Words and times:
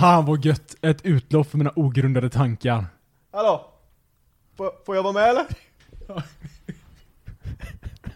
Fan 0.00 0.24
vad 0.24 0.44
gött! 0.44 0.76
Ett 0.80 1.04
utlopp 1.04 1.50
för 1.50 1.58
mina 1.58 1.72
ogrundade 1.76 2.30
tankar. 2.30 2.86
Hallå? 3.32 3.70
Får, 4.56 4.72
får 4.86 4.96
jag 4.96 5.02
vara 5.02 5.12
med 5.12 5.28
eller? 5.28 5.46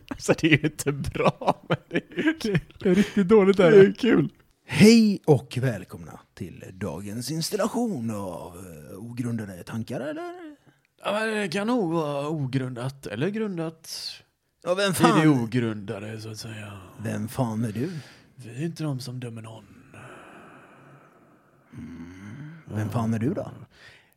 alltså 0.09 0.35
det 0.41 0.47
är 0.47 0.59
ju 0.59 0.65
inte 0.65 0.93
bra, 0.93 1.63
men 1.69 1.79
det 1.89 1.97
är 1.97 2.23
ju 2.23 2.35
kul. 2.39 2.61
Det 2.79 2.89
är 2.89 2.95
riktigt 2.95 3.29
dåligt 3.29 3.57
Det 3.57 3.67
är 3.67 3.93
kul. 3.93 4.29
Hej 4.67 5.23
och 5.27 5.59
välkomna 5.61 6.21
till 6.35 6.65
dagens 6.73 7.31
installation 7.31 8.11
av 8.11 8.57
uh, 8.57 8.99
ogrundade 8.99 9.63
tankar 9.63 10.01
eller? 10.01 10.57
Ja, 11.05 11.13
men 11.13 11.35
det 11.35 11.49
kan 11.49 11.67
nog 11.67 11.93
vara 11.93 12.29
ogrundat, 12.29 13.07
eller 13.07 13.29
grundat 13.29 13.91
Ja, 14.63 14.75
vem 14.75 14.85
i 14.85 14.89
det 14.89 14.95
fan, 14.95 15.29
ogrundade 15.29 16.21
så 16.21 16.31
att 16.31 16.39
säga. 16.39 16.81
vem 17.03 17.29
fan 17.29 17.65
är 17.65 17.73
du? 17.73 17.91
Vi 18.35 18.63
är 18.63 18.67
inte 18.67 18.83
de 18.83 19.01
som 19.01 19.21
dömer 19.21 19.43
någon. 19.43 19.74
Vem 22.75 22.89
fan 22.89 23.15
är 23.15 23.19
du 23.19 23.35
då? 23.35 23.51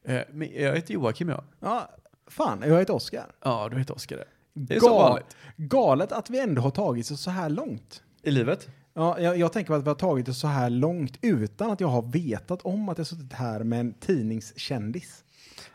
Eh, 0.04 0.22
men 0.34 0.50
jag 0.56 0.76
heter 0.76 0.94
Joakim 0.94 1.30
ja. 1.30 1.44
Ja, 1.60 1.90
fan, 2.28 2.64
jag 2.68 2.80
heter 2.80 2.96
Oskar. 2.96 3.26
Ja, 3.44 3.68
du 3.72 3.78
heter 3.78 3.96
Oskar 3.96 4.18
det. 4.18 4.76
Är 4.76 4.80
som 4.80 4.90
vanligt. 4.90 5.36
Galet 5.58 6.12
att 6.12 6.30
vi 6.30 6.40
ändå 6.40 6.62
har 6.62 6.72
tagit 6.72 7.12
oss 7.12 7.22
så 7.22 7.32
här 7.32 7.50
långt. 7.50 8.04
I 8.24 8.32
livet? 8.32 8.70
Ja, 8.94 9.20
jag, 9.20 9.38
jag 9.38 9.54
tänker 9.54 9.68
på 9.68 9.74
att 9.74 9.84
vi 9.84 9.88
har 9.88 9.96
tagit 9.96 10.30
oss 10.30 10.40
så 10.40 10.48
här 10.48 10.70
långt 10.70 11.18
utan 11.22 11.72
att 11.72 11.80
jag 11.80 11.88
har 11.88 12.02
vetat 12.02 12.62
om 12.62 12.90
att 12.90 12.98
jag 12.98 13.08
suttit 13.08 13.34
här 13.34 13.64
med 13.64 13.80
en 13.80 13.94
tidningskändis. 13.94 15.24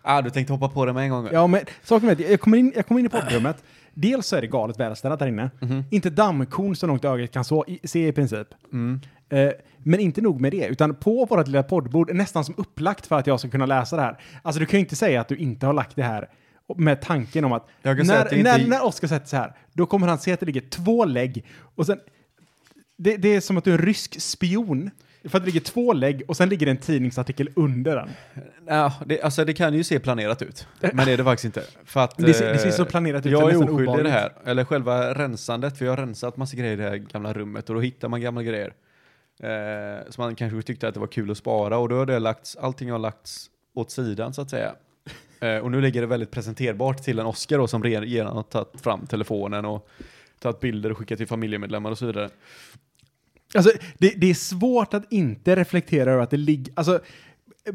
Ah, 0.02 0.22
du 0.22 0.30
tänkte 0.30 0.52
hoppa 0.52 0.68
på 0.68 0.86
det 0.86 0.92
med 0.92 1.04
en 1.04 1.10
gång? 1.10 1.28
Ja, 1.32 1.46
men 1.46 1.60
saken 1.82 2.08
är 2.08 2.12
att 2.12 2.20
jag 2.20 2.40
kommer 2.40 2.58
in, 2.58 2.72
jag 2.76 2.86
kommer 2.86 2.98
in 3.00 3.06
i 3.06 3.08
poddrummet. 3.08 3.64
Dels 3.94 4.26
så 4.26 4.36
är 4.36 4.40
det 4.40 4.46
galet 4.46 4.80
välställt 4.80 5.18
där 5.18 5.26
inne. 5.26 5.50
Inte 5.90 6.10
dammkorn 6.10 6.76
så 6.76 6.86
långt 6.86 7.04
ögat 7.04 7.32
kan 7.32 7.44
så, 7.44 7.64
i, 7.68 7.88
se 7.88 8.08
i 8.08 8.12
princip. 8.12 8.48
Mm. 8.72 9.00
Eh, 9.32 9.50
men 9.84 10.00
inte 10.00 10.20
nog 10.20 10.40
med 10.40 10.52
det, 10.52 10.66
utan 10.66 10.94
på 10.94 11.24
vårt 11.24 11.46
lilla 11.46 11.62
poddbord 11.62 12.14
nästan 12.14 12.44
som 12.44 12.54
upplagt 12.58 13.06
för 13.06 13.18
att 13.18 13.26
jag 13.26 13.40
ska 13.40 13.48
kunna 13.48 13.66
läsa 13.66 13.96
det 13.96 14.02
här. 14.02 14.18
Alltså 14.42 14.60
du 14.60 14.66
kan 14.66 14.78
ju 14.78 14.84
inte 14.84 14.96
säga 14.96 15.20
att 15.20 15.28
du 15.28 15.36
inte 15.36 15.66
har 15.66 15.72
lagt 15.72 15.96
det 15.96 16.02
här 16.02 16.28
med 16.76 17.00
tanken 17.00 17.44
om 17.44 17.52
att 17.52 17.66
när, 17.82 18.26
att 18.26 18.32
inte- 18.32 18.58
när, 18.58 18.66
när 18.68 18.84
Oskar 18.86 19.08
sätter 19.08 19.26
sig 19.26 19.38
här, 19.38 19.52
då 19.72 19.86
kommer 19.86 20.06
han 20.08 20.18
se 20.18 20.32
att 20.32 20.40
det 20.40 20.46
ligger 20.46 20.60
två 20.60 21.04
lägg 21.04 21.44
och 21.74 21.86
sen 21.86 21.98
det, 22.98 23.16
det 23.16 23.28
är 23.34 23.40
som 23.40 23.56
att 23.56 23.64
du 23.64 23.74
är 23.74 23.78
en 23.78 23.84
rysk 23.84 24.20
spion. 24.20 24.90
För 25.24 25.38
att 25.38 25.44
det 25.44 25.46
ligger 25.46 25.60
två 25.60 25.92
lägg 25.92 26.22
och 26.28 26.36
sen 26.36 26.48
ligger 26.48 26.66
det 26.66 26.72
en 26.72 26.76
tidningsartikel 26.78 27.48
under 27.56 27.96
den. 27.96 28.08
Ja, 28.66 28.92
det, 29.06 29.22
alltså 29.22 29.44
det 29.44 29.52
kan 29.52 29.74
ju 29.74 29.84
se 29.84 29.98
planerat 30.00 30.42
ut. 30.42 30.66
Men 30.92 31.06
det 31.06 31.12
är 31.12 31.16
det 31.16 31.24
faktiskt 31.24 31.44
inte. 31.44 31.62
För 31.84 32.00
att, 32.00 32.16
Det 32.16 32.34
ser- 32.34 32.52
det 32.52 32.58
ser 32.58 32.66
eh, 32.68 32.72
så 32.72 32.84
planerat 32.84 33.26
ut, 33.26 33.32
Jag 33.32 33.50
är 33.50 33.56
oskyldig 33.72 34.00
i 34.00 34.02
det 34.02 34.10
här. 34.10 34.32
Eller 34.44 34.64
själva 34.64 35.14
rensandet, 35.14 35.78
för 35.78 35.84
jag 35.84 35.92
har 35.92 35.96
rensat 35.96 36.36
massa 36.36 36.56
grejer 36.56 36.72
i 36.72 36.76
det 36.76 36.82
här 36.82 36.96
gamla 36.96 37.32
rummet 37.32 37.68
och 37.68 37.74
då 37.74 37.80
hittar 37.80 38.08
man 38.08 38.20
gamla 38.20 38.42
grejer. 38.42 38.72
Eh, 39.40 40.10
som 40.10 40.24
man 40.24 40.34
kanske 40.34 40.62
tyckte 40.62 40.88
att 40.88 40.94
det 40.94 41.00
var 41.00 41.06
kul 41.06 41.30
att 41.30 41.38
spara 41.38 41.78
och 41.78 41.88
då 41.88 41.96
har 41.96 42.06
det 42.06 42.18
lagts, 42.18 42.56
allting 42.56 42.90
har 42.90 42.98
lagts 42.98 43.50
åt 43.74 43.90
sidan 43.90 44.34
så 44.34 44.42
att 44.42 44.50
säga. 44.50 44.74
Eh, 45.40 45.58
och 45.58 45.70
nu 45.70 45.80
ligger 45.80 46.00
det 46.00 46.06
väldigt 46.06 46.30
presenterbart 46.30 47.02
till 47.02 47.18
en 47.18 47.26
Oscar 47.26 47.58
då 47.58 47.66
som 47.66 47.84
re- 47.84 48.00
redan 48.00 48.36
har 48.36 48.42
tagit 48.42 48.80
fram 48.80 49.06
telefonen 49.06 49.64
och 49.64 49.88
tagit 50.38 50.60
bilder 50.60 50.90
och 50.90 50.98
skickat 50.98 51.18
till 51.18 51.26
familjemedlemmar 51.26 51.90
och 51.90 51.98
så 51.98 52.06
vidare. 52.06 52.30
Alltså, 53.54 53.72
det, 53.98 54.14
det 54.16 54.30
är 54.30 54.34
svårt 54.34 54.94
att 54.94 55.12
inte 55.12 55.56
reflektera 55.56 56.12
över 56.12 56.22
att 56.22 56.30
det 56.30 56.36
ligger, 56.36 56.72
alltså, 56.76 57.00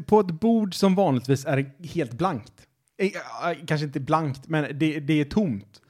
på 0.06 0.20
ett 0.20 0.26
bord 0.26 0.74
som 0.74 0.94
vanligtvis 0.94 1.44
är 1.46 1.72
helt 1.94 2.12
blankt. 2.12 2.67
Eh, 2.98 3.06
eh, 3.06 3.56
Kanske 3.66 3.86
inte 3.86 4.00
blankt, 4.00 4.48
men 4.48 4.78
det, 4.78 5.00
det 5.00 5.20
är 5.20 5.24
tomt. 5.24 5.80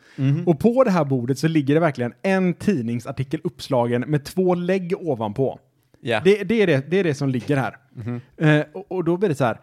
Och 0.47 0.61
på 0.61 0.85
det 0.85 0.91
här 0.91 1.05
bordet 1.05 1.39
så 1.39 1.49
ligger 1.49 1.75
det 1.75 1.81
verkligen 1.81 2.13
en 2.23 2.55
tidningsartikel 2.55 3.41
uppslagen 3.45 4.01
med 4.01 4.25
två 4.25 4.55
lägg 4.55 4.95
ovanpå. 4.99 5.59
Ja. 6.01 6.21
Det, 6.25 6.45
det, 6.45 6.63
är 6.63 6.67
det, 6.67 6.91
det 6.91 6.99
är 7.01 7.05
det 7.05 7.15
som 7.15 7.29
ligger 7.29 7.57
här. 7.57 7.77
Eh, 8.37 8.65
och, 8.75 8.93
och 8.93 9.05
då 9.05 9.17
blir 9.17 9.29
det 9.29 9.35
så 9.35 9.45
här, 9.45 9.61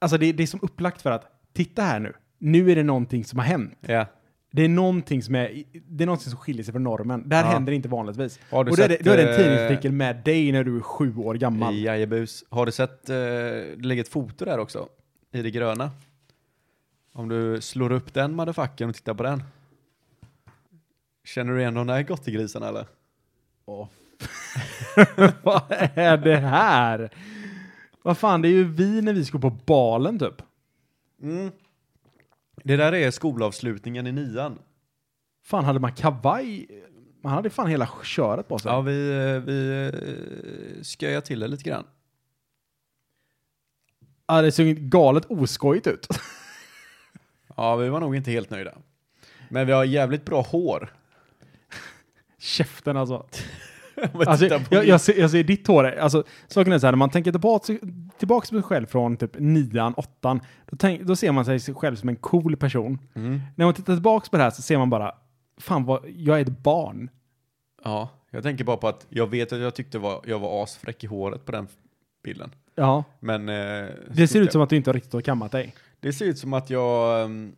alltså 0.00 0.18
det, 0.18 0.32
det 0.32 0.42
är 0.42 0.46
som 0.46 0.60
upplagt 0.62 1.02
för 1.02 1.10
att, 1.10 1.24
titta 1.52 1.82
här 1.82 2.00
nu, 2.00 2.12
nu 2.38 2.70
är 2.70 2.76
det 2.76 2.82
någonting 2.82 3.24
som 3.24 3.38
har 3.38 3.46
hänt. 3.46 3.78
ja. 3.86 4.06
Det 4.52 4.62
är 4.62 4.68
någonting 4.68 5.22
som, 5.22 5.34
är, 5.34 5.62
det 5.88 6.04
är 6.04 6.06
någonting 6.06 6.30
som 6.30 6.38
skiljer 6.38 6.64
sig 6.64 6.72
från 6.72 6.84
normen. 6.84 7.28
Det 7.28 7.36
här 7.36 7.44
Ja. 7.44 7.50
händer 7.50 7.72
inte 7.72 7.88
vanligtvis. 7.88 8.40
Har 8.50 8.64
du 8.64 8.70
och 8.70 8.78
är, 8.78 8.88
det, 8.88 8.94
sett, 8.96 9.04
då 9.04 9.10
är 9.10 9.16
det 9.16 9.22
en 9.22 9.28
eh, 9.30 9.36
tidningsartikel 9.36 9.92
med 9.92 10.16
dig 10.24 10.52
när 10.52 10.64
du 10.64 10.76
är 10.76 10.80
sju 10.80 11.16
år 11.16 11.34
gammal. 11.34 11.78
Jajebus. 11.78 12.44
Har 12.48 12.66
du 12.66 12.72
sett, 12.72 13.06
det 13.06 13.74
ligger 13.76 14.02
ett 14.02 14.08
foto 14.08 14.44
där 14.44 14.58
också, 14.58 14.88
i 15.32 15.42
det 15.42 15.50
gröna. 15.50 15.90
Om 17.16 17.28
du 17.28 17.60
slår 17.60 17.92
upp 17.92 18.14
den 18.14 18.34
motherfuckern 18.34 18.88
och 18.88 18.94
tittar 18.94 19.14
på 19.14 19.22
den. 19.22 19.42
Känner 21.24 21.52
du 21.52 21.60
igen 21.60 21.74
de 21.74 21.86
där 21.86 22.02
gottegrisarna 22.02 22.68
eller? 22.68 22.86
Åh. 23.64 23.88
Vad 25.42 25.62
är 25.94 26.16
det 26.16 26.36
här? 26.36 27.10
Vad 28.02 28.18
fan, 28.18 28.42
det 28.42 28.48
är 28.48 28.52
ju 28.52 28.64
vi 28.64 29.02
när 29.02 29.12
vi 29.12 29.24
ska 29.24 29.38
på 29.38 29.50
balen 29.50 30.18
typ. 30.18 30.42
Mm. 31.22 31.50
Det 32.64 32.76
där 32.76 32.94
är 32.94 33.10
skolavslutningen 33.10 34.06
i 34.06 34.12
nian. 34.12 34.58
Fan, 35.44 35.64
hade 35.64 35.80
man 35.80 35.92
kavaj? 35.92 36.66
Man 37.22 37.32
hade 37.32 37.50
fan 37.50 37.66
hela 37.66 37.88
köret 38.02 38.48
på 38.48 38.58
sig. 38.58 38.72
Ja, 38.72 38.80
vi, 38.80 38.92
vi 39.46 39.86
eh, 39.86 40.82
sköjar 40.82 41.20
till 41.20 41.40
det 41.40 41.48
lite 41.48 41.64
grann. 41.64 41.84
Ja, 44.26 44.42
det 44.42 44.52
såg 44.52 44.66
galet 44.66 45.24
oskojigt 45.24 45.86
ut. 45.86 46.08
Ja, 47.54 47.76
vi 47.76 47.88
var 47.88 48.00
nog 48.00 48.16
inte 48.16 48.30
helt 48.30 48.50
nöjda. 48.50 48.72
Men 49.48 49.66
vi 49.66 49.72
har 49.72 49.84
jävligt 49.84 50.24
bra 50.24 50.42
hår. 50.42 50.92
Käften 52.38 52.96
alltså. 52.96 53.26
Alltså 54.26 54.46
jag, 54.70 54.86
jag, 54.86 55.00
ser, 55.00 55.20
jag 55.20 55.30
ser 55.30 55.44
ditt 55.44 55.66
hår, 55.66 55.84
alltså 55.84 56.24
saken 56.46 56.72
är 56.72 56.78
så 56.78 56.86
här, 56.86 56.92
när 56.92 56.96
man 56.96 57.10
tänker 57.10 57.30
tillbaka, 57.30 57.78
tillbaka 58.18 58.44
på 58.48 58.54
sig 58.54 58.62
själv 58.62 58.86
från 58.86 59.16
typ 59.16 59.30
nian, 59.38 59.94
åttan, 59.94 60.40
då, 60.66 60.76
tänk, 60.76 61.02
då 61.02 61.16
ser 61.16 61.32
man 61.32 61.44
sig 61.44 61.74
själv 61.74 61.96
som 61.96 62.08
en 62.08 62.16
cool 62.16 62.56
person. 62.56 62.98
Mm. 63.14 63.40
När 63.56 63.64
man 63.64 63.74
tittar 63.74 63.94
tillbaka 63.94 64.28
på 64.30 64.36
det 64.36 64.42
här 64.42 64.50
så 64.50 64.62
ser 64.62 64.78
man 64.78 64.90
bara, 64.90 65.14
fan 65.58 65.84
vad, 65.84 66.04
jag 66.16 66.38
är 66.38 66.42
ett 66.42 66.62
barn. 66.62 67.10
Ja, 67.84 68.08
jag 68.30 68.42
tänker 68.42 68.64
bara 68.64 68.76
på 68.76 68.88
att 68.88 69.06
jag 69.08 69.30
vet 69.30 69.52
att 69.52 69.60
jag 69.60 69.74
tyckte 69.74 69.98
var, 69.98 70.20
jag 70.26 70.38
var 70.38 70.62
asfräck 70.62 71.04
i 71.04 71.06
håret 71.06 71.44
på 71.44 71.52
den 71.52 71.68
bilden. 72.24 72.50
Ja, 72.74 73.04
Men 73.20 73.48
eh, 73.48 73.88
det 74.10 74.28
ser 74.28 74.40
ut 74.40 74.52
som 74.52 74.62
att 74.62 74.70
du 74.70 74.76
inte 74.76 74.92
riktigt 74.92 75.12
har 75.12 75.20
kammat 75.20 75.52
dig. 75.52 75.74
Det 76.04 76.12
ser 76.12 76.24
ut 76.24 76.38
som 76.38 76.52
att 76.52 76.70
jag 76.70 77.24
ehm, 77.24 77.52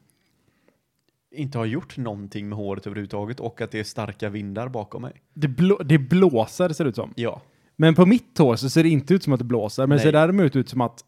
inte 1.31 1.59
har 1.59 1.65
gjort 1.65 1.97
någonting 1.97 2.49
med 2.49 2.59
håret 2.59 2.87
överhuvudtaget 2.87 3.41
och 3.41 3.61
att 3.61 3.71
det 3.71 3.79
är 3.79 3.85
starka 3.85 4.29
vindar 4.29 4.69
bakom 4.69 5.03
mig. 5.03 5.23
Det, 5.35 5.49
blå, 5.49 5.79
det 5.85 5.99
blåser 5.99 6.69
ser 6.69 6.85
det 6.85 6.89
ut 6.91 6.97
som. 6.97 7.13
Ja, 7.17 7.43
Men 7.77 7.95
på 7.95 8.07
mitt 8.07 8.39
hår 8.39 8.57
så 8.57 8.71
ser 8.71 8.83
det 8.83 8.89
inte 8.89 9.15
ut 9.15 9.23
som 9.23 9.33
att 9.33 9.39
det 9.39 9.45
blåser, 9.45 9.87
men 9.87 9.97
det 9.97 10.03
ser 10.03 10.13
Nej. 10.13 10.21
däremot 10.21 10.57
ut 10.57 10.69
som 10.69 10.81
att, 10.81 11.05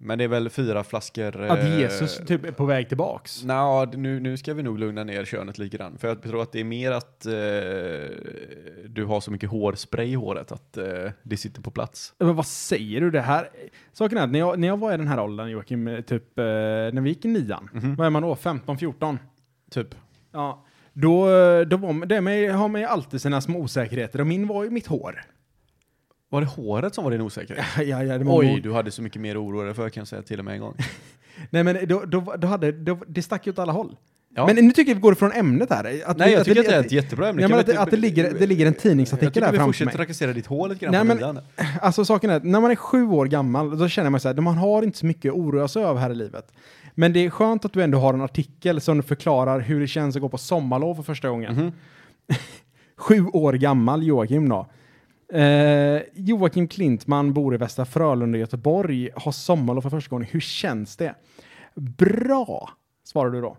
men 0.00 0.18
det 0.18 0.24
är 0.24 0.28
väl 0.28 0.50
fyra 0.50 0.84
flaskor... 0.84 1.42
att 1.42 1.58
eh, 1.58 1.78
Jesus 1.78 2.20
typ 2.26 2.44
är 2.44 2.52
på 2.52 2.64
väg 2.64 2.88
tillbaks. 2.88 3.44
Nja, 3.44 3.84
nu, 3.84 4.20
nu 4.20 4.36
ska 4.36 4.54
vi 4.54 4.62
nog 4.62 4.78
lugna 4.78 5.04
ner 5.04 5.24
könet 5.24 5.58
lite 5.58 5.76
grann. 5.76 5.98
För 5.98 6.08
jag 6.08 6.22
tror 6.22 6.42
att 6.42 6.52
det 6.52 6.60
är 6.60 6.64
mer 6.64 6.92
att 6.92 7.26
eh, 7.26 7.32
du 8.86 9.04
har 9.04 9.20
så 9.20 9.30
mycket 9.30 9.50
hårspray 9.50 10.10
i 10.10 10.14
håret 10.14 10.52
att 10.52 10.76
eh, 10.76 10.84
det 11.22 11.36
sitter 11.36 11.62
på 11.62 11.70
plats. 11.70 12.14
Men 12.18 12.36
vad 12.36 12.46
säger 12.46 13.00
du 13.00 13.10
det 13.10 13.20
här? 13.20 13.48
Saken 13.92 14.18
är 14.18 14.22
att 14.22 14.30
när 14.30 14.38
jag, 14.38 14.58
när 14.58 14.68
jag 14.68 14.76
var 14.76 14.94
i 14.94 14.96
den 14.96 15.08
här 15.08 15.20
åldern, 15.20 15.48
Joakim, 15.48 16.02
typ 16.06 16.38
eh, 16.38 16.44
när 16.44 17.00
vi 17.00 17.08
gick 17.08 17.24
i 17.24 17.28
nian, 17.28 17.94
vad 17.98 18.06
är 18.06 18.10
man 18.10 18.22
då? 18.22 18.36
15, 18.36 18.78
14? 18.78 19.18
Typ. 19.70 19.94
Ja. 20.32 20.64
Då, 20.92 21.26
då 21.64 21.76
var 21.76 22.06
det 22.06 22.20
med, 22.20 22.54
har 22.54 22.68
man 22.68 22.80
ju 22.80 22.86
alltid 22.86 23.20
sina 23.20 23.40
små 23.40 23.58
osäkerheter 23.58 24.20
och 24.20 24.26
min 24.26 24.46
var 24.46 24.64
ju 24.64 24.70
mitt 24.70 24.86
hår. 24.86 25.24
Var 26.30 26.40
det 26.40 26.46
håret 26.46 26.94
som 26.94 27.04
var 27.04 27.10
din 27.10 27.20
osäkerhet? 27.20 27.64
Ja, 27.76 28.02
ja, 28.04 28.18
det 28.18 28.24
var 28.24 28.38
Oj, 28.38 28.60
du 28.62 28.72
hade 28.72 28.90
så 28.90 29.02
mycket 29.02 29.20
mer 29.22 29.42
oro 29.44 29.64
dig 29.64 29.74
för 29.74 29.88
kan 29.88 30.00
jag 30.00 30.08
säga 30.08 30.22
till 30.22 30.38
och 30.38 30.44
med 30.44 30.54
en 30.54 30.60
gång. 30.60 30.74
Nej 31.50 31.64
men 31.64 31.88
då, 31.88 32.02
då, 32.06 32.34
då 32.38 32.46
hade, 32.48 32.72
då, 32.72 32.98
det 33.06 33.22
stack 33.22 33.46
ju 33.46 33.52
åt 33.52 33.58
alla 33.58 33.72
håll. 33.72 33.96
Ja. 34.34 34.46
Men 34.46 34.56
nu 34.56 34.72
tycker 34.72 34.90
jag 34.90 34.94
vi 34.96 35.00
går 35.00 35.12
ifrån 35.12 35.32
ämnet 35.32 35.70
här. 35.70 36.02
Att 36.06 36.18
Nej, 36.18 36.26
vi- 36.28 36.32
jag 36.32 36.40
att 36.40 36.46
tycker 36.46 36.60
att 36.60 36.66
det 36.66 36.74
är 36.74 36.80
att 36.80 36.86
ett 36.86 36.92
jättebra 36.92 37.28
ämne. 37.28 37.42
Ja, 37.42 37.48
men 37.48 37.64
vi 37.66 37.72
att, 37.72 37.78
att 37.78 37.90
det, 37.90 37.96
ligger, 37.96 38.32
det 38.38 38.46
ligger 38.46 38.66
en 38.66 38.72
Jag 38.72 38.82
tidningsartikel 38.82 39.32
tycker 39.32 39.40
där 39.46 39.52
vi 39.52 39.56
framför 39.58 39.68
fortsätter 39.68 39.84
mig. 39.86 39.94
trakassera 39.96 40.32
ditt 40.32 40.46
hår 40.46 40.68
lite 40.68 40.84
grann 40.84 41.06
Nej, 41.06 41.16
men-. 41.16 41.38
Alltså 41.82 42.04
saken 42.04 42.30
är 42.30 42.36
att 42.36 42.44
när 42.44 42.60
man 42.60 42.70
är 42.70 42.74
sju 42.76 43.06
år 43.06 43.26
gammal, 43.26 43.78
då 43.78 43.88
känner 43.88 44.10
man 44.10 44.20
så 44.20 44.28
här, 44.28 44.34
man 44.34 44.56
har 44.58 44.82
inte 44.82 44.98
så 44.98 45.06
mycket 45.06 45.32
att 45.32 45.38
oroa 45.38 45.68
sig 45.68 45.82
över 45.84 46.00
här 46.00 46.10
i 46.10 46.14
livet. 46.14 46.52
Men 46.94 47.12
det 47.12 47.20
är 47.24 47.30
skönt 47.30 47.64
att 47.64 47.72
du 47.72 47.82
ändå 47.82 47.98
har 47.98 48.14
en 48.14 48.20
artikel 48.20 48.80
som 48.80 49.02
förklarar 49.02 49.60
hur 49.60 49.80
det 49.80 49.86
känns 49.86 50.16
att 50.16 50.22
gå 50.22 50.28
på 50.28 50.38
sommarlov 50.38 50.94
för 50.94 51.02
första 51.02 51.28
gången. 51.28 51.54
Mhm. 51.54 51.72
Sju 52.96 53.26
år 53.26 53.52
gammal 53.52 54.02
Joakim 54.02 54.48
då. 54.48 54.66
Eh, 55.32 56.02
Joakim 56.14 56.68
Klintman 56.68 57.32
bor 57.32 57.54
i 57.54 57.56
Västra 57.56 57.84
Frölunda 57.84 58.38
i 58.38 58.40
Göteborg, 58.40 59.10
har 59.16 59.32
sommarlov 59.32 59.80
för 59.82 59.90
första 59.90 60.10
gången. 60.10 60.28
Hur 60.30 60.40
känns 60.40 60.96
det? 60.96 61.14
Bra, 61.74 62.70
svarar 63.04 63.30
du 63.30 63.40
då. 63.40 63.56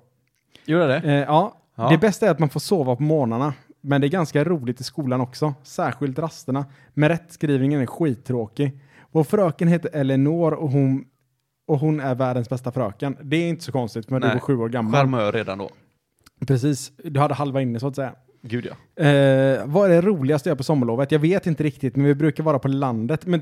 Gjorde 0.66 0.88
det? 0.88 0.95
Eh, 0.98 1.13
ja, 1.13 1.56
Ja. 1.75 1.89
det 1.89 1.98
bästa 1.98 2.25
är 2.27 2.31
att 2.31 2.39
man 2.39 2.50
får 2.50 2.60
sova 2.60 2.95
på 2.95 3.04
morgnarna. 3.04 3.54
Men 3.81 4.01
det 4.01 4.07
är 4.07 4.10
ganska 4.10 4.44
roligt 4.44 4.81
i 4.81 4.83
skolan 4.83 5.21
också, 5.21 5.54
särskilt 5.63 6.19
rasterna. 6.19 6.66
Men 6.94 7.10
rättskrivningen 7.10 7.81
är 7.81 7.86
skittråkig. 7.86 8.80
Vår 9.12 9.24
fröken 9.24 9.68
heter 9.68 9.89
Eleanor 9.94 10.54
och 10.54 10.69
hon, 10.69 11.06
och 11.68 11.80
hon 11.80 12.00
är 12.00 12.16
världens 12.16 12.50
bästa 12.50 12.71
fröken. 12.71 13.18
Det 13.21 13.38
är 13.38 13.50
inte 13.50 13.63
så 13.63 13.71
konstigt, 13.71 14.10
men 14.10 14.21
du 14.21 14.27
Nej. 14.27 14.36
var 14.36 14.42
sju 14.42 14.57
år 14.57 14.69
gammal. 14.69 14.94
Charmör 14.94 15.31
redan 15.31 15.57
då. 15.57 15.69
Precis, 16.48 16.92
du 17.04 17.19
hade 17.19 17.33
halva 17.33 17.62
inne 17.62 17.80
så 17.80 17.88
att 17.88 17.95
säga. 17.95 18.13
Gud 18.41 18.65
ja. 18.65 19.03
Eh, 19.06 19.65
vad 19.65 19.91
är 19.91 19.95
det 19.95 20.01
roligaste 20.01 20.50
jag 20.50 20.51
gör 20.53 20.57
på 20.57 20.63
sommarlovet? 20.63 21.12
Jag 21.12 21.19
vet 21.19 21.47
inte 21.47 21.63
riktigt, 21.63 21.95
men 21.95 22.06
vi 22.06 22.15
brukar 22.15 22.44
vara 22.44 22.59
på 22.59 22.68
landet. 22.68 23.25
Men, 23.25 23.41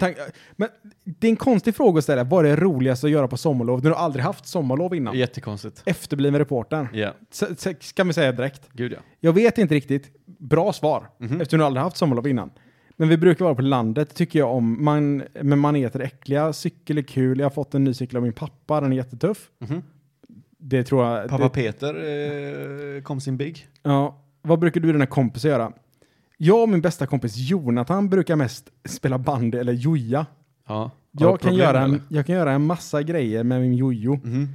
men 0.55 0.69
det 1.03 1.27
är 1.27 1.31
en 1.31 1.35
konstig 1.35 1.75
fråga 1.75 1.97
att 1.97 2.03
ställa. 2.03 2.23
Vad 2.23 2.45
är 2.45 2.49
det 2.49 2.55
roligaste 2.55 3.07
att 3.07 3.11
göra 3.11 3.27
på 3.27 3.37
sommarlov? 3.37 3.81
Du 3.81 3.89
har 3.89 3.95
aldrig 3.95 4.25
haft 4.25 4.47
sommarlov 4.47 4.95
innan. 4.95 5.17
Jättekonstigt. 5.17 5.81
Efterbliven 5.85 6.39
reportern. 6.39 6.87
Ja, 6.93 7.13
S- 7.31 7.65
s- 7.65 7.91
Kan 7.93 8.07
vi 8.07 8.13
säga 8.13 8.31
direkt. 8.31 8.69
gud 8.73 8.91
ja. 8.91 8.97
Jag 9.19 9.33
vet 9.33 9.57
inte 9.57 9.75
riktigt. 9.75 10.11
Bra 10.25 10.73
svar. 10.73 11.09
Mhm. 11.17 11.41
Eftersom 11.41 11.59
du 11.59 11.65
aldrig 11.65 11.83
haft 11.83 11.97
sommarlov 11.97 12.27
innan. 12.27 12.49
Men 12.99 13.09
vi 13.09 13.17
brukar 13.17 13.45
vara 13.45 13.55
på 13.55 13.61
landet, 13.61 14.15
tycker 14.15 14.39
jag 14.39 14.51
om. 14.55 14.83
Man, 14.83 15.23
men 15.41 15.59
man 15.59 15.75
äter 15.75 16.01
äckliga. 16.01 16.53
Cykel 16.53 16.97
är 16.97 17.01
kul. 17.01 17.39
Jag 17.39 17.45
har 17.45 17.49
fått 17.51 17.73
en 17.75 17.83
ny 17.83 17.93
cykel 17.93 18.17
av 18.17 18.23
min 18.23 18.33
pappa. 18.33 18.81
Den 18.81 18.91
är 18.91 18.95
jättetuff. 18.97 19.49
Mhm. 19.59 19.81
Det 20.59 20.83
tror 20.83 21.05
jag. 21.05 21.29
Pappa 21.29 21.43
det, 21.43 21.49
Peter 21.49 21.95
eh, 22.95 23.01
kom 23.01 23.21
sin 23.21 23.37
big. 23.37 23.67
ja. 23.83 24.23
Vad 24.41 24.59
brukar 24.59 24.81
du 24.81 24.87
och 24.87 24.93
dina 24.93 25.05
kompisar 25.05 25.49
göra? 25.49 25.71
Jag 26.37 26.61
och 26.61 26.69
min 26.69 26.81
bästa 26.81 27.05
kompis 27.07 27.37
Jonathan 27.37 28.09
brukar 28.09 28.35
mest 28.35 28.69
spela 28.85 29.17
bandy 29.17 29.57
eller 29.57 29.73
joja. 29.73 30.25
Ja. 30.67 30.91
Jag 31.11 31.41
kan, 31.41 31.55
göra 31.55 31.81
en, 31.81 32.01
jag 32.09 32.25
kan 32.25 32.35
göra 32.35 32.51
en 32.51 32.65
massa 32.65 33.03
grejer 33.03 33.43
med 33.43 33.61
min 33.61 33.73
jojo. 33.73 34.19
Mhm. 34.23 34.47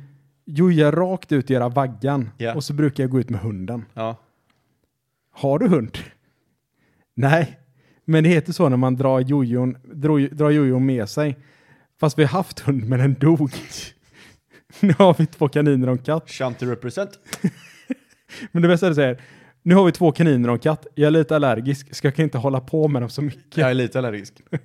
Joja 0.44 0.90
rakt 0.90 1.32
ut 1.32 1.50
i 1.50 1.54
göra 1.54 1.68
vaggan. 1.68 2.30
Ja. 2.36 2.54
Och 2.54 2.64
så 2.64 2.72
brukar 2.72 3.02
jag 3.02 3.10
gå 3.10 3.20
ut 3.20 3.30
med 3.30 3.40
hunden. 3.40 3.84
Ja. 3.94 4.16
Har 5.32 5.58
du 5.58 5.68
hund? 5.68 5.98
Nej, 7.14 7.58
men 8.04 8.24
det 8.24 8.30
heter 8.30 8.52
så 8.52 8.68
när 8.68 8.76
man 8.76 8.96
drar 8.96 9.20
jojon, 9.20 9.76
drar, 9.84 10.34
drar 10.34 10.50
jojon 10.50 10.86
med 10.86 11.08
sig. 11.08 11.36
Fast 12.00 12.18
vi 12.18 12.24
har 12.24 12.30
haft 12.30 12.60
hund 12.60 12.88
men 12.88 12.98
den 12.98 13.14
dog. 13.14 13.50
nu 14.80 14.94
har 14.98 15.16
vi 15.18 15.26
två 15.26 15.48
kaniner 15.48 15.86
och 15.86 15.92
en 15.92 15.98
katt. 15.98 16.30
Shanty 16.30 16.66
represent. 16.66 17.18
Men 18.52 18.62
det 18.62 18.68
bästa 18.68 18.86
är 18.86 18.90
att 18.90 18.96
säga, 18.96 19.16
nu 19.62 19.74
har 19.74 19.84
vi 19.84 19.92
två 19.92 20.12
kaniner 20.12 20.48
och 20.48 20.52
en 20.54 20.58
katt. 20.58 20.86
Jag 20.94 21.06
är 21.06 21.10
lite 21.10 21.36
allergisk, 21.36 21.94
så 21.94 22.06
jag 22.06 22.14
kan 22.14 22.22
inte 22.24 22.38
hålla 22.38 22.60
på 22.60 22.88
med 22.88 23.02
dem 23.02 23.08
så 23.10 23.22
mycket. 23.22 23.56
Jag 23.56 23.70
är 23.70 23.74
lite 23.74 23.98
allergisk. 23.98 24.34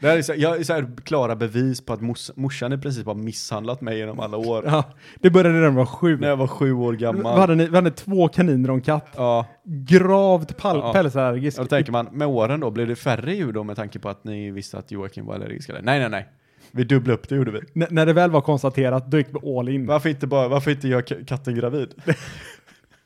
Det 0.00 0.06
här 0.08 0.16
är 0.18 0.22
så, 0.22 0.32
jag 0.36 0.56
är 0.60 0.62
så 0.64 0.72
här 0.72 0.86
klara 1.04 1.36
bevis 1.36 1.80
på 1.80 1.92
att 1.92 2.00
mors, 2.00 2.30
morsan 2.36 2.72
i 2.72 2.78
princip 2.78 3.06
har 3.06 3.14
misshandlat 3.14 3.80
mig 3.80 3.98
genom 3.98 4.20
alla 4.20 4.36
år. 4.36 4.64
Ja, 4.66 4.84
det 5.20 5.30
började 5.30 5.54
när 5.58 5.62
jag 5.64 5.72
var 5.72 5.86
sju. 5.86 6.16
När 6.20 6.28
jag 6.28 6.36
var 6.36 6.46
sju 6.46 6.72
år 6.72 6.92
gammal. 6.92 7.38
hade, 7.38 7.54
ni- 7.54 7.66
vi 7.68 7.74
hade 7.76 7.90
två 7.90 8.28
kaniner 8.28 8.68
och 8.70 8.74
en 8.76 8.80
katt. 8.82 9.08
Ja, 9.16 9.46
Gravt 9.64 10.56
pal- 10.56 10.78
Ja. 10.82 10.92
pälsallergisk. 10.92 11.58
och 11.58 11.64
då 11.64 11.68
tänker 11.68 11.92
man, 11.92 12.08
med 12.12 12.28
åren 12.28 12.60
då, 12.60 12.70
blev 12.70 12.86
det 12.88 12.96
färre 12.96 13.34
djur 13.34 13.52
då 13.52 13.64
med 13.64 13.76
tanke 13.76 13.98
på 13.98 14.08
att 14.08 14.24
ni 14.24 14.50
visste 14.50 14.78
att 14.78 14.90
Joakim 14.90 15.26
var 15.26 15.34
allergisk? 15.34 15.68
Eller? 15.68 15.82
Nej, 15.82 15.98
nej, 16.00 16.08
nej. 16.08 16.28
Vi 16.70 16.84
dubblade 16.84 17.14
upp 17.14 17.28
det 17.28 17.34
gjorde 17.36 17.50
vi. 17.50 17.58
N- 17.82 17.86
när 17.90 18.06
det 18.06 18.12
väl 18.12 18.30
var 18.30 18.40
konstaterat, 18.40 19.10
då 19.10 19.18
gick 19.18 19.26
vi 19.30 19.58
all 19.58 19.68
in. 19.68 19.86
Varför 19.86 20.08
inte 20.08 20.26
bara, 20.26 20.48
varför 20.48 20.70
inte 20.70 20.88
göra 20.88 21.02
katten 21.26 21.54
gravid? 21.54 21.88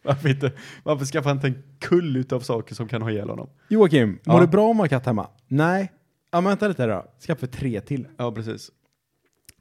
varför 0.02 0.28
inte, 0.28 0.52
varför 0.84 1.04
skaffa 1.04 1.30
inte 1.30 1.46
en 1.46 1.62
kull 1.78 2.16
utav 2.16 2.40
saker 2.40 2.74
som 2.74 2.88
kan 2.88 3.02
ha 3.02 3.10
ihjäl 3.10 3.28
honom? 3.30 3.48
Joakim, 3.68 4.18
Ja. 4.24 4.32
mår 4.32 4.40
du 4.40 4.46
bra 4.46 4.64
om 4.68 4.80
att 4.80 4.84
ha 4.90 4.98
katt 4.98 5.06
hemma? 5.06 5.28
Nej. 5.48 5.92
Ja, 6.32 6.40
men 6.40 6.48
vänta 6.50 6.68
lite 6.68 6.86
då. 6.86 7.04
Skaffa 7.26 7.46
tre 7.46 7.80
till. 7.80 8.08
Ja, 8.16 8.32
precis. 8.32 8.70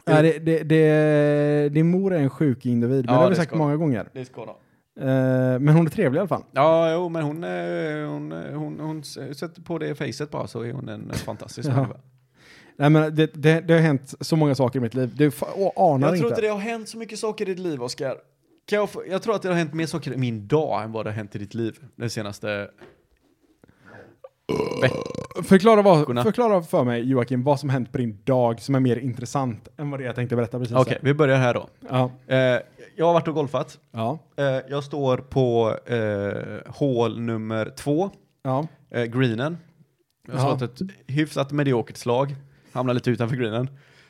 Nej, 0.05 0.23
det, 0.23 0.39
det, 0.39 0.63
det, 0.63 1.69
din 1.69 1.91
mor 1.91 2.13
är 2.13 2.19
en 2.19 2.29
sjuk 2.29 2.65
individ, 2.65 3.05
men 3.05 3.13
Ja, 3.15 3.19
det 3.19 3.23
har 3.23 3.29
vi 3.29 3.29
det 3.29 3.35
sagt 3.35 3.49
ska 3.49 3.57
många 3.57 3.75
gånger. 3.77 4.09
Det 4.13 4.25
ska 4.25 4.45
ha. 4.45 4.59
Eh, 4.99 5.59
men 5.59 5.67
hon 5.69 5.85
är 5.85 5.89
trevlig 5.89 6.17
i 6.17 6.19
alla 6.19 6.27
fall. 6.27 6.43
Ja, 6.51 6.93
jo, 6.93 7.09
men 7.09 7.23
hon, 7.23 7.43
eh, 7.43 8.09
hon, 8.09 8.31
eh, 8.31 8.53
hon, 8.59 8.79
hon, 8.79 8.99
s- 8.99 9.37
sätter 9.39 9.61
på 9.61 9.77
det 9.77 9.95
facet 9.95 10.31
bara 10.31 10.47
så 10.47 10.61
är 10.61 10.73
hon 10.73 10.89
en 10.89 11.11
fantastisk 11.13 11.69
Ja. 11.69 11.73
människa. 11.75 11.97
Nej, 12.77 12.89
men 12.89 13.15
det, 13.15 13.33
det, 13.33 13.61
det 13.61 13.73
har 13.73 13.81
hänt 13.81 14.13
så 14.19 14.35
många 14.35 14.55
saker 14.55 14.79
i 14.79 14.81
mitt 14.81 14.93
liv. 14.93 15.11
Du 15.15 15.29
fa- 15.29 15.45
å- 15.55 15.93
anar 15.95 16.07
Jag 16.07 16.15
tror 16.15 16.15
inte. 16.15 16.27
inte 16.27 16.41
det 16.41 16.47
har 16.47 16.59
hänt 16.59 16.89
så 16.89 16.97
mycket 16.97 17.19
saker 17.19 17.45
i 17.49 17.53
ditt 17.53 17.59
liv, 17.59 17.83
Oskar. 17.83 18.15
Kan 18.69 18.79
jag, 18.79 18.89
få, 18.89 19.03
jag 19.09 19.21
tror 19.23 19.35
att 19.35 19.41
det 19.41 19.47
har 19.47 19.55
hänt 19.55 19.73
mer 19.73 19.85
saker 19.85 20.13
i 20.13 20.17
min 20.17 20.47
dag 20.47 20.83
än 20.83 20.91
vad 20.91 21.05
det 21.05 21.09
har 21.09 21.15
hänt 21.15 21.35
i 21.35 21.39
ditt 21.39 21.53
liv. 21.53 21.79
Den 21.95 22.09
senaste... 22.09 22.69
Förklara, 25.43 25.81
vad, 25.81 26.23
förklara 26.23 26.61
för 26.61 26.83
mig, 26.83 27.09
Joakim, 27.09 27.43
vad 27.43 27.59
som 27.59 27.69
hänt 27.69 27.91
på 27.91 27.97
din 27.97 28.19
dag 28.23 28.61
som 28.61 28.75
är 28.75 28.79
mer 28.79 28.95
intressant 28.95 29.67
än 29.77 29.91
vad 29.91 29.99
det 29.99 30.03
jag 30.03 30.15
tänkte 30.15 30.35
berätta 30.35 30.59
precis. 30.59 30.75
Okej, 30.75 30.93
här. 30.93 30.99
vi 31.03 31.13
börjar 31.13 31.37
här 31.37 31.53
då. 31.53 31.67
Ja. 31.89 32.11
Eh, 32.27 32.37
jag 32.95 33.05
har 33.05 33.13
varit 33.13 33.27
och 33.27 33.33
golfat. 33.33 33.79
Ja. 33.91 34.19
Eh, 34.35 34.45
jag 34.45 34.83
står 34.83 35.17
på 35.17 35.77
eh, 35.85 36.71
hål 36.73 37.19
nummer 37.21 37.73
två, 37.75 38.09
Ja. 38.43 38.67
eh, 38.89 39.03
greenen. 39.03 39.57
Jag 40.27 40.37
har 40.37 40.57
Ja. 40.59 40.65
ett 40.65 40.79
hyfsat 41.07 41.51
mediokert 41.51 41.97
slag, 41.97 42.35
hamnar 42.71 42.93
lite 42.93 43.09
utanför 43.11 43.35
greenen. 43.35 43.69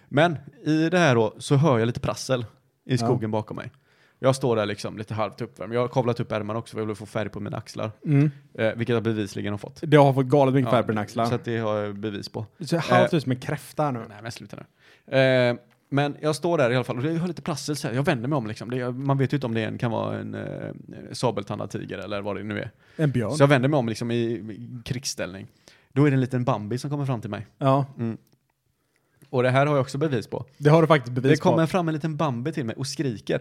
Men 0.09 0.37
i 0.65 0.89
det 0.89 0.97
här 0.97 1.15
då 1.15 1.33
så 1.37 1.55
hör 1.55 1.79
jag 1.79 1.85
lite 1.85 1.99
prassel 1.99 2.45
i 2.85 2.97
skogen 2.97 3.31
bakom 3.31 3.57
mig. 3.57 3.71
Jag 4.21 4.35
står 4.35 4.55
där 4.55 4.65
liksom 4.65 4.97
lite 4.97 5.13
halvt 5.13 5.41
uppvärmd. 5.41 5.73
Jag 5.73 5.81
har 5.81 5.87
kavlat 5.87 6.19
upp 6.19 6.31
ärmarna 6.31 6.59
också 6.59 6.73
för 6.73 6.81
jag 6.81 6.87
vill 6.87 6.95
få 6.95 7.05
färg 7.05 7.29
på 7.29 7.39
mina 7.39 7.57
axlar. 7.57 7.91
Mm. 8.05 8.31
Eh, 8.53 8.73
vilket 8.75 8.93
jag 8.93 9.03
bevisligen 9.03 9.53
har 9.53 9.57
fått. 9.57 9.79
Det 9.81 9.97
har 9.97 10.13
fått 10.13 10.25
galet 10.25 10.53
mycket 10.55 10.71
färg 10.71 10.83
på 10.83 10.91
dina 10.91 11.01
Så 11.01 11.03
axlar. 11.21 11.35
att 11.35 11.45
det 11.45 11.57
har 11.57 11.77
jag 11.77 11.95
bevis 11.99 12.29
på. 12.29 12.45
Du 12.57 12.65
ser 12.65 12.77
halvt 12.77 13.13
ut 13.13 13.23
som 13.23 13.31
en 13.31 13.39
kräfta 13.39 13.91
nu. 13.91 13.99
Nej 14.09 14.17
men 14.21 14.31
sluta 14.31 14.57
nu. 15.07 15.17
Eh, 15.17 15.55
men 15.91 16.15
jag 16.21 16.35
står 16.35 16.57
där 16.57 16.71
i 16.71 16.75
alla 16.75 16.83
fall 16.83 16.97
och 16.97 17.05
jag 17.05 17.19
har 17.19 17.27
lite 17.27 17.41
prassel 17.41 17.75
så 17.75 17.87
här. 17.87 17.95
Jag 17.95 18.03
vänder 18.03 18.27
mig 18.29 18.37
om 18.37 18.47
liksom. 18.47 18.69
Det, 18.69 18.91
man 18.91 19.17
vet 19.17 19.33
ju 19.33 19.37
inte 19.37 19.47
om 19.47 19.53
det 19.53 19.61
en, 19.63 19.77
kan 19.77 19.91
vara 19.91 20.17
en 20.19 20.35
eh, 20.35 20.71
sabeltandad 21.11 21.69
tiger 21.69 21.97
eller 21.97 22.21
vad 22.21 22.35
det 22.35 22.43
nu 22.43 22.59
är. 22.59 22.71
En 22.95 23.11
björn. 23.11 23.31
Så 23.31 23.43
jag 23.43 23.47
vänder 23.47 23.69
mig 23.69 23.77
om 23.77 23.89
liksom 23.89 24.11
i, 24.11 24.15
i 24.15 24.81
krigsställning. 24.85 25.47
Då 25.93 26.05
är 26.05 26.11
det 26.11 26.15
en 26.15 26.21
liten 26.21 26.43
Bambi 26.45 26.77
som 26.77 26.89
kommer 26.89 27.05
fram 27.05 27.21
till 27.21 27.29
mig. 27.29 27.47
Ja, 27.57 27.85
Och 29.29 29.43
det 29.43 29.49
här 29.49 29.65
har 29.65 29.75
jag 29.75 29.81
också 29.81 29.97
bevis 29.97 30.27
på. 30.27 30.45
det 30.57 30.69
har 30.69 30.81
du 30.81 30.87
faktiskt 30.87 31.13
bevis 31.13 31.31
det 31.31 31.43
kommer 31.43 31.63
på. 31.63 31.67
fram 31.67 31.87
en 31.87 31.93
liten 31.93 32.17
Bambi 32.17 32.51
till 32.51 32.65
mig 32.65 32.75
och 32.75 32.87
skriker. 32.87 33.39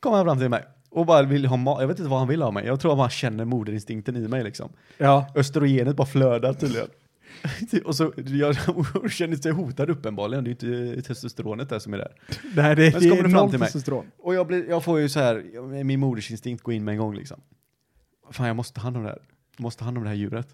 Kommer 0.00 0.16
han 0.16 0.26
fram 0.26 0.38
till 0.38 0.48
mig. 0.48 0.64
Och 0.90 1.06
bara 1.06 1.22
vill 1.22 1.46
ha 1.46 1.56
mat. 1.56 1.80
Jag 1.80 1.88
vet 1.88 1.98
inte 1.98 2.10
vad 2.10 2.18
han 2.18 2.28
vill 2.28 2.42
ha 2.42 2.50
mig. 2.50 2.66
Jag 2.66 2.80
tror 2.80 2.92
att 2.92 2.98
han 2.98 3.10
känner 3.10 3.44
moderinstinkten 3.44 4.16
i 4.16 4.28
mig 4.28 4.44
liksom. 4.44 4.72
Ja. 4.98 5.32
Östrogenet 5.34 5.96
bara 5.96 6.06
flödar 6.06 6.52
tydligen. 6.52 6.88
och 7.84 7.96
så, 7.96 8.12
jag 8.16 8.56
känner 9.10 9.36
sig 9.36 9.52
hotad 9.52 9.90
uppenbarligen. 9.90 10.44
Det 10.44 10.62
är 10.62 10.66
ju 10.66 10.94
inte 10.94 11.02
testosteronet 11.02 11.68
där 11.68 11.78
som 11.78 11.94
är 11.94 11.98
där. 11.98 12.12
Nej, 12.56 12.76
det, 12.76 12.92
så 12.92 12.98
det 12.98 13.08
kommer 13.08 13.22
är 13.22 13.28
det 13.28 13.30
fram 13.30 13.50
till 13.50 13.58
mig. 13.58 13.66
testosteron. 13.66 14.10
Och 14.18 14.34
jag, 14.34 14.46
blir, 14.46 14.68
jag 14.68 14.84
får 14.84 15.00
ju 15.00 15.08
så 15.08 15.20
här, 15.20 15.82
min 15.84 16.00
modersinstinkt 16.00 16.62
går 16.62 16.74
in 16.74 16.84
med 16.84 16.92
en 16.92 16.98
gång 16.98 17.14
liksom. 17.14 17.40
Fan, 18.30 18.46
jag 18.46 18.56
måste 18.56 18.74
ta 18.74 18.80
hand 18.80 18.96
om 18.96 19.02
det 19.02 19.08
här. 19.08 19.18
Jag 19.56 19.62
måste 19.62 19.78
ta 19.78 19.84
hand 19.84 19.96
om 19.98 20.02
det 20.02 20.08
här 20.08 20.16
djuret. 20.16 20.48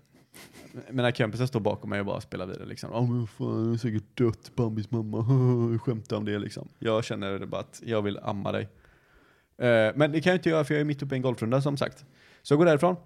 Mina 0.91 1.13
kompisar 1.13 1.47
står 1.47 1.61
bakom 1.61 1.91
mig 1.91 2.01
och 2.01 2.07
bara 2.07 2.21
spelar 2.21 2.47
vidare 2.47 2.67
liksom. 2.67 2.91
Åh 2.93 3.11
men 3.11 3.27
fan, 3.27 3.65
jag 3.65 3.75
är 3.75 3.79
säkert 3.79 4.17
dött, 4.17 4.51
Bambis 4.55 4.91
mamma. 4.91 5.79
Skämta 5.85 6.17
om 6.17 6.25
det 6.25 6.39
liksom. 6.39 6.69
Jag 6.79 7.05
känner 7.05 7.47
bara 7.47 7.61
att 7.61 7.83
jag 7.85 8.03
vill 8.03 8.19
amma 8.23 8.53
dig. 8.53 8.69
Eh, 9.59 9.93
men 9.95 10.13
det 10.13 10.21
kan 10.21 10.31
jag 10.31 10.39
inte 10.39 10.49
göra 10.51 10.65
för 10.65 10.75
jag 10.75 10.81
är 10.81 10.85
mitt 10.85 11.03
uppe 11.03 11.15
i 11.15 11.17
en 11.17 11.23
golfrunda 11.23 11.61
som 11.61 11.77
sagt. 11.77 12.05
Så 12.43 12.53
jag 12.55 12.59
går 12.59 12.67
därifrån. 12.67 12.97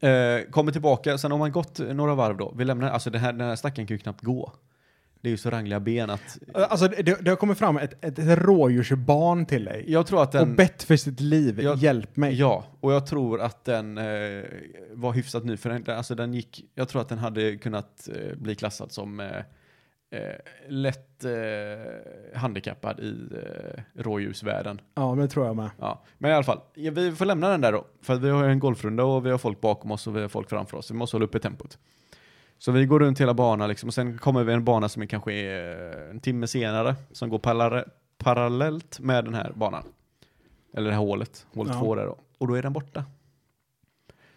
Eh, 0.00 0.50
kommer 0.50 0.72
tillbaka, 0.72 1.18
sen 1.18 1.30
har 1.30 1.38
man 1.38 1.52
gått 1.52 1.78
några 1.78 2.14
varv 2.14 2.36
då. 2.36 2.54
Vi 2.56 2.64
lämnar, 2.64 2.90
alltså 2.90 3.10
den 3.10 3.20
här, 3.20 3.32
den 3.32 3.48
här 3.48 3.56
stackaren 3.56 3.86
kan 3.86 3.94
ju 3.94 3.98
knappt 3.98 4.20
gå. 4.24 4.52
Det 5.20 5.28
är 5.28 5.30
ju 5.30 5.36
så 5.36 5.50
rangliga 5.50 5.80
ben 5.80 6.10
att 6.10 6.38
Alltså, 6.54 6.88
det, 6.88 7.02
det 7.24 7.30
har 7.30 7.36
kommit 7.36 7.58
fram 7.58 7.76
ett, 7.76 8.04
ett, 8.04 8.18
ett 8.18 8.38
rådjursbarn 8.38 9.46
till 9.46 9.64
dig. 9.64 9.84
jag 9.88 10.06
tror 10.06 10.22
att 10.22 10.32
den... 10.32 10.50
och 10.50 10.56
bett 10.56 10.82
för 10.82 10.96
sitt 10.96 11.20
liv. 11.20 11.60
Jag- 11.60 11.76
Hjälp 11.78 12.16
mig. 12.16 12.34
Ja, 12.34 12.64
och 12.80 12.92
jag 12.92 13.06
tror 13.06 13.40
att 13.40 13.64
den 13.64 13.98
eh, 13.98 14.04
var 14.92 15.12
hyfsat 15.12 15.44
ny, 15.44 15.56
för 15.56 15.70
den- 15.70 15.96
alltså 15.96 16.14
den 16.14 16.34
gick, 16.34 16.64
jag 16.74 16.88
tror 16.88 17.02
att 17.02 17.08
den 17.08 17.18
hade 17.18 17.56
kunnat 17.56 18.08
eh, 18.08 18.36
bli 18.38 18.54
klassad 18.54 18.92
som 18.92 19.20
eh, 19.20 19.28
eh, 20.10 20.20
lätt 20.68 21.24
eh, 21.24 22.38
handikappad 22.40 23.00
i 23.00 23.28
eh, 23.34 23.82
rådjursvärlden. 24.02 24.80
Ja, 24.94 25.14
men 25.14 25.24
det 25.24 25.28
tror 25.30 25.46
jag 25.46 25.56
med. 25.56 25.70
Ja. 25.78 26.02
Men 26.18 26.30
i 26.30 26.34
alla 26.34 26.44
fall, 26.44 26.60
ja, 26.74 26.90
vi 26.92 27.12
får 27.12 27.24
lämna 27.24 27.48
den 27.48 27.60
där 27.60 27.72
då, 27.72 27.84
för 28.02 28.14
vi 28.14 28.30
har 28.30 28.44
ju 28.44 28.50
en 28.50 28.58
golfrunda 28.58 29.04
och 29.04 29.26
vi 29.26 29.30
har 29.30 29.38
folk 29.38 29.60
bakom 29.60 29.90
oss 29.90 30.06
och 30.06 30.16
vi 30.16 30.20
har 30.20 30.28
folk 30.28 30.48
framför 30.48 30.76
oss, 30.76 30.90
vi 30.90 30.94
måste 30.94 31.16
hålla 31.16 31.24
uppe 31.26 31.38
tempot. 31.38 31.78
Så 32.58 32.72
vi 32.72 32.86
går 32.86 33.00
runt 33.00 33.20
hela 33.20 33.34
banan 33.34 33.68
liksom, 33.68 33.88
och 33.88 33.94
sen 33.94 34.18
kommer 34.18 34.44
vi 34.44 34.52
en 34.52 34.64
bana 34.64 34.88
som 34.88 35.02
är 35.02 35.06
kanske 35.06 35.32
är 35.32 35.92
eh, 36.04 36.10
en 36.10 36.20
timme 36.20 36.46
senare, 36.46 36.94
som 37.12 37.28
går 37.28 37.38
parallell- 37.38 37.88
parallellt 38.18 39.00
med 39.00 39.24
den 39.24 39.34
här 39.34 39.52
banan. 39.54 39.82
Eller 40.74 40.86
det 40.86 40.92
här 40.96 41.02
hålet, 41.02 41.46
hålet 41.54 41.72
Ja. 41.74 41.80
två 41.80 41.94
där 41.94 42.06
då. 42.06 42.16
Och 42.38 42.48
då 42.48 42.54
är 42.54 42.62
den 42.62 42.72
borta. 42.72 43.04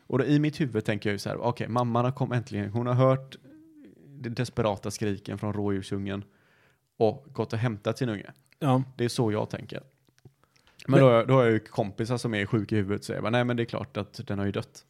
Och 0.08 0.18
då, 0.18 0.26
i 0.26 0.40
mitt 0.40 0.62
huvud 0.62 0.86
tänker 0.86 1.10
jag 1.10 1.14
ju 1.14 1.20
så 1.20 1.30
här, 1.30 1.38
okej, 1.38 1.68
mamman 1.68 2.06
har 2.06 2.12
kommit 2.12 2.38
äntligen, 2.38 2.70
hon 2.72 2.88
har 2.88 2.94
hört 2.94 3.36
de 4.22 4.30
desperata 4.30 4.92
skriken 4.92 5.38
från 5.38 5.54
rådjursungen 5.54 6.24
och 6.98 7.26
gått 7.34 7.54
och 7.54 7.60
hämtat 7.60 7.98
sin 7.98 8.10
unge. 8.10 8.32
Ja. 8.60 8.84
Det 8.98 9.06
är 9.06 9.10
så 9.10 9.32
jag 9.32 9.50
tänker. 9.50 9.82
Men 10.88 11.00
då, 11.00 11.06
har 11.06 11.14
jag- 11.14 11.28
då 11.28 11.34
har 11.34 11.44
jag 11.44 11.52
ju 11.52 11.60
kompisar 11.60 12.18
som 12.18 12.34
är 12.34 12.46
sjuka 12.46 12.76
i 12.76 12.78
huvudet 12.78 13.00
och 13.02 13.06
säger 13.06 13.32
nej 13.32 13.44
men 13.44 13.58
det 13.58 13.64
är 13.64 13.66
klart 13.66 13.98
att 13.98 14.28
den 14.28 14.40
har 14.40 14.46
ju 14.46 14.52
dött. 14.52 14.86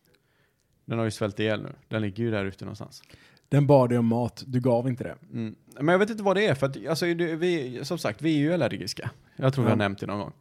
Den 0.86 0.98
har 0.98 1.06
ju 1.06 1.12
svält 1.12 1.40
ihjäl 1.40 1.62
nu. 1.64 1.70
Den 1.88 2.02
ligger 2.02 2.24
ju 2.24 2.32
där 2.32 2.46
ute 2.46 2.66
någonstans. 2.66 3.04
Den 3.50 3.68
bad 3.68 3.90
dig 3.90 3.98
om 3.98 4.06
mat, 4.06 4.44
du 4.48 4.60
gav 4.60 4.88
inte 4.88 5.04
det. 5.04 5.16
Mm. 5.34 5.56
Men 5.76 5.88
jag 5.88 6.00
vet 6.00 6.10
inte 6.10 6.24
vad 6.24 6.36
det 6.38 6.46
är 6.48 6.56
för 6.56 6.68
att, 6.68 6.88
alltså, 6.88 7.06
det- 7.14 7.36
vi, 7.36 7.86
som 7.86 7.98
sagt, 7.98 8.22
vi 8.22 8.36
är 8.36 8.40
ju 8.40 8.54
allergiska. 8.54 9.12
Jag 9.36 9.54
tror 9.54 9.66
Ja. 9.66 9.70
har 9.72 9.76
nämnt 9.78 10.00
det 10.00 10.06
någon 10.08 10.20
gång. 10.20 10.34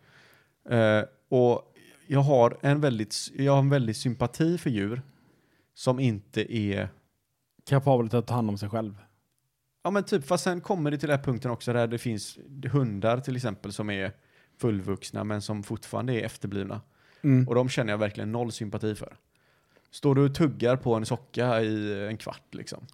Eh, 0.79 1.05
och 1.29 1.75
jag 2.07 2.21
har 2.21 2.57
en 2.61 2.81
väldigt, 2.81 3.17
jag 3.37 3.53
har 3.53 3.59
en 3.59 3.71
väldigt 3.71 3.97
sympati 3.97 4.59
för 4.59 4.71
djur 4.71 5.03
som 5.75 6.01
inte 6.01 6.57
är 6.57 6.89
Kapabel 7.67 8.17
att 8.19 8.27
ta 8.27 8.35
hand 8.35 8.51
om 8.51 8.59
sig 8.59 8.69
själv. 8.69 8.99
Ja 9.83 9.91
men 9.91 10.05
typ, 10.05 10.27
fast 10.27 10.45
sen 10.45 10.61
kommer 10.61 10.91
det 10.91 10.99
till 10.99 11.09
den 11.09 11.19
här 11.19 11.25
punkten 11.25 11.51
också 11.51 11.73
där 11.73 11.87
det 11.87 11.99
finns 11.99 12.39
hundar 12.73 13.21
till 13.21 13.37
exempel 13.37 13.73
som 13.73 13.91
är 13.91 14.13
fullvuxna 14.59 15.25
men 15.25 15.43
som 15.43 15.63
fortfarande 15.63 16.13
är 16.13 16.25
efterblivna. 16.25 16.81
Mm. 17.23 17.49
Och 17.49 17.55
de 17.55 17.69
känner 17.69 17.93
jag 17.93 17.99
verkligen 17.99 18.33
noll 18.33 18.53
sympati 18.53 18.95
för. 18.95 19.17
Står 19.91 20.15
du 20.15 20.25
och 20.25 20.35
tuggar 20.35 20.77
på 20.77 20.95
en 20.95 21.07
socka 21.07 21.61
i 21.61 22.05
en 22.09 22.17
kvart 22.17 22.55
liksom. 22.55 22.87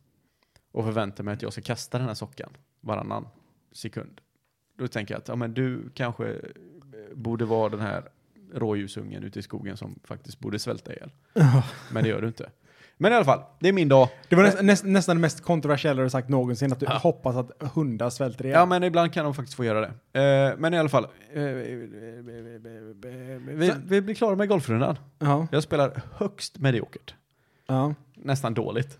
Och 0.73 0.85
förväntar 0.85 1.25
mig 1.25 1.35
att 1.35 1.43
jag 1.43 1.53
ska 1.53 1.63
kasta 1.63 1.99
den 1.99 2.07
här 2.07 2.15
sockan 2.15 2.51
varannan 2.81 3.29
sekund. 3.73 4.21
Då 4.79 4.89
tänker 4.89 5.15
jag 5.15 5.21
att 5.21 5.29
ja, 5.29 5.37
men 5.37 5.55
du 5.55 5.91
kanske 5.95 6.29
eh, 6.29 6.41
borde 7.15 7.45
vara 7.45 7.69
den 7.69 7.81
här 7.81 8.09
rådjursungen 8.55 9.25
ute 9.25 9.39
i 9.39 9.43
skogen 9.43 9.77
som 9.77 9.99
faktiskt 10.05 10.41
borde 10.41 10.59
svälta 10.59 10.93
ihjäl. 10.93 11.11
Men 11.93 12.03
det 12.03 12.09
gör 12.09 12.21
du 12.21 12.29
inte. 12.29 12.51
Men 12.99 13.13
i 13.13 13.15
alla 13.15 13.25
fall, 13.25 13.41
det 13.61 13.69
är 13.69 13.73
min 13.73 13.89
dag. 13.89 14.09
Det 14.29 14.37
var 14.37 14.43
näst, 14.43 14.63
näst, 14.63 14.85
nästan 14.85 15.17
det 15.17 15.21
mest 15.21 15.41
kontroversiella 15.43 16.03
du 16.03 16.11
sagt 16.11 16.29
någonsin, 16.29 16.73
att 16.73 16.81
du 16.81 16.87
Ja. 16.87 16.93
hoppas 17.03 17.37
att 17.37 17.51
hundar 17.75 18.11
svälter 18.11 18.45
ihjäl. 18.45 18.59
Ja, 18.59 18.67
men 18.67 18.83
ibland 18.85 19.13
kan 19.13 19.25
de 19.25 19.35
faktiskt 19.35 19.57
få 19.57 19.65
göra 19.65 19.81
det. 19.81 20.21
Eh, 20.53 20.59
men 20.59 20.75
i 20.75 20.79
alla 20.79 20.89
fall, 20.89 21.05
eh, 21.33 21.43
vi, 23.39 23.73
vi 23.87 24.01
blir 24.01 24.15
klara 24.15 24.37
med 24.37 24.49
golfrundan. 24.49 24.99
Ja. 25.19 25.47
Jag 25.53 25.63
spelar 25.63 26.03
högst 26.17 26.59
mediokert. 26.59 27.15
ja. 27.67 27.95
Nästan 28.15 28.55
dåligt. 28.55 28.99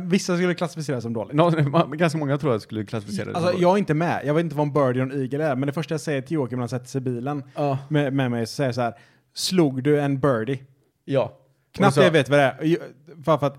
Vissa 0.00 0.36
skulle 0.36 0.54
klassificeras 0.54 1.02
som 1.02 1.12
dåligt. 1.12 1.34
Nå, 1.36 1.50
ganska 1.92 2.18
många 2.18 2.38
tror 2.38 2.52
jag 2.52 2.62
skulle 2.62 2.84
klassificera 2.84 3.24
det 3.24 3.30
som 3.32 3.36
Alltså, 3.36 3.50
dåligt. 3.52 3.62
jag 3.62 3.74
är 3.74 3.78
inte 3.78 3.94
med. 3.94 4.20
Jag 4.24 4.34
vet 4.34 4.44
inte 4.44 4.56
vad 4.56 4.66
en 4.66 4.72
birdie 4.72 5.00
och 5.02 5.12
en 5.12 5.20
eagle 5.22 5.44
är, 5.44 5.56
men 5.56 5.66
det 5.66 5.72
första 5.72 5.94
jag 5.94 6.00
säger 6.00 6.22
till 6.22 6.34
Joakim 6.34 6.58
när 6.58 6.62
han 6.62 6.68
sätter 6.68 6.86
sig 6.86 6.98
i 6.98 7.02
bilen 7.02 7.42
Ja. 7.54 7.78
med, 7.88 8.12
med 8.12 8.30
mig 8.30 8.46
så 8.46 8.52
säger 8.54 8.68
jag 8.68 8.74
så 8.74 8.80
här, 8.80 8.94
slog 9.34 9.82
du 9.82 10.00
en 10.00 10.20
birdie? 10.20 10.62
ja. 11.04 11.36
Knappt 11.72 11.94
så- 11.94 12.02
jag 12.02 12.10
vet 12.10 12.28
vad 12.28 12.38
det 12.38 12.44
är. 12.44 12.76
För, 13.24 13.38
för 13.38 13.46
att, 13.46 13.58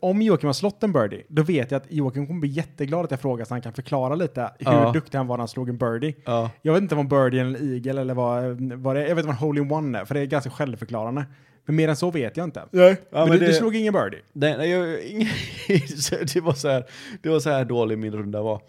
om 0.00 0.22
Joakim 0.22 0.46
har 0.46 0.52
slått 0.54 0.82
en 0.82 0.92
birdie, 0.92 1.22
då 1.28 1.42
vet 1.42 1.70
jag 1.70 1.82
att 1.82 1.92
Joakim 1.92 2.26
kommer 2.26 2.40
bli 2.40 2.48
jätteglad 2.50 3.04
att 3.04 3.10
jag 3.10 3.20
frågar 3.20 3.44
så 3.44 3.54
han 3.54 3.62
kan 3.62 3.72
förklara 3.72 4.14
lite 4.14 4.40
hur 4.58 4.72
Ja. 4.72 4.90
duktig 4.94 5.18
han 5.18 5.26
var 5.26 5.36
när 5.36 5.40
han 5.40 5.48
slog 5.48 5.68
en 5.68 5.78
birdie. 5.78 6.14
Ja. 6.24 6.50
Jag 6.62 6.72
vet 6.72 6.82
inte 6.82 6.94
vad 6.94 7.04
en 7.04 7.08
birdie 7.08 7.40
eller 7.40 7.58
en 7.58 7.72
eagle 7.74 8.00
eller 8.00 8.14
vad, 8.14 8.60
vad 8.60 8.96
det 8.96 9.04
är. 9.04 9.08
Jag 9.08 9.16
vet 9.16 9.24
vad 9.24 9.34
en 9.34 9.38
hole-in-one 9.38 9.98
är, 9.98 10.04
för 10.04 10.14
det 10.14 10.20
är 10.20 10.24
ganska 10.26 10.50
självförklarande. 10.50 11.24
Men 11.64 11.76
mer 11.76 11.88
än 11.88 11.96
så 11.96 12.10
vet 12.10 12.36
jag 12.36 12.44
inte. 12.44 12.62
Nej. 12.70 12.96
men 13.10 13.20
men 13.28 13.30
du, 13.30 13.38
det, 13.38 13.46
du 13.46 13.52
slog 13.52 13.76
ingen 13.76 13.92
birdie? 13.92 14.18
Nej, 14.32 14.56
nej, 14.58 14.70
jag, 14.70 14.88
det, 16.34 16.40
var 16.40 16.52
så 16.52 16.68
här, 16.68 16.84
det 17.22 17.28
var 17.28 17.40
så 17.40 17.50
här 17.50 17.64
dålig 17.64 17.98
min 17.98 18.12
runda 18.12 18.42
var. 18.42 18.60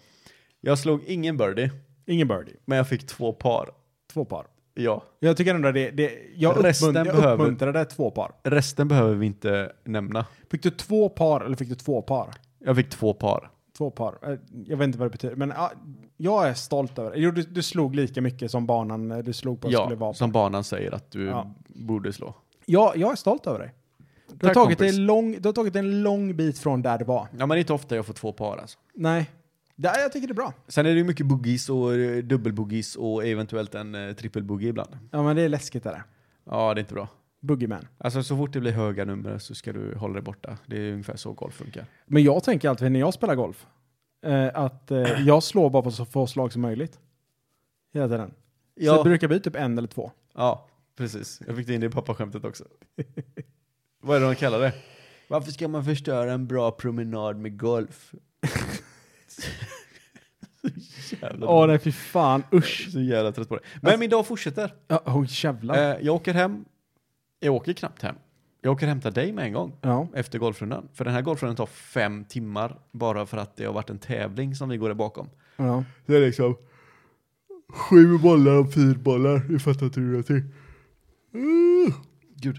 Jag 0.60 0.78
slog 0.78 1.04
ingen 1.06 1.36
birdie, 1.36 1.70
Ingen 2.06 2.28
birdie. 2.28 2.56
men 2.64 2.78
jag 2.78 2.88
fick 2.88 3.06
två 3.06 3.32
par. 3.32 3.68
Två 4.12 4.24
par. 4.24 4.46
Ja. 4.74 5.02
Jag 5.20 5.36
tycker 5.36 5.54
ändå 5.54 5.72
det, 5.72 5.90
det 5.90 6.12
jag, 6.36 6.64
Resten 6.64 6.88
uppmunt, 6.88 7.06
jag 7.06 7.16
behöver- 7.16 7.44
uppmuntrade 7.44 7.84
två 7.84 8.10
par. 8.10 8.32
Resten 8.42 8.88
behöver 8.88 9.14
vi 9.14 9.26
inte 9.26 9.72
nämna. 9.84 10.26
Fick 10.50 10.62
du 10.62 10.70
två 10.70 11.08
par 11.08 11.40
eller 11.40 11.56
fick 11.56 11.68
du 11.68 11.74
två 11.74 12.02
par? 12.02 12.30
Jag 12.58 12.76
fick 12.76 12.90
två 12.90 13.14
par. 13.14 13.50
Två 13.78 13.90
par. 13.90 14.18
Eh, 14.32 14.38
Jag 14.66 14.76
vet 14.76 14.86
inte 14.86 14.98
vad 14.98 15.06
det 15.06 15.10
betyder, 15.12 15.36
men 15.36 15.52
ja, 15.56 15.72
jag 16.16 16.48
är 16.48 16.54
stolt 16.54 16.98
över 16.98 17.10
det. 17.10 17.18
Jo, 17.18 17.30
du, 17.30 17.42
du 17.42 17.62
slog 17.62 17.94
lika 17.96 18.20
mycket 18.20 18.50
som 18.50 18.66
banan 18.66 19.10
eh, 19.10 19.18
du 19.18 19.32
slog 19.32 19.60
på 19.60 19.68
skulle 19.68 19.82
Ja, 19.94 19.96
vara 19.96 20.10
på. 20.12 20.14
som 20.18 20.32
banan 20.32 20.64
säger 20.64 20.94
att 20.94 21.10
du 21.10 21.24
Ja. 21.26 21.54
borde 21.66 22.12
slå. 22.12 22.34
Ja, 22.66 22.92
jag 22.96 23.12
är 23.12 23.16
stolt 23.16 23.46
över 23.46 23.58
dig. 23.58 23.74
Du 24.34 24.46
har, 24.46 24.54
tagit 24.54 24.78
kompis. 24.78 24.94
en 24.96 25.06
lång, 25.06 25.36
du 25.40 25.48
har 25.48 25.52
tagit 25.52 25.76
en 25.76 26.02
lång 26.02 26.36
bit 26.36 26.58
från 26.58 26.82
där 26.82 26.98
du 26.98 27.04
var. 27.04 27.28
Ja, 27.38 27.46
men 27.46 27.48
det 27.48 27.58
inte 27.58 27.72
ofta 27.72 27.96
jag 27.96 28.06
får 28.06 28.14
två 28.14 28.32
par 28.32 28.56
alltså. 28.56 28.78
Nej. 28.94 29.30
Det, 29.76 30.00
jag 30.00 30.12
tycker 30.12 30.26
det 30.28 30.32
är 30.32 30.34
bra. 30.34 30.52
Sen 30.68 30.86
är 30.86 30.90
det 30.90 30.96
ju 30.98 31.04
mycket 31.04 31.26
boogies 31.26 31.68
och 31.68 31.94
eh, 31.94 32.22
dubbelboogies 32.22 32.96
och 32.96 33.26
eventuellt 33.26 33.74
en 33.74 33.94
uh, 33.94 34.14
trippelboogie 34.14 34.68
ibland. 34.68 34.98
Ja, 35.10 35.22
men 35.22 35.36
det 35.36 35.42
är 35.42 35.48
läskigt 35.48 35.82
det. 35.84 36.02
Ja, 36.44 36.74
det 36.74 36.78
är 36.78 36.82
inte 36.82 36.94
bra. 36.94 37.08
Boogeyman. 37.40 37.88
Alltså 37.98 38.22
så 38.22 38.36
fort 38.36 38.52
det 38.52 38.60
blir 38.60 38.72
höga 38.72 39.04
nummer 39.04 39.38
så 39.38 39.54
ska 39.54 39.72
du 39.72 39.94
hålla 39.96 40.14
dig 40.14 40.22
borta. 40.22 40.58
Det 40.66 40.76
är 40.76 40.92
ungefär 40.92 41.16
så 41.16 41.32
golf 41.32 41.54
funkar. 41.54 41.86
Men 42.06 42.22
jag 42.22 42.44
tänker 42.44 42.68
alltid 42.68 42.92
när 42.92 43.00
jag 43.00 43.14
spelar 43.14 43.34
golf, 43.34 43.66
eh, 44.26 44.48
att 44.54 44.90
eh, 44.90 44.98
jag 45.26 45.42
slår 45.42 45.70
bara 45.70 45.82
på 45.82 45.90
så 45.90 46.04
få 46.04 46.26
slag 46.26 46.52
som 46.52 46.62
möjligt. 46.62 46.98
Hela 47.94 48.08
tiden. 48.08 48.28
Så 48.30 48.34
Ja. 48.74 48.96
det 48.96 49.04
brukar 49.04 49.28
bli 49.28 49.40
typ 49.40 49.56
en 49.56 49.78
eller 49.78 49.88
två. 49.88 50.10
Ja, 50.34 50.68
precis. 50.96 51.40
Jag 51.46 51.56
fick 51.56 51.66
det 51.66 51.74
in 51.74 51.80
det 51.80 51.86
i 51.86 51.90
pappaskämtet 51.90 52.44
också. 52.44 52.64
Vad 54.00 54.16
är 54.16 54.20
det 54.20 54.26
de 54.26 54.34
kallar 54.34 54.60
det? 54.60 54.72
Varför 55.28 55.52
ska 55.52 55.68
man 55.68 55.84
förstöra 55.84 56.32
en 56.32 56.46
bra 56.46 56.70
promenad 56.70 57.36
med 57.36 57.58
golf? 57.58 58.14
jävla 61.20 61.48
Åh 61.48 61.66
nej, 61.66 61.78
fy 61.78 61.92
fan. 61.92 62.42
Usch. 62.52 62.88
Så 62.92 63.00
jävla 63.00 63.32
trött 63.32 63.48
på 63.48 63.56
det. 63.56 63.62
Men 63.82 64.00
min 64.00 64.10
dag 64.10 64.26
fortsätter. 64.26 64.74
Ja, 64.88 65.02
oh, 65.06 65.24
jävlar. 65.28 65.74
Eh, 65.74 65.96
jag 66.00 66.14
åker 66.14 66.34
hem. 66.34 66.64
Jag 67.40 67.54
åker 67.54 67.72
knappt 67.72 68.02
hem. 68.02 68.14
Jag 68.60 68.72
åker 68.72 68.86
och 68.86 68.88
hämtar 68.88 69.10
dig 69.10 69.32
med 69.32 69.44
en 69.44 69.52
gång 69.52 69.72
ja. 69.80 70.08
efter 70.14 70.38
golfrundan. 70.38 70.88
För 70.94 71.04
den 71.04 71.14
här 71.14 71.22
golfrundan 71.22 71.56
tar 71.56 71.66
fem 71.66 72.24
timmar 72.24 72.78
bara 72.92 73.26
för 73.26 73.36
att 73.36 73.56
det 73.56 73.64
har 73.64 73.72
varit 73.72 73.90
en 73.90 73.98
tävling 73.98 74.54
som 74.54 74.68
vi 74.68 74.76
går 74.76 74.88
där 74.88 74.94
bakom. 74.94 75.30
ja. 75.56 75.84
Det 76.06 76.16
är 76.16 76.20
liksom 76.20 76.56
sju 77.68 78.18
bollar 78.18 78.52
och 78.52 78.74
fyra 78.74 78.98
bollar. 78.98 79.38
Du 79.38 79.58
fattar 79.58 79.86
inte 79.86 80.00
hur 80.00 80.16
jag 80.16 80.26
till. 80.26 80.42
Gud. 82.36 82.56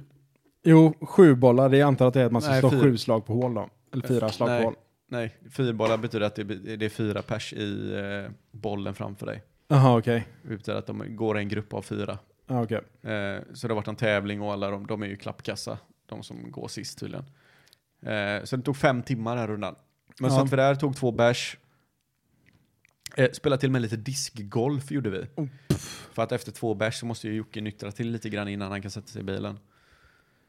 Jo, 0.64 0.94
sju 1.02 1.36
bollar. 1.36 1.70
Det 1.70 1.78
jag 1.78 1.88
antar 1.88 2.08
att 2.08 2.14
det 2.14 2.22
är 2.22 2.26
att 2.26 2.32
man 2.32 2.42
ska 2.42 2.52
Nej, 2.52 2.60
slå 2.60 2.70
fyra. 2.70 2.82
sju 2.82 2.98
slag 2.98 3.26
på 3.26 3.34
hål 3.34 3.54
då. 3.54 3.70
Eller 3.94 4.08
fyra 4.08 4.30
slag 4.30 4.50
Nej. 4.50 4.62
på 4.62 4.66
hål. 4.68 4.76
Nej, 5.14 5.38
fyra 5.52 5.74
bollar 5.74 5.98
betyder 5.98 6.26
att 6.26 6.36
det, 6.36 6.86
är 6.86 6.90
fyra 6.90 7.22
pers 7.22 7.54
i 7.54 7.94
eh, 7.96 8.32
bollen 8.52 8.96
framför 8.96 9.26
dig. 9.26 9.44
Jaha, 9.68 9.98
okej. 9.98 10.28
Det 10.42 10.58
betyder 10.58 10.80
att 10.80 10.88
de 10.88 11.16
går 11.16 11.38
i 11.38 11.42
en 11.42 11.50
grupp 11.50 11.74
av 11.74 11.82
fyra. 11.82 12.20
Ja, 12.48 12.64
okej. 12.64 12.78
Eh, 13.02 13.42
så 13.54 13.68
det 13.68 13.72
har 13.74 13.76
varit 13.76 13.88
en 13.88 13.96
tävling 13.96 14.42
och 14.42 14.54
alla 14.54 14.70
de, 14.72 14.88
de 14.88 15.04
är 15.04 15.08
ju 15.08 15.16
klappkassa, 15.16 15.78
de 16.06 16.24
som 16.24 16.52
går 16.52 16.68
sist 16.68 17.00
tydligen. 17.00 17.26
Eh, 18.02 18.44
så 18.44 18.56
det 18.56 18.64
tog 18.64 18.78
fem 18.78 19.04
timmar 19.04 19.32
den 19.32 19.40
här 19.40 19.48
rundan. 19.48 19.76
Men 20.20 20.32
Ja. 20.32 20.38
satt 20.38 20.52
vi 20.52 20.56
där, 20.56 20.76
tog 20.76 20.96
två 20.96 21.12
bärs. 21.12 21.58
Eh, 23.18 23.32
spelade 23.32 23.60
till 23.60 23.70
och 23.70 23.74
med 23.74 23.82
lite 23.82 23.98
diskgolf 23.98 24.92
gjorde 24.92 25.10
vi. 25.10 25.28
Oh, 25.36 25.48
För 26.14 26.24
att 26.24 26.32
efter 26.32 26.52
två 26.52 26.74
bärs 26.74 27.00
så 27.00 27.06
måste 27.06 27.28
ju 27.28 27.34
Jocke 27.34 27.62
nyktra 27.62 27.92
till 27.92 28.12
lite 28.12 28.30
grann 28.30 28.48
innan 28.48 28.72
han 28.72 28.82
kan 28.82 28.92
sätta 28.92 29.08
sig 29.08 29.22
i 29.22 29.26
bilen. 29.26 29.60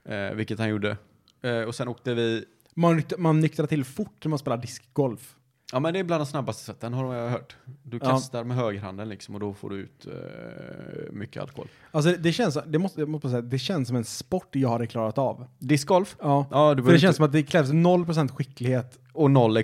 Eh, 0.05 0.31
vilket 0.31 0.59
han 0.59 0.69
gjorde. 0.69 0.97
Eh, 1.43 1.61
och 1.61 1.75
sen 1.75 1.89
åkte 1.89 2.15
vi, 2.15 2.45
Man, 2.75 3.03
man 3.19 3.41
nyktrar 3.41 3.67
till 3.67 3.85
fort 3.85 4.25
när 4.25 4.29
man 4.31 4.39
spelar 4.39 4.57
diskgolf. 4.57 5.37
ja 5.73 5.81
men 5.81 5.93
det 5.93 5.99
är 5.99 6.05
bland 6.05 6.21
de 6.21 6.27
snabbaste 6.27 6.65
sätten 6.65 6.93
har 6.95 7.15
jag 7.15 7.31
hört. 7.31 7.57
Du 7.83 7.99
Ja. 8.03 8.11
kastar 8.11 8.45
med 8.45 8.57
högerhanden 8.57 9.09
liksom 9.09 9.35
och 9.35 9.41
då 9.41 9.55
får 9.55 9.71
du 9.71 9.77
ut 9.77 10.07
eh, 10.07 11.13
mycket 11.13 11.43
alkohol. 11.43 11.69
Alltså 11.91 12.11
det 12.19 12.33
känns, 12.33 12.59
det 12.67 12.79
måste, 12.79 13.01
jag 13.01 13.09
måste 13.09 13.29
säga, 13.29 13.43
det 13.43 13.59
känns 13.59 13.89
som 13.89 13.97
en 13.97 14.05
sport 14.05 14.49
jag 14.57 14.69
hade 14.69 14.87
klarat 14.87 15.19
av. 15.19 15.47
Discgolf? 15.59 16.17
Ja. 16.21 16.47
Ja, 16.51 16.75
du 16.75 16.83
För 16.83 16.93
det 16.93 16.99
känns 16.99 17.17
som 17.17 17.25
att 17.25 17.33
det 17.33 17.43
krävs 17.43 17.71
0% 17.71 18.29
skicklighet. 18.35 18.99
och 19.13 19.31
noll 19.31 19.59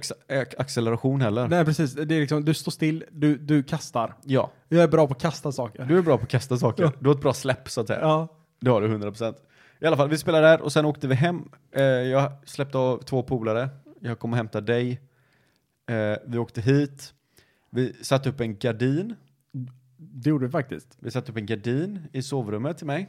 acceleration 0.59 1.21
heller. 1.21 1.49
Nej 1.49 1.65
precis, 1.65 1.93
det 1.95 2.15
är 2.15 2.21
liksom, 2.21 2.45
du 2.45 2.55
står 2.55 2.73
still, 2.73 3.05
du, 3.11 3.37
du 3.37 3.63
kastar. 3.63 4.15
Ja, 4.25 4.51
Jag 4.69 4.83
är 4.83 4.89
bra 4.89 5.07
på 5.07 5.13
att 5.13 5.21
kasta 5.23 5.53
saker. 5.53 5.85
du 5.85 5.99
är 5.99 6.03
bra 6.03 6.17
på 6.19 6.23
att 6.23 6.29
kasta 6.31 6.57
saker. 6.57 6.83
Ja. 6.83 6.93
Du 6.99 7.09
har 7.09 7.15
ett 7.15 7.23
bra 7.23 7.33
släpp 7.35 7.69
så 7.71 7.81
att 7.81 7.87
säga. 7.87 8.01
Ja. 8.01 8.29
Det 8.61 8.71
har 8.71 8.81
du 8.81 8.89
100%. 8.89 9.35
I 9.81 9.87
alla 9.87 9.97
fall, 9.97 10.09
vi 10.09 10.19
spelade 10.19 10.47
där 10.47 10.61
och 10.61 10.73
sen 10.73 10.85
åkte 10.85 11.09
vi 11.09 11.15
hem. 11.15 11.49
Eh, 11.73 11.83
jag 11.85 12.33
släppte 12.45 12.79
av 12.79 12.99
två 13.03 13.23
polare. 13.23 13.69
Jag 14.01 14.19
kom 14.19 14.31
och 14.33 14.37
hämtade 14.37 14.73
dig. 14.73 15.01
Eh, 15.91 16.19
vi 16.27 16.39
åkte 16.39 16.61
hit. 16.61 17.15
Vi 17.71 17.93
satte 18.03 18.29
upp 18.29 18.41
en 18.41 18.57
gardin. 18.59 19.15
Det 19.97 20.31
gjorde 20.31 20.47
vi 20.47 20.53
faktiskt. 20.53 20.97
Vi 21.01 21.11
satte 21.11 21.33
upp 21.33 21.39
en 21.39 21.47
gardin 21.47 21.99
i 22.13 22.23
sovrummet 22.23 22.79
till 22.79 22.87
mig. 22.87 23.09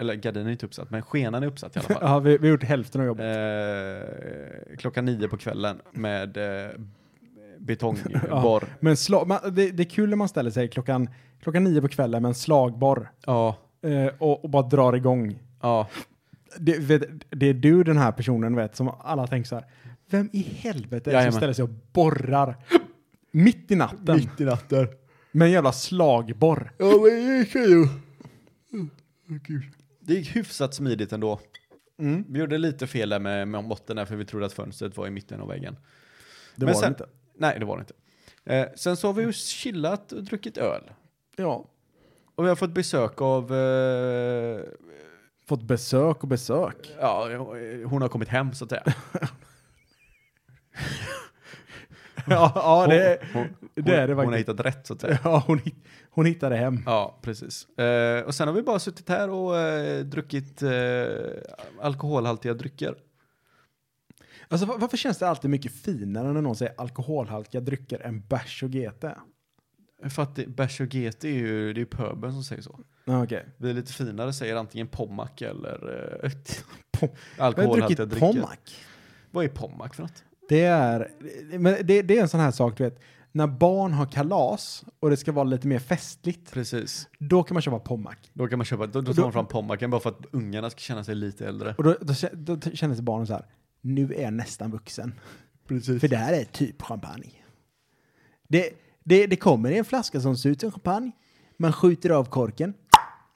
Eller 0.00 0.14
gardinen 0.14 0.46
är 0.46 0.52
inte 0.52 0.66
uppsatt, 0.66 0.90
men 0.90 1.02
skenan 1.02 1.42
är 1.42 1.46
uppsatt 1.46 1.76
i 1.76 1.78
alla 1.78 1.88
fall. 1.94 1.98
Ja, 2.00 2.18
vi, 2.18 2.38
vi 2.38 2.46
har 2.48 2.52
gjort 2.52 2.62
hälften 2.62 3.00
av 3.00 3.06
jobbet. 3.06 3.24
eh, 3.26 4.76
klockan 4.76 5.04
nio 5.04 5.28
på 5.28 5.36
kvällen 5.36 5.80
med 5.92 6.36
eh, 6.36 6.70
betongborr. 7.58 8.64
Men 8.80 8.96
slag, 8.96 9.28
man, 9.28 9.38
det, 9.54 9.70
det 9.70 9.82
är 9.82 9.90
kul 9.90 10.10
när 10.10 10.16
man 10.16 10.28
ställer 10.28 10.50
sig 10.50 10.68
klockan, 10.68 11.08
klockan 11.40 11.64
nio 11.64 11.80
på 11.80 11.88
kvällen 11.88 12.22
med 12.22 12.28
en 12.28 12.34
slagborr 12.34 13.10
Ja, 13.26 13.56
eh, 13.82 14.06
och, 14.18 14.44
och 14.44 14.50
bara 14.50 14.62
drar 14.62 14.92
igång. 14.92 15.38
Ja. 15.60 15.88
Det, 16.58 16.78
vet, 16.78 17.02
det 17.30 17.46
är 17.46 17.54
du 17.54 17.84
den 17.84 17.96
här 17.96 18.12
personen 18.12 18.56
vet 18.56 18.76
som 18.76 18.88
alla 18.88 19.26
tänker 19.26 19.48
så 19.48 19.54
här. 19.54 19.64
Vem 20.10 20.30
i 20.32 20.42
helvete 20.42 20.94
är 20.94 20.98
det 20.98 21.02
som 21.04 21.12
Jajamän. 21.12 21.32
ställer 21.32 21.52
sig 21.52 21.62
och 21.62 21.70
borrar 21.92 22.56
mitt 23.30 23.70
i 23.70 23.76
natten 23.76 24.20
i 24.38 24.44
natten. 24.44 24.88
med 25.32 25.46
en 25.46 25.52
jävla 25.52 25.72
slagborr? 25.72 26.72
Ja, 26.78 26.84
men 26.86 27.02
det 27.02 27.38
gick 27.38 27.54
ju. 27.54 27.88
Det 30.00 30.14
gick 30.14 30.36
hyfsat 30.36 30.74
smidigt 30.74 31.12
ändå. 31.12 31.40
Mm. 31.98 32.24
Vi 32.28 32.38
gjorde 32.38 32.58
lite 32.58 32.86
fel 32.86 33.08
där 33.08 33.18
med, 33.18 33.48
med 33.48 33.64
måtten 33.64 33.96
där 33.96 34.04
för 34.04 34.16
vi 34.16 34.24
trodde 34.24 34.46
att 34.46 34.52
fönstret 34.52 34.96
var 34.96 35.06
i 35.06 35.10
mitten 35.10 35.40
av 35.40 35.48
väggen. 35.48 35.76
Det 36.56 36.64
Men 36.66 36.74
var 36.74 36.80
sen- 36.80 36.92
det 36.92 37.04
inte. 37.04 37.06
Nej, 37.38 37.58
det 37.58 37.64
var 37.64 37.76
det 37.76 37.80
inte. 37.80 37.94
Eh, 38.44 38.66
sen 38.76 38.96
så 38.96 39.08
har 39.08 39.12
vi 39.12 39.22
ju 39.22 39.32
chillat 39.32 40.12
och 40.12 40.24
druckit 40.24 40.58
öl. 40.58 40.82
Ja. 41.36 41.68
Och 42.34 42.44
vi 42.44 42.48
har 42.48 42.56
fått 42.56 42.70
besök 42.74 43.20
av... 43.20 43.54
Eh, 43.54 44.60
Fått 45.48 45.62
besök 45.62 46.22
och 46.22 46.28
besök. 46.28 46.94
ja, 47.00 47.28
hon 47.86 48.02
har 48.02 48.08
kommit 48.08 48.28
hem 48.28 48.54
så 48.54 48.64
att 48.64 48.70
säga. 48.70 48.82
ja, 52.26 52.52
ja 52.54 52.86
det, 52.86 53.18
hon, 53.32 53.46
det 53.74 53.94
är 53.96 54.06
det 54.08 54.14
hon 54.14 54.24
har 54.24 54.32
faktiskt. 54.32 54.48
hittat 54.48 54.66
rätt 54.66 54.86
så 54.86 54.94
att 54.94 55.00
säga. 55.00 55.18
Ja, 55.24 55.42
hon, 55.46 55.60
hon 56.10 56.26
hittade 56.26 56.56
hem. 56.56 56.82
Ja, 56.86 57.18
precis. 57.22 57.78
Eh, 57.78 58.22
och 58.24 58.34
sen 58.34 58.48
har 58.48 58.54
vi 58.54 58.62
bara 58.62 58.78
suttit 58.78 59.08
här 59.08 59.30
och 59.30 59.58
eh, 59.58 60.04
druckit 60.04 60.62
eh, 60.62 60.70
alkoholhaltiga 61.80 62.54
drycker. 62.54 62.94
Alltså 64.48 64.66
var- 64.66 64.78
varför 64.78 64.96
känns 64.96 65.18
det 65.18 65.28
alltid 65.28 65.50
mycket 65.50 65.72
finare 65.72 66.32
när 66.32 66.42
någon 66.42 66.56
säger 66.56 66.74
alkoholhaltiga 66.78 67.60
drycker 67.60 68.00
än 68.00 68.26
bärs 68.26 68.62
och 68.62 68.70
GT? 68.70 69.04
För 70.08 70.22
att 70.22 70.36
det- 70.36 70.46
bärs 70.46 70.80
och 70.80 70.86
GT 70.86 71.24
är 71.24 71.28
ju, 71.28 71.72
det 71.72 71.80
är 71.80 71.84
pöbeln 71.84 72.32
som 72.32 72.44
säger 72.44 72.62
så. 72.62 72.80
Ja, 73.04 73.24
okej. 73.24 73.46
Vi 73.56 73.70
är 73.70 73.74
lite 73.74 73.92
finare 73.92 74.32
säger 74.32 74.56
antingen 74.56 74.86
Pommac 74.88 75.30
eller 75.42 76.18
eh, 76.24 76.30
Pom- 76.98 77.16
alkoholhaltiga 77.38 78.06
drycker. 78.06 78.26
Pommac. 78.32 78.58
Vad 79.30 79.44
är 79.44 79.48
Pommac 79.48 79.92
för 79.94 80.02
något? 80.02 80.24
Det 80.48 80.60
är, 80.64 81.10
men 81.58 81.76
det, 81.86 82.02
det 82.02 82.18
är 82.18 82.22
en 82.22 82.28
sån 82.28 82.40
här 82.40 82.50
sak, 82.50 82.78
du 82.78 82.84
vet, 82.84 83.00
när 83.32 83.46
barn 83.46 83.92
har 83.92 84.06
kalas 84.06 84.84
och 85.00 85.10
det 85.10 85.16
ska 85.16 85.32
vara 85.32 85.44
lite 85.44 85.66
mer 85.66 85.78
festligt, 85.78 86.52
Precis. 86.52 87.08
då 87.18 87.42
kan 87.42 87.54
man 87.54 87.62
köpa 87.62 87.78
Pommac. 87.78 88.16
Då 88.32 88.48
kan 88.48 88.58
man 88.58 88.64
köpa, 88.64 88.86
då, 88.86 89.00
då 89.00 89.14
tar 89.14 89.22
man 89.22 89.32
fram 89.32 89.46
Pommacen 89.46 89.90
bara 89.90 90.00
för 90.00 90.10
att 90.10 90.26
ungarna 90.30 90.70
ska 90.70 90.78
känna 90.78 91.04
sig 91.04 91.14
lite 91.14 91.46
äldre. 91.46 91.74
Och 91.78 91.84
då, 91.84 91.96
då, 92.00 92.12
kä- 92.12 92.34
då 92.34 92.60
känner 92.60 92.94
sig 92.94 93.04
barnen 93.04 93.26
så 93.26 93.32
här, 93.32 93.44
nu 93.80 94.14
är 94.14 94.22
jag 94.22 94.32
nästan 94.32 94.70
vuxen. 94.70 95.14
Precis. 95.68 96.00
För 96.00 96.08
det 96.08 96.16
här 96.16 96.32
är 96.32 96.44
typ 96.44 96.82
champagne. 96.82 97.32
Det, 98.48 98.70
det, 99.06 99.26
det 99.26 99.36
kommer 99.36 99.70
i 99.70 99.78
en 99.78 99.84
flaska 99.84 100.20
som 100.20 100.36
ser 100.36 100.50
ut 100.50 100.60
som 100.60 100.70
champagne. 100.72 101.10
Man 101.56 101.72
skjuter 101.72 102.10
av 102.10 102.24
korken, 102.24 102.74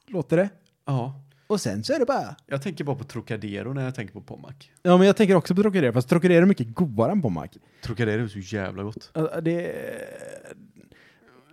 låter 0.06 0.36
det. 0.36 0.48
Ja. 0.84 1.20
Och 1.46 1.60
sen 1.60 1.84
så 1.84 1.92
är 1.92 1.98
det 1.98 2.04
bara... 2.06 2.36
Jag 2.46 2.62
tänker 2.62 2.84
bara 2.84 2.96
på 2.96 3.04
Trocadero 3.04 3.72
när 3.72 3.84
jag 3.84 3.94
tänker 3.94 4.14
på 4.14 4.20
Pommac. 4.20 4.54
Ja, 4.82 4.96
men 4.96 5.06
jag 5.06 5.16
tänker 5.16 5.34
också 5.34 5.54
på 5.54 5.62
Trocadero, 5.62 5.92
fast 5.92 6.08
Trocadero 6.08 6.42
är 6.42 6.46
mycket 6.46 6.74
godare 6.74 7.12
än 7.12 7.22
Pommac. 7.22 7.50
Trocadero 7.82 8.22
är 8.22 8.28
så 8.28 8.38
jävla 8.38 8.82
gott. 8.82 9.10
Alltså, 9.14 9.40
Det... 9.40 9.72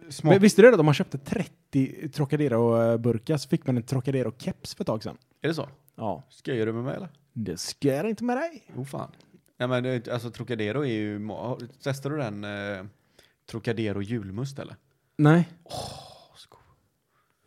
Smak. 0.10 0.32
Men 0.34 0.42
Visste 0.42 0.62
du 0.62 0.68
det? 0.68 0.74
att 0.74 0.80
Om 0.80 0.86
man 0.86 0.94
köpte 0.96 1.18
30 1.18 2.10
Trocadero-burkar 2.10 3.38
så 3.38 3.50
fick 3.50 3.68
man 3.68 3.78
en 3.78 3.84
Trocadero-keps 3.84 4.76
för 4.76 4.84
ett 4.84 4.88
tag 4.88 5.04
sedan. 5.04 5.18
Är 5.42 5.48
det 5.48 5.54
så? 5.54 5.70
Ja. 5.96 6.24
Skojar 6.30 6.66
du 6.66 6.74
med 6.74 6.84
mig 6.84 6.96
eller? 6.96 7.10
Det 7.34 7.58
ska 7.58 7.88
jag 7.88 8.10
inte 8.10 8.24
med 8.24 8.38
dig. 8.38 8.64
Jo 8.76 8.86
fan. 8.86 9.12
Nej 9.60 9.68
men 9.68 10.02
alltså 10.12 10.30
Trocadero 10.32 10.86
är 10.86 10.92
ju, 10.94 11.20
testar 11.84 12.10
du 12.10 12.18
den 12.18 12.44
eh, 12.44 12.86
Trocadero 13.52 14.02
julmust 14.02 14.60
eller? 14.60 14.76
Nej. 15.18 15.50
så 16.36 16.48
god. 16.50 16.60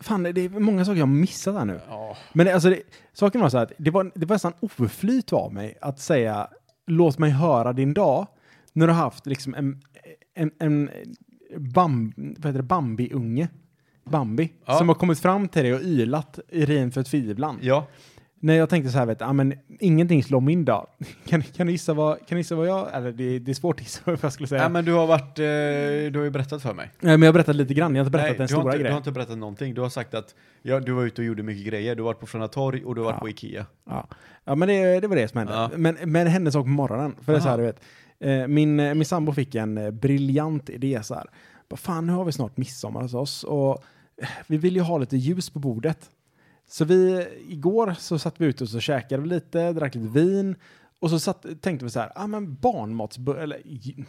Fan, 0.01 0.23
det 0.23 0.41
är 0.41 0.49
många 0.49 0.85
saker 0.85 0.99
jag 0.99 1.09
missat 1.09 1.55
här 1.55 1.65
nu. 1.65 1.81
Ja. 1.89 2.17
Men 2.33 2.47
det, 2.47 2.53
alltså, 2.53 2.71
det, 2.71 2.83
saken 3.13 3.41
var 3.41 3.49
så 3.49 3.57
här 3.57 3.65
att 3.65 3.73
det 3.79 3.91
var, 3.91 4.13
det 4.15 4.27
var 4.27 4.35
nästan 4.35 4.53
oförflyt 4.61 5.33
av 5.33 5.55
mig 5.55 5.79
att 5.81 6.01
säga 6.01 6.49
låt 6.87 7.19
mig 7.19 7.31
höra 7.31 7.73
din 7.73 7.95
dag 7.95 8.27
när 8.73 8.87
du 8.87 8.93
har 8.93 9.03
haft 9.03 9.27
liksom 9.27 9.55
en, 9.55 9.83
en, 10.35 10.51
en 10.59 10.91
bam, 11.57 12.13
vad 12.17 12.47
heter 12.47 12.53
det, 12.53 12.63
Bambi-unge. 12.63 13.49
Bambi. 14.05 14.53
Ja. 14.65 14.79
Som 14.79 14.89
har 14.89 14.95
kommit 14.95 15.21
fram 15.21 15.49
till 15.49 15.63
dig 15.63 15.75
och 15.75 15.81
ylat 15.81 16.39
i 16.49 16.65
ren 16.65 16.93
förtvivlan. 16.93 17.59
Ja. 17.63 17.87
När 18.43 18.55
jag 18.55 18.69
tänkte 18.69 18.91
så 18.91 18.99
här, 18.99 19.07
vet 19.07 19.23
ah, 19.23 19.33
men 19.33 19.55
ingenting 19.81 20.25
slår 20.25 20.41
min 20.41 20.65
dag. 20.65 20.87
Kan, 21.27 21.43
kan, 21.43 21.67
du 21.67 21.73
gissa 21.73 21.95
vad, 21.95 22.19
kan 22.19 22.27
du 22.29 22.37
gissa 22.37 22.55
vad 22.55 22.67
jag, 22.67 22.95
eller 22.95 23.13
det, 23.13 23.39
det 23.39 23.53
är 23.53 23.55
svårt 23.55 23.77
att 23.77 23.83
gissa 23.83 24.01
vad 24.11 24.19
jag 24.23 24.33
skulle 24.33 24.47
säga. 24.47 24.63
Nej 24.63 24.71
men 24.71 24.85
du 24.85 24.93
har 24.93 25.07
varit, 25.07 25.39
eh, 25.39 26.13
du 26.13 26.19
har 26.19 26.25
ju 26.25 26.31
berättat 26.31 26.63
för 26.63 26.75
mig. 26.75 26.91
Nej, 27.01 27.17
men 27.17 27.23
jag 27.23 27.29
har 27.29 27.33
berättat 27.33 27.57
lite 27.57 27.75
grann, 27.75 27.95
jag 27.95 28.01
har 28.01 28.07
inte 28.07 28.11
berättat 28.19 28.31
Nej, 28.31 28.39
den 28.39 28.49
stora 28.49 28.61
inte, 28.63 28.77
du 28.77 28.79
grejen. 28.79 28.93
har 28.93 28.99
inte 28.99 29.13
berättat 29.13 29.39
någonting. 29.39 29.75
Du 29.75 29.81
har 29.81 29.89
sagt 29.89 30.15
att 30.15 30.35
ja, 30.63 30.81
du 30.81 30.93
var 30.93 31.05
ute 31.05 31.21
och 31.21 31.27
gjorde 31.27 31.43
mycket 31.43 31.67
grejer. 31.67 31.95
Du 31.95 32.03
har 32.03 32.07
varit 32.07 32.21
på 32.21 32.27
Fröna 32.27 32.49
Torg 32.49 32.85
och 32.85 32.95
du 32.95 33.01
har 33.01 33.05
varit 33.07 33.17
Ja. 33.17 33.21
på 33.21 33.29
Ikea. 33.29 33.67
Ja, 33.87 34.09
ja 34.45 34.55
men 34.55 34.69
det, 34.69 35.01
det 35.01 35.09
var 35.09 35.17
det 35.17 35.29
som 35.29 35.39
hände. 35.39 35.53
Ja. 35.53 35.71
Men, 35.77 35.97
men 36.05 36.25
det 36.25 36.31
hände 36.31 36.49
en 36.49 36.53
sak 36.53 36.65
på 36.65 36.69
morgonen. 36.71 37.15
För 37.23 37.33
det 37.33 37.39
är 37.39 37.43
så 37.43 37.49
här, 37.49 37.59
Aha. 37.59 37.61
du 37.61 37.63
vet. 37.67 37.81
Eh, 38.43 38.49
min, 38.49 38.81
eh, 38.81 38.95
min 38.95 39.05
sambo 39.05 39.33
fick 39.33 39.55
en 39.55 39.79
eh, 39.79 39.91
briljant 39.91 40.71
idé 40.71 41.01
så 41.03 41.15
här. 41.15 41.27
Fan, 41.77 42.07
nu 42.07 42.13
har 42.13 42.25
vi 42.25 42.33
snart 42.33 42.57
midsommar 42.57 43.03
hos 43.03 43.15
oss 43.15 43.45
och 43.45 43.85
vi 44.47 44.57
vill 44.57 44.77
ju 44.77 44.83
ha 44.83 44.99
lite 44.99 45.17
ljus 45.17 45.51
på 45.51 45.59
bordet. 45.59 46.11
Så 46.73 46.85
vi, 46.85 47.29
igår 47.49 47.95
så 47.99 48.19
satt 48.19 48.41
vi 48.41 48.47
ute 48.47 48.65
och 48.65 48.71
så 48.71 48.81
käkade 48.81 49.23
vi 49.23 49.29
lite, 49.29 49.73
drack 49.73 49.95
lite 49.95 50.09
vin 50.09 50.57
och 50.99 51.11
så 51.11 51.19
satt, 51.21 51.47
tänkte 51.61 51.85
vi 51.85 51.91
så 51.91 52.01
här, 52.01 52.13
ah, 52.15 52.27
men 52.27 52.55
barnmatsburkar, 52.55 53.41
eller 53.43 53.63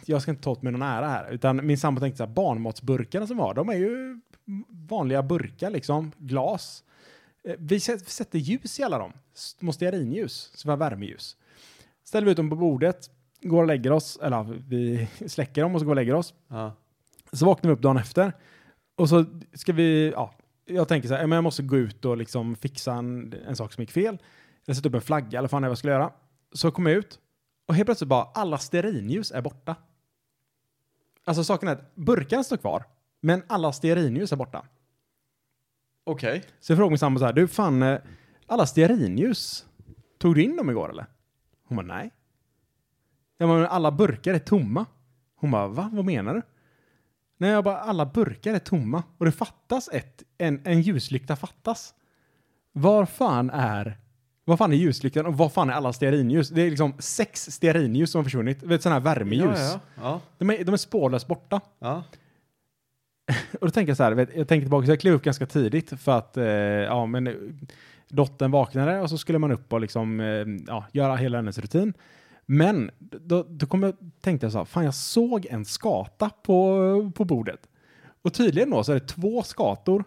jag 0.06 0.22
ska 0.22 0.30
inte 0.30 0.42
ta 0.42 0.50
åt 0.50 0.62
mig 0.62 0.72
någon 0.72 0.82
ära 0.82 1.08
här, 1.08 1.30
utan 1.30 1.66
min 1.66 1.78
sambo 1.78 2.00
tänkte 2.00 2.16
så 2.18 2.24
här, 2.26 2.32
barnmatsburkarna 2.32 3.26
som 3.26 3.36
var, 3.36 3.54
de 3.54 3.68
är 3.68 3.74
ju 3.74 4.20
vanliga 4.68 5.22
burkar 5.22 5.70
liksom, 5.70 6.12
glas. 6.18 6.84
Eh, 7.44 7.54
Vi 7.58 7.78
sä- 7.78 8.04
sätter 8.06 8.38
ljus 8.38 8.80
i 8.80 8.82
alla 8.82 8.98
dem. 8.98 9.12
Små 9.34 9.72
stearinljus, 9.72 10.50
så 10.54 10.68
vi 10.68 10.70
har 10.70 10.76
värmeljus. 10.76 11.36
Ställer 12.04 12.24
vi 12.24 12.30
ut 12.30 12.36
dem 12.36 12.50
på 12.50 12.56
bordet, 12.56 13.10
går 13.42 13.62
och 13.62 13.66
lägger 13.68 13.92
oss, 13.92 14.18
eller 14.22 14.62
vi 14.68 15.08
släcker 15.26 15.62
dem 15.62 15.74
och 15.74 15.80
så 15.80 15.84
går 15.84 15.92
och 15.92 15.96
lägger 15.96 16.14
oss. 16.14 16.34
Ja. 16.48 16.72
Så 17.32 17.46
vaknar 17.46 17.70
vi 17.70 17.74
upp 17.76 17.82
dagen 17.82 17.96
efter 17.96 18.32
och 18.96 19.08
så 19.08 19.24
ska 19.54 19.72
vi, 19.72 20.10
ja, 20.10 20.34
jag 20.74 20.88
tänker 20.88 21.08
så 21.08 21.14
här, 21.14 21.26
men 21.26 21.36
jag 21.36 21.44
måste 21.44 21.62
gå 21.62 21.76
ut 21.76 22.04
och 22.04 22.16
liksom 22.16 22.56
fixa 22.56 22.92
en, 22.92 23.34
en 23.46 23.56
sak 23.56 23.72
som 23.72 23.82
gick 23.82 23.90
fel. 23.90 24.18
Jag 24.64 24.76
sätter 24.76 24.88
upp 24.88 24.94
en 24.94 25.00
flagga 25.00 25.38
eller 25.38 25.48
fan 25.48 25.62
vad 25.62 25.70
jag 25.70 25.78
skulle 25.78 25.92
göra. 25.92 26.12
Så 26.52 26.70
kommer 26.70 26.90
jag 26.90 26.98
ut 26.98 27.18
och 27.66 27.74
helt 27.74 27.86
plötsligt 27.86 28.08
bara 28.08 28.22
alla 28.34 28.58
stearinljus 28.58 29.30
är 29.30 29.40
borta. 29.40 29.76
Alltså 31.24 31.44
saken 31.44 31.68
är 31.68 31.72
att 31.72 31.94
burken 31.94 32.44
står 32.44 32.56
kvar, 32.56 32.84
men 33.20 33.42
alla 33.46 33.72
stearinljus 33.72 34.32
är 34.32 34.36
borta. 34.36 34.66
Okej. 36.04 36.44
Så 36.60 36.72
jag 36.72 36.78
frågade 36.78 36.90
min 36.90 36.98
sambo 36.98 37.18
så 37.18 37.24
här, 37.24 37.32
du 37.32 37.48
fan, 37.48 37.82
eh, 37.82 37.98
alla 38.46 38.66
stearinljus, 38.66 39.66
tog 40.18 40.34
du 40.34 40.42
in 40.42 40.56
dem 40.56 40.70
igår 40.70 40.90
eller? 40.90 41.06
Hon 41.64 41.76
bara, 41.76 41.86
nej. 41.86 42.10
Jag 43.38 43.48
bara, 43.48 43.68
alla 43.68 43.90
burkar 43.92 44.34
är 44.34 44.38
tomma. 44.38 44.86
Hon 45.34 45.50
bara, 45.50 45.68
va? 45.68 45.90
Vad 45.92 46.04
menar 46.04 46.34
du? 46.34 46.42
Nej, 47.42 47.50
jag 47.50 47.64
bara, 47.64 47.78
alla 47.78 48.06
burkar 48.06 48.54
är 48.54 48.58
tomma 48.58 49.02
och 49.18 49.24
det 49.24 49.32
fattas 49.32 49.88
ett, 49.92 50.22
en, 50.38 50.60
en 50.64 50.80
ljuslykta 50.80 51.36
fattas. 51.36 51.94
Var 52.72 53.06
fan 53.06 53.50
är, 53.50 53.98
vad 54.44 54.58
fan 54.58 54.72
är 54.72 54.76
ljuslyktan 54.76 55.26
och 55.26 55.36
vad 55.36 55.52
fan 55.52 55.70
är 55.70 55.74
alla 55.74 55.92
stearinljus? 55.92 56.48
Det 56.48 56.62
är 56.62 56.70
liksom 56.70 56.94
sex 56.98 57.50
stearinljus 57.50 58.10
som 58.10 58.18
har 58.18 58.24
försvunnit. 58.24 58.60
Du 58.60 58.66
vet 58.66 58.82
sådana 58.82 59.00
här 59.00 59.04
värmeljus. 59.04 59.58
Ja, 59.58 59.80
ja. 59.94 60.02
ja. 60.02 60.20
De, 60.38 60.50
är, 60.50 60.64
de 60.64 60.72
är 60.72 60.76
spårlöst 60.76 61.26
borta. 61.26 61.60
Och 63.60 63.66
då 63.66 63.70
tänker 63.70 63.90
jag 63.90 63.96
så 63.96 64.02
här, 64.02 64.12
vet, 64.12 64.36
jag 64.36 64.48
tänkte 64.48 64.64
tillbaka, 64.64 64.86
så 64.86 64.92
jag 64.92 65.00
klev 65.00 65.14
upp 65.14 65.22
ganska 65.22 65.46
tidigt 65.46 66.00
för 66.00 66.18
att, 66.18 66.36
eh, 66.36 66.44
ja 66.44 67.06
men, 67.06 67.36
dottern 68.08 68.50
vaknade 68.50 69.00
och 69.00 69.10
så 69.10 69.18
skulle 69.18 69.38
man 69.38 69.52
upp 69.52 69.72
och 69.72 69.80
liksom, 69.80 70.20
eh, 70.20 70.46
ja, 70.66 70.84
göra 70.92 71.16
hela 71.16 71.38
hennes 71.38 71.58
rutin. 71.58 71.92
Men 72.46 72.90
då, 72.98 73.46
då 73.48 73.66
kom 73.66 73.82
jag, 73.82 73.94
tänkte 74.20 74.46
jag 74.46 74.52
så 74.52 74.58
här, 74.58 74.64
fan 74.64 74.84
jag 74.84 74.94
såg 74.94 75.46
en 75.46 75.64
skata 75.64 76.30
på, 76.30 77.12
på 77.14 77.24
bordet. 77.24 77.68
Och 78.22 78.34
tydligen 78.34 78.70
då 78.70 78.84
så 78.84 78.92
är 78.92 79.00
det 79.00 79.06
två 79.06 79.42
skator 79.42 80.04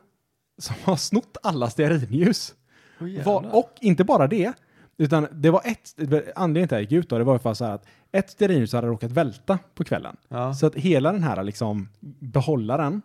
som 0.58 0.76
har 0.84 0.96
snott 0.96 1.38
alla 1.44 1.70
stearinljus. 1.70 2.56
Oh. 3.00 3.24
Var, 3.24 3.56
och 3.56 3.72
inte 3.82 4.04
bara 4.04 4.28
det, 4.28 4.54
utan 4.98 5.28
det 5.32 5.50
var 5.50 5.62
ett, 5.66 5.96
anledningen 6.36 6.68
till 6.68 6.76
att 6.76 6.82
jag 6.82 6.82
gick 6.82 6.92
ut 6.92 7.10
då, 7.10 7.18
det 7.18 7.24
var 7.24 7.38
för 7.38 7.54
så 7.54 7.66
här 7.66 7.72
att 7.72 7.86
ett 8.12 8.30
stearinljus 8.30 8.74
hade 8.74 8.88
råkat 8.88 9.12
välta 9.12 9.60
på 9.76 9.84
kvällen. 9.84 10.18
ja. 10.28 10.54
Så 10.54 10.68
att 10.68 10.76
hela 10.76 11.12
den 11.12 11.24
här 11.24 11.44
liksom 11.44 11.90
behållaren 12.20 13.02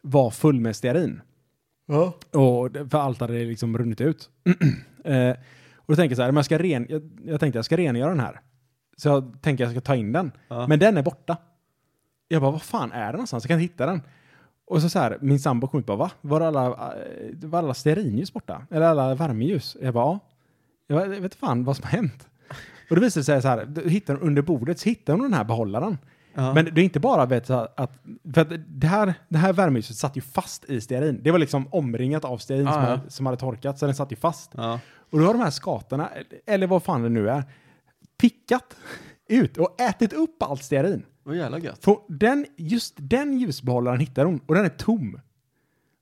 var 0.00 0.30
full 0.30 0.60
med 0.60 0.76
stearin. 0.76 1.20
ja. 1.86 2.14
Och 2.40 2.72
för 2.90 2.98
allt 2.98 3.20
hade 3.20 3.44
liksom 3.44 3.78
runnit 3.78 4.00
ut. 4.00 4.30
eh, 5.04 5.36
och 5.90 5.96
då 5.96 6.02
tänker 6.02 6.10
jag 6.10 6.16
så 6.16 6.22
här, 6.22 6.32
men 6.32 6.36
jag, 6.36 6.44
ska 6.44 6.58
ren, 6.58 6.86
jag, 6.88 7.10
jag 7.24 7.40
tänkte 7.40 7.58
jag 7.58 7.64
ska 7.64 7.76
rengöra 7.76 8.08
den 8.08 8.20
här. 8.20 8.40
Så 8.96 9.08
jag 9.08 9.42
tänker 9.42 9.64
jag 9.64 9.70
ska 9.70 9.80
ta 9.80 9.94
in 9.94 10.12
den. 10.12 10.32
Ja. 10.48 10.66
Men 10.66 10.78
den 10.78 10.96
är 10.96 11.02
borta. 11.02 11.36
Jag 12.28 12.42
bara, 12.42 12.50
vad 12.50 12.62
fan 12.62 12.92
är 12.92 13.06
den 13.06 13.12
någonstans? 13.12 13.44
Jag 13.44 13.48
kan 13.48 13.60
inte 13.60 13.72
hitta 13.72 13.86
den. 13.86 14.02
Och 14.66 14.82
så, 14.82 14.88
så 14.88 14.98
här, 14.98 15.18
min 15.20 15.40
sambo 15.40 15.66
kom 15.66 15.80
ut 15.80 15.88
och 15.88 15.98
bara, 15.98 16.08
va? 16.08 16.10
Var 16.20 16.40
alla, 16.40 16.66
eh, 16.66 17.48
var 17.48 17.58
alla 17.58 17.74
stearinljus 17.74 18.32
borta? 18.32 18.66
Eller 18.70 18.86
alla 18.86 19.14
värmeljus? 19.14 19.76
Jag 19.82 19.94
bara, 19.94 20.04
ja. 20.04 20.18
Jag, 20.86 20.98
bara, 20.98 21.14
jag 21.14 21.22
vet 21.22 21.34
fan 21.34 21.64
vad 21.64 21.76
som 21.76 21.84
har 21.84 21.90
hänt. 21.90 22.28
Och 22.90 22.96
då 22.96 23.02
visade 23.02 23.20
det 23.20 23.24
sig 23.24 23.42
så 23.42 23.48
här, 23.48 23.64
då 23.64 23.80
hittar 23.80 24.14
de 24.14 24.26
under 24.26 24.42
bordet 24.42 24.78
så 24.78 24.88
hittar 24.88 25.12
de 25.12 25.22
den 25.22 25.34
här 25.34 25.44
behållaren. 25.44 25.98
Ja. 26.34 26.54
Men 26.54 26.64
det 26.64 26.80
är 26.80 26.84
inte 26.84 27.00
bara 27.00 27.26
vet, 27.26 27.50
att, 27.50 27.92
för 28.34 28.40
att 28.40 28.48
det 28.66 28.86
här, 28.86 29.14
det 29.28 29.38
här 29.38 29.52
värmeljuset 29.52 29.96
satt 29.96 30.16
ju 30.16 30.20
fast 30.20 30.64
i 30.64 30.80
stearin. 30.80 31.20
Det 31.22 31.30
var 31.30 31.38
liksom 31.38 31.68
omringat 31.70 32.24
av 32.24 32.38
stearin 32.38 32.66
Ja, 32.66 32.72
som, 32.72 32.82
ja. 32.82 32.88
hade, 32.88 33.10
som 33.10 33.26
hade 33.26 33.38
torkat, 33.38 33.78
så 33.78 33.86
den 33.86 33.94
satt 33.94 34.12
ju 34.12 34.16
fast. 34.16 34.54
Och 35.10 35.18
då 35.18 35.24
har 35.24 35.32
de 35.34 35.40
här 35.42 35.50
skatorna, 35.50 36.10
eller 36.46 36.66
vad 36.66 36.82
fan 36.82 37.02
det 37.02 37.08
nu 37.08 37.30
är, 37.30 37.44
pickat 38.20 38.76
ut 39.28 39.56
och 39.58 39.80
ätit 39.80 40.12
upp 40.12 40.42
allt 40.42 40.64
stearin. 40.64 41.02
Vad 41.22 41.36
jävla 41.36 41.58
gött. 41.58 41.84
För 41.84 41.98
den, 42.08 42.46
just 42.56 42.94
den 42.98 43.38
ljusbehållaren 43.38 44.00
hittar 44.00 44.24
hon 44.24 44.40
och 44.46 44.54
den 44.54 44.64
är 44.64 44.68
tom. 44.68 45.20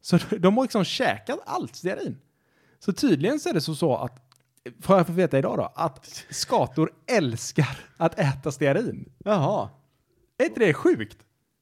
Så 0.00 0.18
de 0.38 0.56
har 0.56 0.64
liksom 0.64 0.84
käkat 0.84 1.38
allt 1.46 1.76
stearin. 1.76 2.18
Så 2.78 2.92
tydligen 2.92 3.40
så 3.40 3.48
är 3.48 3.54
det 3.54 3.60
så, 3.60 3.74
så 3.74 3.96
att, 3.96 4.30
får 4.80 4.96
jag 4.96 5.06
få 5.06 5.12
veta 5.12 5.38
idag 5.38 5.58
då, 5.58 5.72
att 5.74 6.24
skator 6.30 6.90
älskar 7.06 7.78
att 7.96 8.18
äta 8.18 8.52
stearin. 8.52 9.12
Jaha. 9.18 9.68
Är 10.38 10.44
inte 10.44 10.60
det 10.60 10.74
sjukt? 10.74 11.16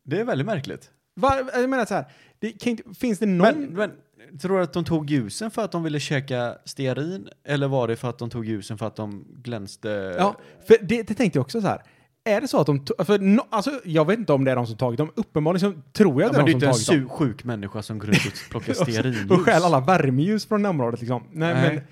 Det 0.05 0.21
är 0.21 0.25
väldigt 0.25 0.47
märkligt. 0.47 0.91
Va, 1.21 1.39
jag 1.55 1.71
menar 1.71 1.85
så 1.85 1.95
här, 1.95 2.05
det 2.39 2.53
kan 2.53 2.71
inte, 2.71 2.83
finns 2.95 3.19
det 3.19 3.27
någon... 3.27 3.55
Men, 3.61 3.73
men 3.75 4.39
tror 4.39 4.57
du 4.57 4.63
att 4.63 4.73
de 4.73 4.85
tog 4.85 5.11
ljusen 5.11 5.51
för 5.51 5.65
att 5.65 5.73
de 5.73 5.83
ville 5.83 6.01
käka 6.01 6.57
stearin? 6.65 7.29
Eller 7.45 7.69
var 7.69 7.89
det 7.89 7.97
för 7.97 8.09
att 8.11 8.19
de 8.19 8.31
tog 8.31 8.45
ljusen 8.47 8.79
för 8.79 8.87
att 8.87 8.97
de 8.97 9.25
glänste? 9.43 10.17
ja, 10.19 10.37
för 10.67 10.77
det, 10.83 11.03
det 11.03 11.15
tänkte 11.15 11.39
jag 11.39 11.43
också 11.45 11.61
så 11.61 11.67
här. 11.67 11.83
Är 12.25 12.41
det 12.41 12.49
så 12.49 12.61
att 12.61 12.67
de... 12.67 12.81
to- 12.81 13.05
För 13.05 13.19
no, 13.19 13.41
alltså, 13.51 13.71
jag 13.85 14.05
vet 14.07 14.19
inte 14.19 14.33
om 14.33 14.45
det 14.45 14.51
är 14.51 14.57
de 14.57 14.67
som 14.67 14.77
tagit 14.77 14.99
dem. 14.99 15.11
Uppenbarligen 15.17 15.73
så 15.73 15.81
tror 15.93 16.23
jag 16.23 16.29
Ja, 16.29 16.31
att 16.31 16.37
men 16.37 16.45
det 16.47 16.53
det 16.53 16.55
är 16.55 16.57
är 16.57 16.61
de 16.61 16.67
inte 16.67 16.85
som 16.85 16.95
en 16.95 17.01
tagit 17.01 17.19
dem. 17.19 17.27
su- 17.27 17.29
sjuk 17.29 17.45
människa 17.45 17.83
som 17.83 17.99
går 17.99 18.07
runt 18.07 18.17
och 18.27 18.51
plockar 18.51 18.73
stearinljus. 18.85 19.31
Och 19.31 19.41
stjäl 19.41 19.63
alla 19.65 19.81
värmeljus 19.81 20.47
från 20.47 20.67
området 20.67 21.01
liksom. 21.01 21.23
Nej, 21.33 21.55
Nej. 21.55 21.75
men... 21.75 21.83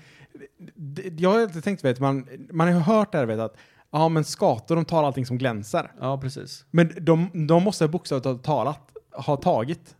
Det, 0.75 1.21
jag 1.21 1.29
har 1.31 1.43
inte 1.43 1.61
tänkt, 1.61 1.85
vet 1.85 1.99
man, 1.99 2.27
man 2.51 2.67
har 2.67 2.73
ju 2.73 2.79
hört 2.79 3.11
det 3.11 3.17
här, 3.17 3.25
vet 3.25 3.39
att 3.39 3.57
ja 3.95 4.09
men 4.09 4.23
skator 4.23 4.75
de 4.75 4.85
tar 4.85 5.03
allting 5.03 5.25
som 5.25 5.37
glänser. 5.37 5.91
Ja, 5.99 6.17
precis. 6.21 6.65
Men 6.71 6.91
de, 7.01 7.47
de 7.47 7.63
måste 7.63 7.87
bokstavligt 7.87 8.45
talat 8.45 8.91
har 9.11 9.37
tagit 9.37 9.95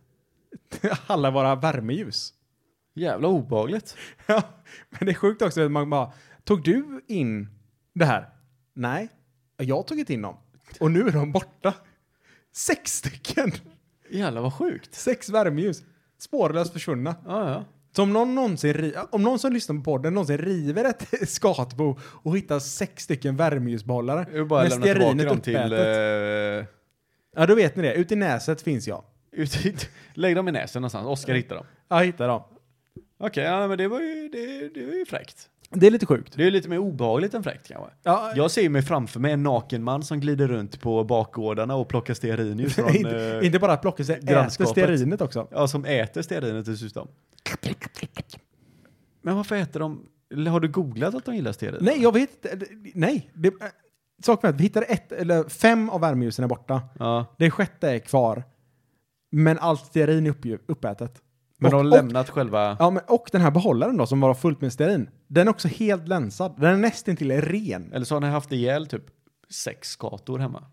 alla 1.06 1.30
våra 1.30 1.54
värmeljus. 1.54 2.32
Jävla 2.94 3.28
obehagligt. 3.28 3.96
Ja, 4.26 4.42
men 4.90 5.06
det 5.06 5.12
är 5.12 5.14
sjukt 5.14 5.42
också 5.42 5.64
att 5.64 5.70
man 5.70 5.90
bara, 5.90 6.12
tog 6.44 6.62
du 6.62 7.04
in 7.08 7.48
det 7.94 8.04
här? 8.04 8.28
Nej, 8.74 9.08
jag 9.56 9.86
tog 9.86 9.98
inte 9.98 10.14
in 10.14 10.22
dem. 10.22 10.36
Och 10.80 10.90
nu 10.90 11.08
är 11.08 11.12
de 11.12 11.32
borta. 11.32 11.74
Sex 12.52 12.92
stycken! 12.92 13.52
Jävlar 14.10 14.42
vad 14.42 14.54
sjukt. 14.54 14.94
Sex 14.94 15.28
värmeljus. 15.28 15.82
Spårlöst 16.18 16.72
försvunna. 16.72 17.14
Ja, 17.24 17.50
ja. 17.50 17.64
Så 17.96 18.02
om 18.02 18.12
någon, 18.12 18.34
någonsin, 18.34 18.92
om 19.10 19.22
någon 19.22 19.38
som 19.38 19.52
lyssnar 19.52 19.76
på 19.76 19.82
podden 19.82 20.14
någonsin 20.14 20.38
river 20.38 20.84
ett 20.84 21.28
skatbo 21.28 21.98
och 22.02 22.36
hittar 22.36 22.58
sex 22.58 23.02
stycken 23.02 23.36
värmeljusbehållare 23.36 24.26
dem 25.26 25.40
till... 25.40 25.56
uppätet. 25.56 26.66
Eh, 26.66 26.76
Ja, 27.36 27.46
då 27.46 27.54
vet 27.54 27.76
ni 27.76 27.82
det. 27.82 27.94
Ute 27.94 28.14
i 28.14 28.16
näset 28.16 28.62
finns 28.62 28.88
jag. 28.88 29.02
ut, 29.32 29.88
lägg 30.14 30.36
dem 30.36 30.48
i 30.48 30.52
näsen 30.52 30.82
någonstans. 30.82 31.06
Oskar 31.06 31.34
hittar 31.34 31.56
dem. 31.56 31.66
Jag 31.88 32.04
hittar 32.04 32.28
dem. 32.28 32.42
Okej, 33.18 33.44
ja, 33.44 33.68
men 33.68 33.78
det 33.78 33.88
var 33.88 34.00
ju, 34.00 34.28
det, 34.28 34.80
det 34.80 34.86
var 34.86 34.94
ju 34.94 35.06
fräckt. 35.06 35.48
Det 35.70 35.86
är 35.86 35.90
lite 35.90 36.06
sjukt. 36.06 36.32
Det 36.36 36.46
är 36.46 36.50
lite 36.50 36.68
mer 36.68 36.78
obehagligt 36.78 37.34
än 37.34 37.42
fräckt 37.42 37.68
kanske. 37.68 37.90
Ja, 38.02 38.32
Jag 38.36 38.50
ser 38.50 38.68
mig 38.68 38.82
framför 38.82 39.20
mig 39.20 39.32
en 39.32 39.42
naken 39.42 39.82
man 39.82 40.02
som 40.02 40.20
glider 40.20 40.48
runt 40.48 40.80
på 40.80 41.04
bakgårdarna 41.04 41.74
och 41.74 41.88
plockar 41.88 42.68
från... 42.68 42.94
inte, 42.96 43.38
eh, 43.38 43.46
inte 43.46 43.58
bara 43.58 43.72
att 43.72 43.82
plocka 43.82 44.04
sig, 44.04 44.16
äter 44.16 44.64
stearinet 44.64 45.20
också. 45.20 45.48
Ja, 45.50 45.68
som 45.68 45.84
äter 45.84 46.22
stearinet 46.22 46.66
dessutom. 46.66 47.08
Men 49.22 49.36
varför 49.36 49.56
äter 49.56 49.80
de... 49.80 50.08
eller 50.32 50.50
Har 50.50 50.60
du 50.60 50.68
googlat 50.68 51.14
att 51.14 51.24
de 51.24 51.34
gillar 51.36 51.52
stearin? 51.52 51.78
Nej, 51.84 52.02
jag 52.02 52.12
vet 52.12 52.44
inte. 52.44 52.66
Nej. 52.94 53.30
Det, 53.34 53.48
äh, 53.48 53.54
saken 54.22 54.48
är 54.50 54.54
att 54.54 54.60
vi 54.60 54.62
hittade 54.64 54.86
ett, 54.86 55.12
eller 55.12 55.48
fem 55.48 55.90
av 55.90 56.00
värmeljusen 56.00 56.44
är 56.44 56.48
borta. 56.48 56.82
Ja. 56.98 57.26
Det 57.38 57.50
sjätte 57.50 57.90
är 57.90 57.98
kvar. 57.98 58.42
Men 59.30 59.58
allt 59.58 59.80
stearin 59.86 60.26
är 60.26 60.30
upp, 60.30 60.60
uppätet. 60.70 61.22
Men 61.58 61.70
de 61.70 61.76
Och- 61.76 61.82
har 61.82 61.90
lämnat 61.90 62.30
själva... 62.30 62.76
Ja, 62.78 62.90
men, 62.90 63.02
och 63.08 63.28
den 63.32 63.40
här 63.40 63.50
behållaren 63.50 63.96
då 63.96 64.06
som 64.06 64.20
var 64.20 64.34
fullt 64.34 64.60
med 64.60 64.72
stearin. 64.72 65.10
Den 65.26 65.46
är 65.46 65.50
också 65.50 65.68
helt 65.68 66.08
länsad. 66.08 66.54
Den 66.60 66.74
är 66.74 66.76
nästintill 66.76 67.30
ren. 67.32 67.92
Eller 67.92 68.04
så 68.04 68.14
har 68.14 68.20
ni 68.20 68.26
haft 68.26 68.52
ihjäl 68.52 68.86
typ 68.86 69.04
sex 69.50 69.88
skator 69.88 70.38
hemma. 70.38 70.64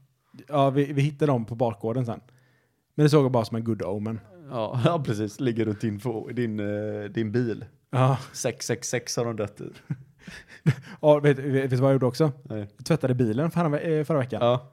Ja, 0.47 0.69
vi, 0.69 0.93
vi 0.93 1.01
hittade 1.01 1.31
dem 1.31 1.45
på 1.45 1.55
bakgården 1.55 2.05
sen. 2.05 2.19
Men 2.95 3.03
det 3.03 3.09
såg 3.09 3.23
jag 3.25 3.31
bara 3.31 3.45
som 3.45 3.57
en 3.57 3.63
good 3.63 3.81
omen. 3.81 4.19
Ja, 4.49 4.81
ja 4.85 5.03
precis. 5.05 5.39
Ligger 5.39 5.65
runt 5.65 5.81
din, 5.81 5.99
din, 6.33 6.59
eh, 6.59 7.03
din 7.09 7.31
bil. 7.31 7.65
Ja. 7.91 8.17
666 8.33 9.17
har 9.17 9.25
de 9.25 9.35
dött 9.35 9.61
i. 9.61 9.69
ja 11.01 11.19
vet, 11.19 11.39
vet, 11.39 11.69
du 11.69 11.75
vad 11.75 11.89
jag 11.89 11.93
gjorde 11.95 12.05
också? 12.05 12.31
Nej. 12.43 12.67
Jag 12.77 12.85
tvättade 12.85 13.13
bilen 13.13 13.51
förra, 13.51 13.79
eh, 13.79 14.03
förra 14.03 14.17
veckan. 14.17 14.39
Ja. 14.41 14.71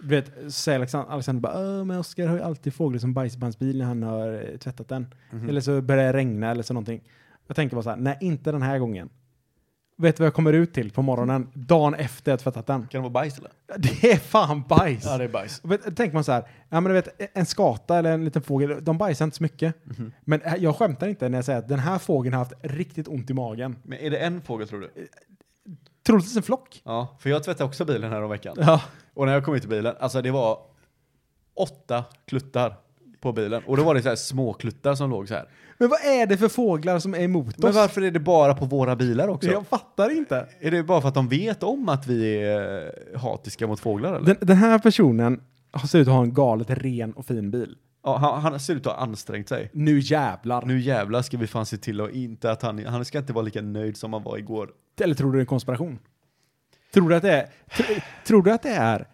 Du 0.00 0.08
vet, 0.08 0.52
säger 0.54 0.78
Alexander, 0.78 1.12
Alexander 1.12 1.40
bara, 1.40 1.78
"Åh, 1.78 1.84
men 1.84 1.98
Oskar 1.98 2.26
har 2.26 2.36
ju 2.36 2.42
alltid 2.42 2.74
fåglar 2.74 2.98
som 2.98 3.14
bajsar 3.14 3.40
på 3.40 3.44
hans 3.46 3.58
bil 3.58 3.78
när 3.78 3.84
han 3.84 4.02
har 4.02 4.32
eh, 4.52 4.56
tvättat 4.56 4.88
den. 4.88 5.06
Mhm. 5.30 5.48
Eller 5.48 5.60
så 5.60 5.80
börjar 5.80 6.04
det 6.12 6.18
regna 6.18 6.50
eller 6.50 6.62
så 6.62 6.74
någonting. 6.74 7.02
Jag 7.46 7.56
tänker 7.56 7.76
bara 7.76 7.82
så 7.82 7.90
här, 7.90 7.96
nej 7.96 8.18
inte 8.20 8.52
den 8.52 8.62
här 8.62 8.78
gången. 8.78 9.08
Vet 10.00 10.16
du 10.16 10.20
vad 10.20 10.26
jag 10.26 10.34
kommer 10.34 10.52
ut 10.52 10.74
till 10.74 10.90
på 10.90 11.02
morgonen, 11.02 11.50
dagen 11.54 11.94
efter 11.94 12.32
jag 12.32 12.40
tvättat 12.40 12.66
den? 12.66 12.80
Kan 12.80 12.98
det 12.98 13.02
vara 13.02 13.10
bajs 13.10 13.38
eller? 13.38 13.50
Det 13.78 14.12
är 14.12 14.16
fan 14.16 14.62
bajs! 14.68 15.04
Ja, 15.04 15.18
det 15.18 15.24
är 15.24 15.28
bajs. 15.28 15.60
Vet, 15.64 15.96
tänker 15.96 16.14
man 16.14 16.24
så 16.24 16.32
här, 16.32 16.42
ja 16.68 16.80
men 16.80 16.84
du 16.84 16.92
vet, 16.92 17.36
en 17.36 17.46
skata 17.46 17.98
eller 17.98 18.12
en 18.12 18.24
liten 18.24 18.42
fågel, 18.42 18.84
de 18.84 18.98
bajsar 18.98 19.24
inte 19.24 19.36
så 19.36 19.42
mycket. 19.42 19.74
Mhm. 19.84 20.12
Men 20.20 20.42
eh, 20.42 20.54
jag 20.58 20.76
skämtar 20.76 21.08
inte 21.08 21.28
när 21.28 21.38
jag 21.38 21.44
säger 21.44 21.58
att 21.58 21.68
den 21.68 21.78
här 21.78 21.98
fågeln 21.98 22.34
har 22.34 22.38
haft 22.38 22.52
riktigt 22.62 23.08
ont 23.08 23.30
i 23.30 23.34
magen. 23.34 23.76
Men 23.82 23.98
är 23.98 24.10
det 24.10 24.18
en 24.18 24.42
fågel 24.42 24.68
tror 24.68 24.80
du? 24.80 25.08
Troligtvis 26.06 26.36
en 26.36 26.42
flock. 26.42 26.82
Ja, 26.84 27.16
för 27.18 27.30
jag 27.30 27.44
tvättade 27.44 27.64
också 27.64 27.84
bilen 27.84 28.12
här 28.12 28.22
om 28.22 28.30
veckan. 28.30 28.56
Ja. 28.60 28.82
Och 29.14 29.26
när 29.26 29.32
jag 29.32 29.44
kom 29.44 29.54
ut 29.54 29.62
till 29.62 29.70
bilen, 29.70 29.94
alltså 30.00 30.22
det 30.22 30.30
var 30.30 30.58
åtta 31.54 32.04
kluttar 32.26 32.76
på 33.20 33.32
bilen. 33.32 33.62
Och 33.66 33.76
då 33.76 33.84
var 33.84 33.94
det 33.94 34.02
så 34.02 34.08
här 34.08 34.16
små 34.16 34.52
kluttar 34.52 34.94
som 34.94 35.10
låg 35.10 35.28
så 35.28 35.34
här. 35.34 35.48
Men 35.78 35.88
vad 35.88 36.00
är 36.00 36.26
det 36.26 36.36
för 36.36 36.48
fåglar 36.48 36.98
som 36.98 37.14
är 37.14 37.20
emot 37.20 37.58
Men 37.58 37.70
oss? 37.70 37.76
varför 37.76 38.02
är 38.02 38.10
det 38.10 38.20
bara 38.20 38.54
på 38.54 38.64
våra 38.64 38.96
bilar 38.96 39.28
också? 39.28 39.50
Jag 39.50 39.66
fattar 39.66 40.10
inte. 40.10 40.46
Är 40.60 40.70
det 40.70 40.82
bara 40.82 41.00
för 41.00 41.08
att 41.08 41.14
de 41.14 41.28
vet 41.28 41.62
om 41.62 41.88
att 41.88 42.06
vi 42.06 42.42
är 42.42 43.16
hatiska 43.18 43.66
mot 43.66 43.80
fåglar 43.80 44.14
eller? 44.14 44.26
Den, 44.26 44.36
den 44.40 44.56
här 44.56 44.78
personen 44.78 45.40
ser 45.88 45.98
ut 45.98 46.08
att 46.08 46.14
ha 46.14 46.22
en 46.22 46.34
galet 46.34 46.70
ren 46.70 47.12
och 47.12 47.26
fin 47.26 47.50
bil. 47.50 47.76
Ja, 48.04 48.16
han, 48.16 48.42
han 48.42 48.60
ser 48.60 48.74
ut 48.74 48.86
att 48.86 48.92
ha 48.92 49.02
ansträngt 49.02 49.48
sig. 49.48 49.70
Nu 49.72 49.98
jävlar. 49.98 50.62
Nu 50.66 50.80
jävlar 50.80 51.22
ska 51.22 51.36
vi 51.36 51.46
fan 51.46 51.66
se 51.66 51.76
till 51.76 52.00
och 52.00 52.10
inte 52.10 52.50
att 52.50 52.62
han, 52.62 52.86
han 52.86 53.04
ska 53.04 53.18
inte 53.18 53.32
vara 53.32 53.42
lika 53.42 53.62
nöjd 53.62 53.96
som 53.96 54.12
han 54.12 54.22
var 54.22 54.38
igår. 54.38 54.70
Eller 55.00 55.14
tror 55.14 55.32
du 55.32 55.38
det 55.38 55.38
är 55.38 55.40
en 55.40 55.46
konspiration? 55.46 55.98
Tror 56.94 57.08
du 57.08 57.16
att 57.16 57.22
det 57.22 57.32
är... 57.32 57.46
Tr, 57.76 58.02
tror 58.26 58.42
du 58.42 58.50
att 58.52 58.62
det 58.62 58.70
är... 58.70 59.06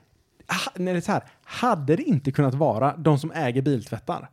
Nej, 0.76 0.94
det 0.94 1.00
så 1.02 1.12
här. 1.12 1.22
Hade 1.44 1.96
det 1.96 2.02
inte 2.02 2.32
kunnat 2.32 2.54
vara 2.54 2.96
de 2.96 3.18
som 3.18 3.32
äger 3.32 3.62
biltvättar? 3.62 4.30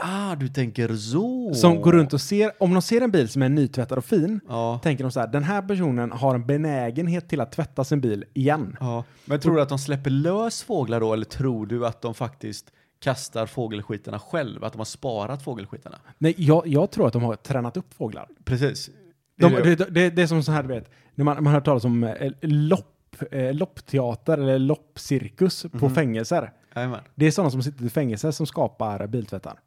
Ah, 0.00 0.34
du 0.34 0.48
tänker 0.48 0.94
så. 0.96 1.54
Som 1.54 1.80
går 1.80 1.92
runt 1.92 2.12
och 2.12 2.20
ser... 2.20 2.52
Om 2.58 2.72
de 2.74 2.82
ser 2.82 3.00
en 3.00 3.10
bil 3.10 3.28
som 3.28 3.42
är 3.42 3.48
nytvättad 3.48 3.98
och 3.98 4.04
fin, 4.04 4.40
Ja. 4.48 4.80
tänker 4.82 5.04
de 5.04 5.10
så 5.12 5.20
här. 5.20 5.26
Den 5.26 5.42
här 5.44 5.62
personen 5.62 6.12
har 6.12 6.34
en 6.34 6.46
benägenhet 6.46 7.28
till 7.28 7.40
att 7.40 7.52
tvätta 7.52 7.84
sin 7.84 8.00
bil 8.00 8.24
igen. 8.34 8.76
ja. 8.80 9.04
Men 9.24 9.40
tror 9.40 9.54
du 9.56 9.62
att 9.62 9.68
de 9.68 9.78
släpper 9.78 10.10
lös 10.10 10.62
fåglar 10.62 11.00
då 11.00 11.12
eller 11.12 11.24
tror 11.24 11.66
du 11.66 11.86
att 11.86 12.02
de 12.02 12.14
faktiskt 12.14 12.66
kastar 13.00 13.46
fågelskitarna 13.46 14.18
själv? 14.18 14.64
Att 14.64 14.72
de 14.72 14.78
har 14.78 14.84
sparat 14.84 15.42
fågelskitarna? 15.42 15.96
Nej, 16.18 16.34
jag, 16.38 16.66
jag 16.66 16.90
tror 16.90 17.06
att 17.06 17.12
de 17.12 17.22
har 17.22 17.34
tränat 17.36 17.76
upp 17.76 17.94
fåglar. 17.94 18.28
Precis. 18.44 18.90
De, 19.40 19.54
Är 19.54 19.62
det- 19.64 19.74
det, 19.76 19.84
det, 19.90 20.10
det 20.10 20.22
är 20.22 20.26
som 20.26 20.42
så 20.42 20.52
här, 20.52 20.62
du 20.62 20.68
vet, 20.68 20.90
när 21.14 21.24
man, 21.24 21.34
man 21.36 21.46
har 21.46 21.52
hört 21.52 21.64
talas 21.64 21.84
om 21.84 22.04
eh, 22.04 22.32
lopp, 22.40 22.94
eh, 23.30 23.54
loppteater 23.54 24.38
eller 24.38 24.58
loppcirkus 24.58 25.62
på 25.62 25.86
Mhm. 25.86 25.94
fängelser. 25.94 26.52
Jajamän. 26.74 27.00
Det 27.14 27.26
är 27.26 27.30
sådana 27.30 27.50
som 27.50 27.62
sitter 27.62 27.84
i 27.84 27.90
fängelser 27.90 28.30
som 28.30 28.46
skapar 28.46 29.06
biltvättar. 29.06 29.60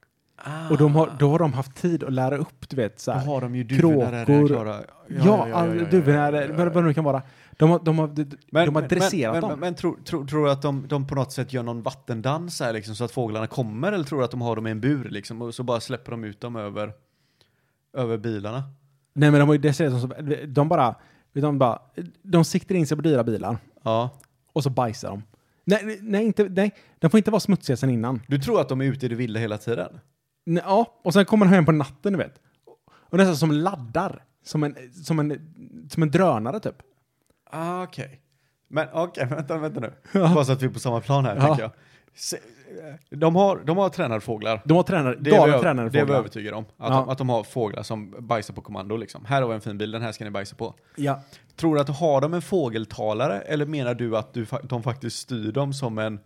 Ah. 0.44 0.70
Och 0.70 0.78
de 0.78 0.96
har, 0.96 1.12
då 1.20 1.30
har 1.30 1.40
de 1.40 1.54
haft 1.54 1.76
tid 1.76 2.04
att 2.04 2.14
lära 2.14 2.38
upp, 2.38 2.70
du 2.70 2.76
vet, 2.76 3.00
så 3.00 3.12
Då 3.12 3.18
här. 3.18 3.26
har 3.26 3.42
de 3.42 3.56
ju 3.56 3.68
kråkor. 3.68 4.48
klara. 4.48 4.80
Ja, 5.24 5.48
all- 5.54 5.88
duvorna, 5.92 6.32
vad 6.32 6.74
vad 6.74 6.84
det 6.84 6.88
nu 6.88 6.94
kan 6.94 7.04
vara. 7.04 7.22
De 7.52 7.70
har, 7.70 7.80
de 7.80 8.00
har, 8.00 8.08
de, 8.08 8.26
de 8.66 8.76
har 8.76 8.82
dresserat 8.82 9.34
men, 9.34 9.42
dem. 9.42 9.50
Men, 9.50 9.60
men 9.60 9.76
tror, 9.76 9.98
tror, 10.06 10.26
tror 10.26 10.46
du 10.46 10.52
att 10.52 10.62
de, 10.62 10.88
de 10.88 11.08
på 11.08 11.16
något 11.16 11.32
sätt 11.32 11.54
gör 11.54 11.64
någon 11.64 11.82
vattendans 11.82 12.60
här 12.62 12.74
liksom, 12.74 12.96
så 12.96 13.04
att 13.04 13.12
fåglarna 13.12 13.48
kommer? 13.48 13.92
Eller 13.92 14.04
tror 14.06 14.20
du 14.20 14.26
att 14.26 14.32
de 14.32 14.42
har 14.42 14.56
dem 14.56 14.68
i 14.68 14.72
en 14.72 14.82
bur 14.82 15.10
liksom, 15.10 15.42
och 15.42 15.56
så 15.56 15.64
bara 15.64 15.80
släpper 15.80 16.12
de 16.12 16.24
ut 16.24 16.42
dem 16.42 16.56
över, 16.56 16.94
över 17.98 18.18
bilarna? 18.18 18.64
Nej, 19.14 19.32
men 19.32 19.40
de 19.40 19.48
har 19.50 19.54
ju 19.56 19.62
dresserat 19.62 20.02
dem. 20.02 20.36
De 20.48 20.70
bara, 20.70 20.96
de 21.34 21.60
bara, 21.60 21.80
de 22.22 22.44
siktar 22.46 22.76
in 22.76 22.88
sig 22.88 22.98
på 22.98 23.04
dyra 23.04 23.24
bilar 23.24 23.58
Ja. 23.84 24.10
och 24.54 24.63
så 24.63 24.70
bajsar 24.70 25.10
de. 25.10 25.24
Nej, 25.63 26.00
nej, 26.02 26.26
inte, 26.26 26.44
nej, 26.50 26.76
de 27.00 27.10
får 27.10 27.17
inte 27.17 27.32
vara 27.32 27.39
smutsiga 27.39 27.78
sen 27.78 27.89
innan. 27.89 28.22
Du 28.28 28.39
tror 28.39 28.62
att 28.62 28.70
de 28.70 28.82
är 28.82 28.86
ute 28.86 29.06
i 29.06 29.10
det 29.10 29.15
vilda 29.15 29.39
hela 29.39 29.58
tiden? 29.58 30.00
Nej, 30.46 30.63
Ja, 30.65 31.00
och 31.04 31.13
sen 31.13 31.26
kommer 31.26 31.46
de 31.46 31.52
hem 31.52 31.65
på 31.65 31.72
natten, 31.72 32.13
du 32.13 32.17
vet. 32.17 32.39
Och 32.86 33.17
nästan 33.17 33.36
som 33.38 33.52
laddar. 33.52 34.24
Som 34.44 34.63
en, 34.63 34.76
som 35.04 35.20
en, 35.20 35.54
som 35.89 36.04
en 36.04 36.12
drönare 36.12 36.60
typ. 36.60 36.76
Ah, 37.52 37.84
okej. 37.84 38.22
Men 38.67 38.88
okej, 38.94 39.26
vänta, 39.30 39.58
vänta 39.58 39.80
nu. 39.80 39.94
Bara 40.13 40.46
så 40.46 40.52
att 40.52 40.62
vi 40.62 40.65
är 40.65 40.70
på 40.70 40.80
samma 40.80 41.02
plan 41.02 41.26
här, 41.26 41.36
Ja. 41.36 41.41
tänker 41.48 41.62
jag. 41.63 41.72
Se, 42.15 42.38
de, 43.10 43.36
har, 43.36 43.58
de 43.65 43.78
har 43.78 43.89
tränarfåglar. 43.89 44.62
De 44.65 44.74
har 44.78 44.84
tränare, 44.84 45.15
Det 45.19 45.30
är, 45.36 45.47
vi, 45.56 45.60
tränare 45.62 45.89
det 45.89 46.00
är 46.00 46.06
vi 46.06 46.13
övertygade 46.13 46.56
om. 46.58 46.63
Att, 46.63 46.71
Ja. 46.78 46.89
de, 46.89 47.10
att 47.10 47.17
de 47.17 47.30
har 47.30 47.43
fåglar 47.43 47.84
som 47.84 48.15
bajsar 48.28 48.54
på 48.54 48.62
kommando 48.62 48.97
liksom. 48.97 49.26
Här 49.26 49.41
har 49.41 49.50
vi 49.50 49.56
en 49.56 49.62
fin 49.62 49.78
bil, 49.78 49.91
den 49.91 50.02
här 50.02 50.12
ska 50.12 50.24
ni 50.24 50.30
bajsa 50.32 50.56
på. 50.56 50.74
Ja. 50.95 51.21
Tror 51.56 51.76
du 51.76 51.82
att 51.82 51.89
har 51.89 52.21
de 52.21 52.34
en 52.34 52.41
fågeltalare 52.41 53.41
eller 53.41 53.65
menar 53.65 53.93
du 53.93 54.17
att 54.17 54.34
du, 54.34 54.45
de 54.63 54.84
faktiskt 54.84 55.17
styr 55.19 55.52
dem 55.52 55.74
som 55.74 55.97
en... 55.97 56.19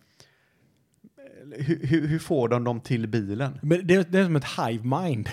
Hur, 1.57 1.87
hur, 1.87 2.07
hur 2.07 2.19
får 2.19 2.49
de 2.49 2.63
dem 2.63 2.79
till 2.81 3.07
bilen? 3.07 3.59
Men 3.61 3.87
det, 3.87 3.95
är- 3.95 4.05
det 4.09 4.19
är 4.19 4.23
som 4.25 4.35
ett 4.35 4.45
hive 4.67 4.83
mind. 4.99 5.29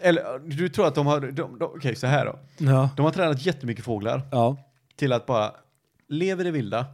Eller 0.00 0.38
du 0.38 0.68
tror 0.68 0.86
att 0.86 0.94
de 0.94 1.06
har... 1.06 1.20
De, 1.20 1.32
de, 1.58 1.62
Okej, 1.62 1.94
så 1.96 2.06
här 2.06 2.26
då. 2.26 2.38
Ja. 2.58 2.90
De 2.96 3.02
har 3.04 3.12
tränat 3.12 3.46
jättemycket 3.46 3.84
fåglar 3.84 4.22
Ja. 4.32 4.56
till 4.96 5.12
att 5.12 5.26
bara 5.26 5.52
leva 6.08 6.40
i 6.40 6.44
det 6.44 6.50
vilda. 6.50 6.86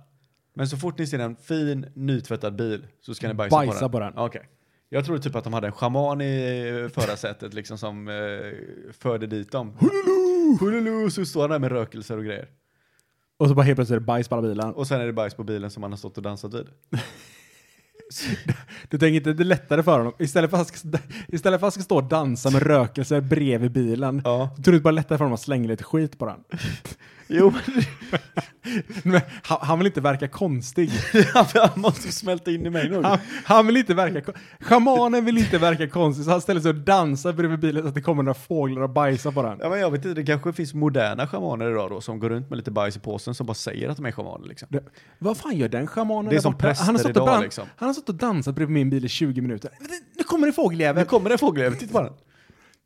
Men 0.54 0.68
så 0.68 0.76
fort 0.76 0.98
ni 0.98 1.06
ser 1.06 1.18
en 1.18 1.36
fin 1.36 1.86
nytvättad 1.94 2.56
bil 2.56 2.86
så 3.00 3.14
ska 3.14 3.28
ni 3.28 3.34
bajsa, 3.34 3.56
Bajsa 3.56 3.88
på 3.88 4.00
den. 4.00 4.12
på 4.12 4.18
den. 4.18 4.26
Okej. 4.26 4.48
Jag 4.88 5.04
tror 5.04 5.18
typ 5.18 5.34
att 5.36 5.44
de 5.44 5.52
hade 5.52 5.66
en 5.66 5.72
schaman 5.72 6.20
i 6.20 6.88
förarsätet 6.94 7.54
liksom 7.54 7.78
som 7.78 8.08
eh, 8.08 8.14
förde 8.92 9.26
dit 9.26 9.52
dem. 9.52 9.72
Hululu! 9.78 10.56
Hululu! 10.60 11.10
Så 11.10 11.24
står 11.24 11.40
han 11.40 11.50
där 11.50 11.58
med 11.58 11.72
rökelser 11.72 12.16
och 12.16 12.24
grejer. 12.24 12.48
Och 13.38 13.48
så 13.48 13.54
bara 13.54 13.62
helt 13.62 13.76
plötsligt 13.76 13.96
är 13.96 14.00
det 14.00 14.06
bajs 14.06 14.28
på 14.28 14.34
alla 14.34 14.48
bilar. 14.48 14.72
Och 14.72 14.86
sen 14.86 15.00
är 15.00 15.06
det 15.06 15.12
bajs 15.12 15.34
på 15.34 15.44
bilen 15.44 15.70
som 15.70 15.82
han 15.82 15.92
har 15.92 15.96
stått 15.96 16.16
och 16.16 16.22
dansat 16.22 16.54
vid. 16.54 16.66
Du 18.88 18.98
tänker 18.98 19.16
inte 19.16 19.32
det 19.32 19.42
är 19.42 19.44
lättare 19.44 19.82
för 19.82 19.98
honom? 19.98 20.12
Istället 20.18 20.50
för 20.50 20.56
att 20.56 20.70
han 20.70 20.78
ska, 20.78 20.98
istället 21.28 21.60
för 21.60 21.66
att 21.66 21.74
han 21.74 21.82
ska 21.82 21.82
stå 21.82 21.96
och 21.96 22.04
dansa 22.08 22.50
med 22.50 22.62
rökelse 22.62 23.20
bredvid 23.20 23.72
bilen. 23.72 24.22
Ja. 24.24 24.56
Tror 24.64 24.72
du 24.72 24.78
är 24.78 24.82
bara 24.82 24.90
lättare 24.90 25.18
för 25.18 25.24
honom 25.24 25.34
att 25.34 25.40
slänga 25.40 25.68
lite 25.68 25.84
skit 25.84 26.18
på 26.18 26.26
den? 26.26 26.44
Jo, 27.32 27.52
men 29.02 29.20
han, 29.42 29.58
han 29.60 29.78
vill 29.78 29.86
inte 29.86 30.00
verka 30.00 30.28
konstig. 30.28 30.90
han 31.54 31.80
måste 31.80 32.12
smälta 32.12 32.50
in 32.50 32.66
i 32.66 32.70
mig 32.70 32.88
nu. 32.90 33.02
Han, 33.02 33.18
han 33.44 33.66
vill 33.66 33.76
inte 33.76 33.94
verka 33.94 34.32
Schamanen 34.60 35.24
vill 35.24 35.38
inte 35.38 35.58
verka 35.58 35.88
konstig, 35.88 36.24
så 36.24 36.30
han 36.30 36.40
ställer 36.40 36.60
sig 36.60 36.68
och 36.68 36.74
dansar 36.74 37.32
bredvid 37.32 37.58
bilen 37.60 37.82
så 37.82 37.88
att 37.88 37.94
det 37.94 38.00
kommer 38.00 38.22
några 38.22 38.34
fåglar 38.34 38.82
och 38.82 38.90
bajsar 38.90 39.30
på 39.32 39.42
den. 39.42 39.58
Ja, 39.60 39.68
men 39.68 39.80
jag 39.80 39.90
vet 39.90 40.04
inte, 40.04 40.20
det 40.20 40.26
kanske 40.26 40.52
finns 40.52 40.74
moderna 40.74 41.26
schamaner 41.26 41.70
idag 41.70 41.90
då 41.90 42.00
som 42.00 42.18
går 42.18 42.28
runt 42.28 42.50
med 42.50 42.56
lite 42.56 42.70
bajs 42.70 42.96
i 42.96 43.00
påsen 43.00 43.34
som 43.34 43.46
bara 43.46 43.54
säger 43.54 43.88
att 43.88 43.96
de 43.96 44.06
är 44.06 44.12
schamaner 44.12 44.48
liksom. 44.48 44.68
Det, 44.70 44.84
vad 45.18 45.36
fan 45.36 45.56
gör 45.56 45.68
den 45.68 45.86
schamanen 45.86 46.30
Det 46.30 46.36
är 46.36 46.40
som 46.40 46.58
präster 46.58 46.86
han 46.86 46.96
har 46.96 47.10
idag, 47.10 47.26
dan- 47.26 47.42
liksom. 47.42 47.66
Han 47.76 47.88
har 47.88 47.94
stått 47.94 48.08
och 48.08 48.14
dansat 48.14 48.54
bredvid 48.54 48.74
min 48.74 48.90
bil 48.90 49.04
i 49.04 49.08
20 49.08 49.40
minuter. 49.40 49.70
Nu 50.16 50.24
kommer 50.24 50.46
det 50.46 50.52
fågeljävel! 50.52 51.02
Nu 51.02 51.06
kommer 51.06 51.30
det 51.30 51.38
fågeljävel, 51.38 51.78
titta 51.78 51.92
på 51.92 52.02
den. 52.02 52.12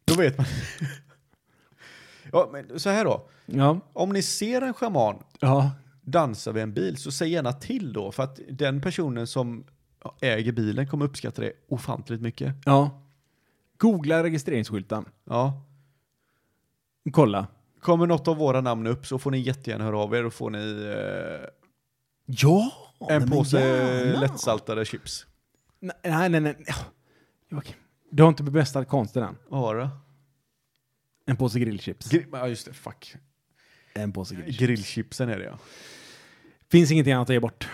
Då 0.04 0.14
vet 0.14 0.38
man. 0.38 0.46
Ja, 2.34 2.48
men 2.52 2.80
så 2.80 2.90
här 2.90 3.04
då. 3.04 3.28
Ja. 3.46 3.80
Om 3.92 4.10
ni 4.10 4.22
ser 4.22 4.62
en 4.62 4.74
schaman 4.74 5.22
Ja. 5.40 5.70
dansa 6.02 6.52
vid 6.52 6.62
en 6.62 6.72
bil 6.74 6.96
så 6.96 7.12
säg 7.12 7.28
gärna 7.30 7.52
till 7.52 7.92
då 7.92 8.12
för 8.12 8.22
att 8.22 8.40
den 8.50 8.80
personen 8.80 9.26
som 9.26 9.64
äger 10.20 10.52
bilen 10.52 10.86
kommer 10.86 11.04
uppskatta 11.04 11.42
det 11.42 11.52
ofantligt 11.68 12.20
mycket. 12.22 12.54
Ja. 12.64 13.02
Googla 13.78 14.22
registreringsskylten. 14.22 15.04
Ja. 15.24 15.62
Kolla. 17.12 17.46
Kommer 17.80 18.06
något 18.06 18.28
av 18.28 18.36
våra 18.36 18.60
namn 18.60 18.86
upp 18.86 19.06
så 19.06 19.18
får 19.18 19.30
ni 19.30 19.38
jättegärna 19.38 19.84
höra 19.84 19.98
av 19.98 20.14
er 20.14 20.24
och 20.24 20.34
får 20.34 20.50
ni 20.50 20.94
eh, 20.96 21.48
Ja! 22.26 22.72
en 23.10 23.30
påse 23.30 24.16
lättsaltade 24.20 24.84
chips. 24.84 25.26
Nej, 25.80 26.28
nej, 26.28 26.40
nej. 26.40 26.64
Ja. 27.48 27.62
Du 28.10 28.22
har 28.22 28.28
inte 28.30 28.42
bemästrat 28.42 28.88
konsten 28.88 29.22
än. 29.22 29.36
Vad 29.48 29.60
var 29.62 29.76
det? 29.76 29.88
En 31.26 31.36
påse 31.36 31.58
grillchips. 31.60 32.10
Gri- 32.12 32.26
ja 32.32 32.48
just 32.48 32.66
det, 32.66 32.72
fuck. 32.72 33.14
en 33.94 34.12
påse 34.12 34.34
grillchips. 34.34 34.58
Grillchipsen 34.58 35.28
är 35.28 35.38
det 35.38 35.44
ja. 35.44 35.58
Finns 36.70 36.90
ingenting 36.90 37.12
annat 37.12 37.30
att 37.30 37.34
ge 37.34 37.40
bort. 37.40 37.68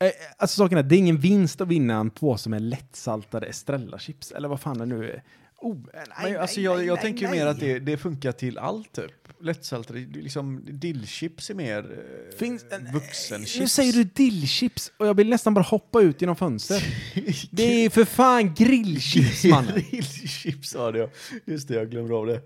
Eh, 0.00 0.10
Alltså 0.36 0.56
saken 0.56 0.78
är, 0.78 0.82
det 0.82 0.94
är 0.96 0.98
ingen 0.98 1.18
vinst 1.18 1.60
att 1.60 1.68
vinna 1.68 1.94
en 1.94 2.10
påse 2.10 2.48
med 2.50 2.62
lättsaltade 2.62 3.46
Estrella-chips, 3.46 4.32
eller 4.36 4.48
vad 4.48 4.60
fan 4.60 4.78
det 4.78 4.86
nu 4.86 5.10
är. 5.10 5.22
Oh, 5.56 5.74
nej, 5.76 5.84
Men 5.94 6.04
nej, 6.22 6.36
alltså 6.36 6.60
jag, 6.60 6.76
nej, 6.76 6.86
jag 6.86 6.94
nej, 6.94 7.02
tänker 7.02 7.22
ju 7.22 7.28
nej. 7.30 7.38
mer 7.40 7.46
att 7.46 7.60
det, 7.60 7.78
det 7.78 7.96
funkar 7.96 8.32
till 8.32 8.58
allt 8.58 8.92
typ. 8.92 9.12
Lättsaltade, 9.40 9.98
liksom 10.00 10.60
dillchips 10.70 11.50
är 11.50 11.54
mer 11.54 11.78
eh, 11.78 12.38
Finns 12.38 12.64
en, 12.70 12.92
vuxenchips. 12.92 13.58
Nu 13.58 13.68
säger 13.68 13.92
du 13.92 14.04
dillchips 14.04 14.92
och 14.96 15.06
jag 15.06 15.14
vill 15.16 15.28
nästan 15.30 15.54
bara 15.54 15.62
hoppa 15.64 16.00
ut 16.00 16.20
genom 16.20 16.36
fönstret. 16.36 16.82
Det 17.50 17.62
är 17.84 17.90
för 17.90 18.04
fan 18.04 18.54
grillchips 18.54 19.44
mannen. 19.44 19.74
Grillchips 19.90 20.74
var 20.74 20.92
det 20.92 20.98
ja. 20.98 21.08
Just 21.44 21.68
det, 21.68 21.74
jag 21.74 21.90
glömde 21.90 22.14
av 22.14 22.26
det. 22.26 22.40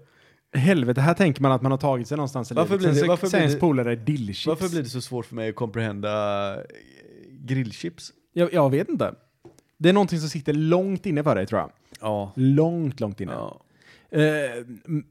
Helvete, 0.53 1.01
här 1.01 1.15
tänker 1.15 1.43
man 1.43 1.53
att 1.53 1.63
man 1.63 1.71
har 1.73 1.79
tagit 1.79 2.09
sig 2.09 2.17
någonstans 2.17 2.51
i 2.51 2.55
Varför 2.55 2.79
livet. 2.79 2.93
blir 2.93 3.03
det- 3.03 3.09
varför 3.09 3.27
sen 3.27 3.41
blir 3.41 3.55
det- 3.55 3.61
polare 3.61 3.93
är 3.93 3.97
dillchips. 3.97 4.47
Varför 4.47 4.69
blir 4.69 4.83
det 4.83 4.89
så 4.89 5.01
svårt 5.01 5.27
för 5.27 5.35
mig 5.35 5.49
att 5.49 5.55
comprehenda 5.55 6.55
eh, 6.55 6.61
grillchips? 7.31 8.13
jag, 8.33 8.53
jag 8.53 8.71
vet 8.71 8.89
inte. 8.89 9.15
Det 9.79 9.89
är 9.89 9.93
någonting 9.93 10.19
som 10.19 10.29
sitter 10.29 10.53
långt 10.53 11.07
inne 11.07 11.23
för 11.25 11.35
dig 11.35 11.47
tror 11.47 11.61
jag. 11.61 11.71
Ja. 12.01 12.33
Långt, 12.37 13.01
långt 13.01 13.21
inne. 13.21 13.33
ja. 13.33 13.61
Eh, 14.11 14.23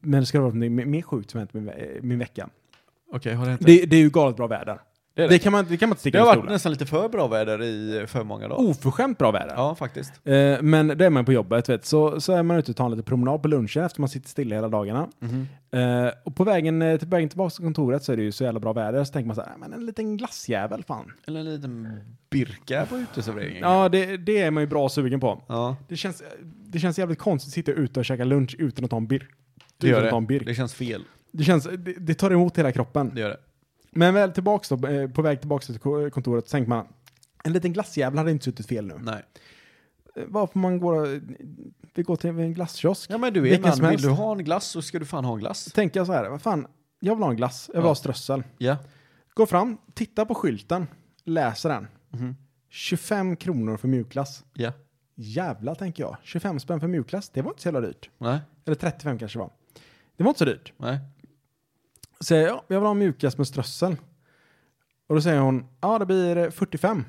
men 0.01 0.19
det 0.21 0.25
ska 0.25 0.41
vara 0.41 0.53
något 0.53 0.71
mer 0.87 1.01
sjukt 1.01 1.31
som 1.31 1.37
hänt 1.37 1.53
min, 1.53 1.65
ve- 1.65 1.99
min 2.01 2.19
vecka. 2.19 2.49
Okej, 3.13 3.33
har 3.33 3.43
det 3.45 3.49
hänt? 3.51 3.61
Det, 3.65 3.85
det 3.85 3.95
är 3.95 3.99
ju 4.01 4.09
galet 4.09 4.35
bra 4.37 4.47
väder. 4.47 4.79
Det 5.17 5.23
Det, 5.23 5.27
det. 5.27 5.39
kan, 5.39 5.51
man, 5.51 5.65
det 5.69 5.77
kan 5.77 5.89
man 5.89 5.93
inte 5.93 5.97
Det 5.97 6.01
sticka 6.01 6.19
har 6.19 6.25
under 6.27 6.41
varit 6.41 6.51
nästan 6.51 6.71
lite 6.71 6.85
för 6.85 7.09
bra 7.09 7.27
väder 7.27 7.63
i 7.63 8.05
för 8.07 8.23
många 8.23 8.47
dagar. 8.47 8.69
Oförskämt 8.69 9.17
bra 9.17 9.31
väder. 9.31 9.53
Ja, 9.55 9.75
faktiskt. 9.75 10.13
Eh, 10.23 10.61
men 10.61 10.87
det 10.87 11.05
är 11.05 11.09
man 11.09 11.25
på 11.25 11.33
jobbet, 11.33 11.69
vet. 11.69 11.85
Så, 11.85 12.21
så 12.21 12.33
är 12.33 12.43
man 12.43 12.57
ute 12.57 12.71
och 12.71 12.77
tar 12.77 12.85
en 12.85 12.91
liten 12.91 13.03
promenad 13.03 13.41
på 13.41 13.47
lunchen 13.47 13.83
efter 13.83 14.01
man 14.01 14.09
sitter 14.09 14.29
stilla 14.29 14.55
hela 14.55 14.69
dagarna. 14.69 15.07
Eh, 15.71 16.11
och 16.23 16.35
på 16.35 16.43
vägen, 16.43 16.81
eh, 16.81 16.97
till 16.99 17.07
vägen 17.07 17.29
tillbaka 17.29 17.49
till 17.55 17.63
kontoret 17.63 18.03
så 18.03 18.11
är 18.13 18.17
det 18.17 18.23
ju 18.23 18.31
så 18.31 18.43
jävla 18.43 18.59
bra 18.59 18.73
väder, 18.73 19.03
så 19.03 19.13
tänker 19.13 19.27
man 19.27 19.35
så 19.35 19.41
här, 19.41 19.49
"Ah, 19.53 19.57
men 19.57 19.73
en 19.73 19.85
liten 19.85 20.17
glassjävel 20.17 20.83
fan. 20.83 21.11
Eller 21.27 21.39
en 21.39 21.45
liten 21.55 21.99
birka 22.29 22.85
på 22.89 22.97
uteserveringen. 22.97 23.63
Ja, 23.63 23.89
det, 23.89 24.17
det 24.17 24.37
är 24.41 24.51
man 24.51 24.63
ju 24.63 24.67
bra 24.67 24.89
sugen 24.89 25.19
på. 25.19 25.41
ja. 25.47 25.75
Det 25.87 25.95
känns, 25.97 26.23
det 26.65 26.79
känns 26.79 26.99
jävligt 26.99 27.19
konstigt 27.19 27.49
att 27.49 27.53
sitta 27.53 27.71
ute 27.71 27.99
och 27.99 28.05
käka 28.05 28.23
lunch 28.23 28.55
utan 28.59 28.85
att 28.85 28.91
ta 28.91 28.97
en 28.97 29.07
birk. 29.07 29.29
Det 29.77 29.87
gör 29.87 30.27
det. 30.27 30.39
Det 30.45 30.55
känns 30.55 30.73
fel. 30.73 31.03
Det, 31.31 31.43
känns, 31.43 31.63
det, 31.63 31.93
det 31.97 32.13
tar 32.13 32.31
emot 32.31 32.57
hela 32.57 32.71
kroppen. 32.71 33.11
Det 33.15 33.21
gör 33.21 33.29
det. 33.29 33.37
Men 33.97 34.13
väl 34.13 34.31
tillbaks 34.31 34.69
då, 34.69 34.87
eh, 34.87 35.09
på 35.09 35.21
väg 35.21 35.39
tillbaks 35.39 35.65
till 35.65 35.79
ko- 35.79 36.09
kontoret 36.09 36.47
så 36.47 36.51
tänker 36.51 36.69
man, 36.69 36.87
en 37.43 37.53
liten 37.53 37.73
glassjävel 37.73 38.17
hade 38.17 38.31
inte 38.31 38.45
suttit 38.45 38.67
fel 38.67 38.85
nu. 38.87 38.93
Nej. 39.01 39.23
Eh, 40.15 40.23
Varför 40.27 40.59
man 40.59 40.79
går, 40.79 41.21
vi 41.93 42.03
går 42.03 42.15
till 42.15 42.29
en 42.29 42.53
glasskiosk. 42.53 43.09
Ja 43.09 43.17
men 43.17 43.33
du 43.33 43.49
är 43.53 43.59
man, 43.81 43.89
vill 43.91 44.01
du 44.01 44.09
ha 44.09 44.31
en 44.31 44.43
glass 44.43 44.65
så 44.65 44.81
ska 44.81 44.99
du 44.99 45.05
fan 45.05 45.25
ha 45.25 45.33
en 45.33 45.39
glass. 45.39 45.65
Tänker 45.65 45.99
jag 45.99 46.07
så 46.07 46.13
här, 46.13 46.29
vad 46.29 46.41
fan, 46.41 46.67
jag 46.99 47.15
vill 47.15 47.23
ha 47.23 47.29
en 47.31 47.37
glass, 47.37 47.69
jag 47.73 47.79
vill 47.79 47.83
Ja. 47.85 47.89
ha 47.89 47.95
strössel. 47.95 48.43
Ja. 48.57 48.77
Går 49.33 49.45
fram, 49.45 49.77
tittar 49.93 50.25
på 50.25 50.35
skylten, 50.35 50.87
läser 51.23 51.69
den. 51.69 51.87
Mhm. 52.09 52.35
25 52.69 53.35
kronor 53.35 53.77
för 53.77 53.87
mjukglass. 53.87 54.43
Ja. 54.53 54.71
Jävla 55.15 55.75
tänker 55.75 56.03
jag. 56.03 56.17
25 56.23 56.59
spänn 56.59 56.79
för 56.79 56.87
mjukglass, 56.87 57.29
det 57.29 57.41
var 57.41 57.51
inte 57.51 57.61
så 57.61 57.67
jävla 57.67 57.81
dyrt. 57.81 58.09
Nej. 58.17 58.39
Eller 58.65 58.75
35 58.75 59.19
kanske 59.19 59.39
var. 59.39 59.49
Det 60.17 60.23
var 60.23 60.29
inte 60.31 60.39
så 60.39 60.45
dyrt. 60.45 60.73
Nej. 60.77 60.99
Säger 62.19 62.47
jag, 62.47 62.55
ja, 62.55 62.63
jag 62.67 62.79
vill 62.79 62.85
ha 62.85 62.91
en 62.91 62.97
mjukglass 62.97 63.37
med 63.37 63.47
strössel. 63.47 63.95
Och 65.07 65.15
då 65.15 65.21
säger 65.21 65.39
hon, 65.39 65.67
ja 65.81 65.99
det 65.99 66.05
blir 66.05 66.37
eh, 66.37 66.49
45. 66.49 67.05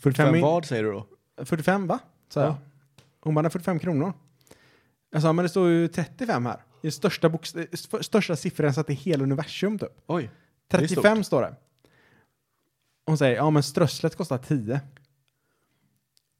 45, 0.00 0.24
Fem 0.26 0.32
min- 0.32 0.42
vad 0.42 0.64
säger 0.64 0.82
du 0.82 0.92
då? 0.92 1.06
45 1.44 1.86
va? 1.86 1.98
Så 2.28 2.40
Ja. 2.40 2.44
jag. 2.44 2.54
Hon 3.20 3.34
bara, 3.34 3.42
"Nej, 3.42 3.50
45 3.50 3.78
kronor. 3.78 4.12
Jag 5.10 5.22
sa, 5.22 5.32
men 5.32 5.42
det 5.42 5.48
står 5.48 5.68
ju 5.68 5.88
35 5.88 6.46
här. 6.46 6.60
Det 6.82 6.88
är 6.88 6.92
största, 6.92 7.38
största 8.02 8.36
siffran 8.36 8.74
så 8.74 8.80
att 8.80 8.86
det 8.86 8.92
är 8.92 8.94
hela 8.94 9.22
universum 9.24 9.78
typ. 9.78 9.92
Oj. 10.06 10.30
Det 10.68 10.76
är 10.76 10.80
35 10.80 11.24
står 11.24 11.42
det. 11.42 11.54
Hon 13.06 13.18
säger, 13.18 13.36
ja 13.36 13.50
men 13.50 13.62
strösslet 13.62 14.16
kostar 14.16 14.38
10. 14.38 14.80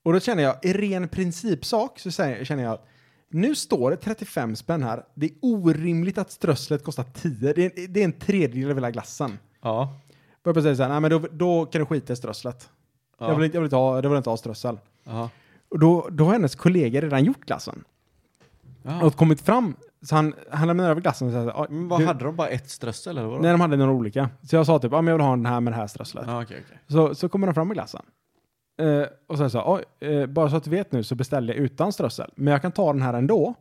Och 0.03 0.12
då 0.12 0.21
känner 0.21 0.42
jag, 0.42 0.64
i 0.64 0.73
ren 0.73 1.09
principsak 1.09 1.99
så 1.99 2.11
säger, 2.11 2.45
känner 2.45 2.62
jag 2.62 2.73
att 2.73 2.87
nu 3.29 3.55
står 3.55 3.91
det 3.91 3.97
35 3.97 4.57
spänn 4.57 4.83
här. 4.83 5.05
Det 5.15 5.27
är 5.27 5.33
orimligt 5.43 6.19
att 6.19 6.31
strösslet 6.31 6.85
kostar 6.85 7.05
10. 7.15 7.53
Det 7.53 7.65
är, 7.65 7.89
det 7.89 8.01
är 8.01 8.05
en 8.05 8.12
tredjedel 8.12 8.71
av 8.71 8.77
hela 8.77 8.91
glassen. 8.91 9.39
Ja. 9.62 9.95
Börjar 10.45 10.62
säga 10.62 10.77
så 10.77 10.83
här, 10.83 10.89
nej 10.89 11.01
men 11.01 11.11
då, 11.11 11.29
då 11.33 11.67
kan 11.67 11.79
du 11.81 11.87
skita 11.87 12.12
i 12.12 12.17
strösslet. 12.17 12.71
ja. 13.19 13.29
Jag, 13.29 13.37
vill 13.37 13.45
inte, 13.45 13.57
jag, 13.57 13.62
vill 13.62 13.67
inte 13.67 13.77
ha, 13.77 13.97
jag 13.97 14.11
vill 14.11 14.17
inte 14.17 14.31
ha 14.31 14.37
strössel. 14.37 14.79
Ja. 15.05 15.31
Och 15.69 15.79
då, 15.79 16.09
då 16.11 16.25
har 16.25 16.33
hennes 16.33 16.55
kollega 16.55 17.01
redan 17.01 17.25
gjort 17.25 17.47
glassen. 17.47 17.85
Ja. 18.83 19.05
Och 19.05 19.15
kommit 19.17 19.41
fram, 19.41 19.77
så 20.03 20.15
han, 20.15 20.35
han 20.51 20.69
lämnar 20.69 20.91
över 20.91 21.01
glassen 21.01 21.27
och 21.29 21.33
säger 21.33 21.47
här, 21.47 21.69
Men 21.69 21.89
vad 21.89 22.01
du, 22.01 22.07
hade 22.07 22.25
de? 22.25 22.37
Bara 22.37 22.49
ett 22.49 22.71
strössel 22.71 23.19
eller 23.19 23.29
vadå? 23.29 23.43
Nej, 23.43 23.51
de 23.51 23.61
hade 23.61 23.77
några 23.77 23.93
olika. 23.93 24.31
Så 24.43 24.57
jag 24.57 24.67
sa 24.67 24.79
typ, 24.79 24.93
ja 24.93 25.03
men 25.03 25.12
jag 25.12 25.19
vill 25.19 25.27
ha 25.27 25.37
den 25.37 25.47
här 25.47 25.61
med 25.61 25.73
det 25.73 25.77
här 25.77 25.87
strösslet. 25.87 26.25
Ja, 26.27 26.43
okej, 26.43 26.62
okej. 26.67 26.79
Så, 26.89 27.15
så 27.15 27.29
kommer 27.29 27.47
de 27.47 27.55
fram 27.55 27.69
med 27.69 27.75
glassen. 27.75 28.03
Eh, 28.79 29.03
och 29.27 29.39
sen 29.39 29.51
så, 29.51 29.62
oj, 30.01 30.09
eh, 30.09 30.27
bara 30.27 30.51
så 30.51 30.57
att 30.57 30.65
du 30.65 30.71
vet 30.71 30.93
nu 30.93 31.03
så 31.03 31.15
beställde 31.15 31.53
jag 31.55 31.62
utan 31.62 31.93
strössel. 31.93 32.31
Men 32.37 32.53
jag 32.53 32.62
kan 32.62 32.73
ta 32.73 32.93
den 32.93 33.03
här 33.03 33.15
ändå. 33.15 33.55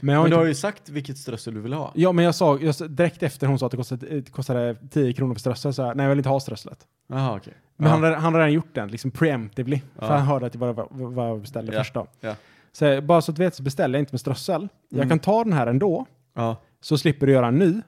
Men 0.00 0.12
jag 0.14 0.20
har 0.20 0.24
Men 0.24 0.30
du 0.30 0.34
inte... 0.34 0.40
har 0.42 0.46
ju 0.48 0.54
sagt 0.54 0.88
vilket 0.88 1.18
strössel 1.18 1.54
du 1.54 1.60
vill 1.60 1.72
ha. 1.72 1.92
Ja, 1.94 2.12
men 2.12 2.24
jag 2.24 2.34
sa, 2.34 2.58
jag, 2.58 2.74
sa- 2.74 2.86
direkt 2.86 3.22
efter 3.22 3.46
hon 3.46 3.58
sa 3.58 3.66
att 3.66 3.70
det 3.72 3.76
kostade, 3.76 4.20
det 4.20 4.30
kostade 4.30 4.76
10 4.90 5.12
kronor 5.12 5.34
för 5.34 5.40
strössel, 5.40 5.74
så 5.74 5.82
jag, 5.82 5.96
nej 5.96 6.04
jag 6.04 6.10
vill 6.10 6.18
inte 6.18 6.28
ha 6.28 6.40
strösslet. 6.40 6.86
Jaha, 7.06 7.36
okej. 7.36 7.54
Men 7.76 7.86
ja. 7.86 7.92
han, 7.94 8.02
hade- 8.04 8.14
han 8.16 8.24
hade 8.24 8.38
redan 8.38 8.52
gjort 8.52 8.74
den, 8.74 8.88
liksom 8.88 9.10
preemptively. 9.10 9.80
Ja. 9.98 10.06
För 10.06 10.14
han 10.16 10.26
hörde 10.26 10.46
att 10.46 10.52
det 10.52 10.58
var 10.58 10.88
vad 10.90 11.28
jag 11.28 11.40
beställde 11.40 11.72
Ja, 11.72 11.80
först 11.80 11.94
då. 11.94 12.06
ja. 12.20 12.34
Så 12.72 12.84
jag, 12.84 13.04
bara 13.04 13.20
så 13.22 13.32
att 13.32 13.36
du 13.36 13.44
vet 13.44 13.54
så 13.54 13.62
beställer 13.62 13.98
jag 13.98 14.02
inte 14.02 14.12
med 14.12 14.20
strössel. 14.20 14.68
Jag 14.88 14.96
Mm. 14.98 15.08
kan 15.08 15.18
ta 15.18 15.44
den 15.44 15.52
här 15.52 15.66
ändå, 15.66 16.06
Ja. 16.34 16.56
så 16.80 16.98
slipper 16.98 17.26
du 17.26 17.32
göra 17.32 17.46
en 17.46 17.58
ny. 17.58 17.80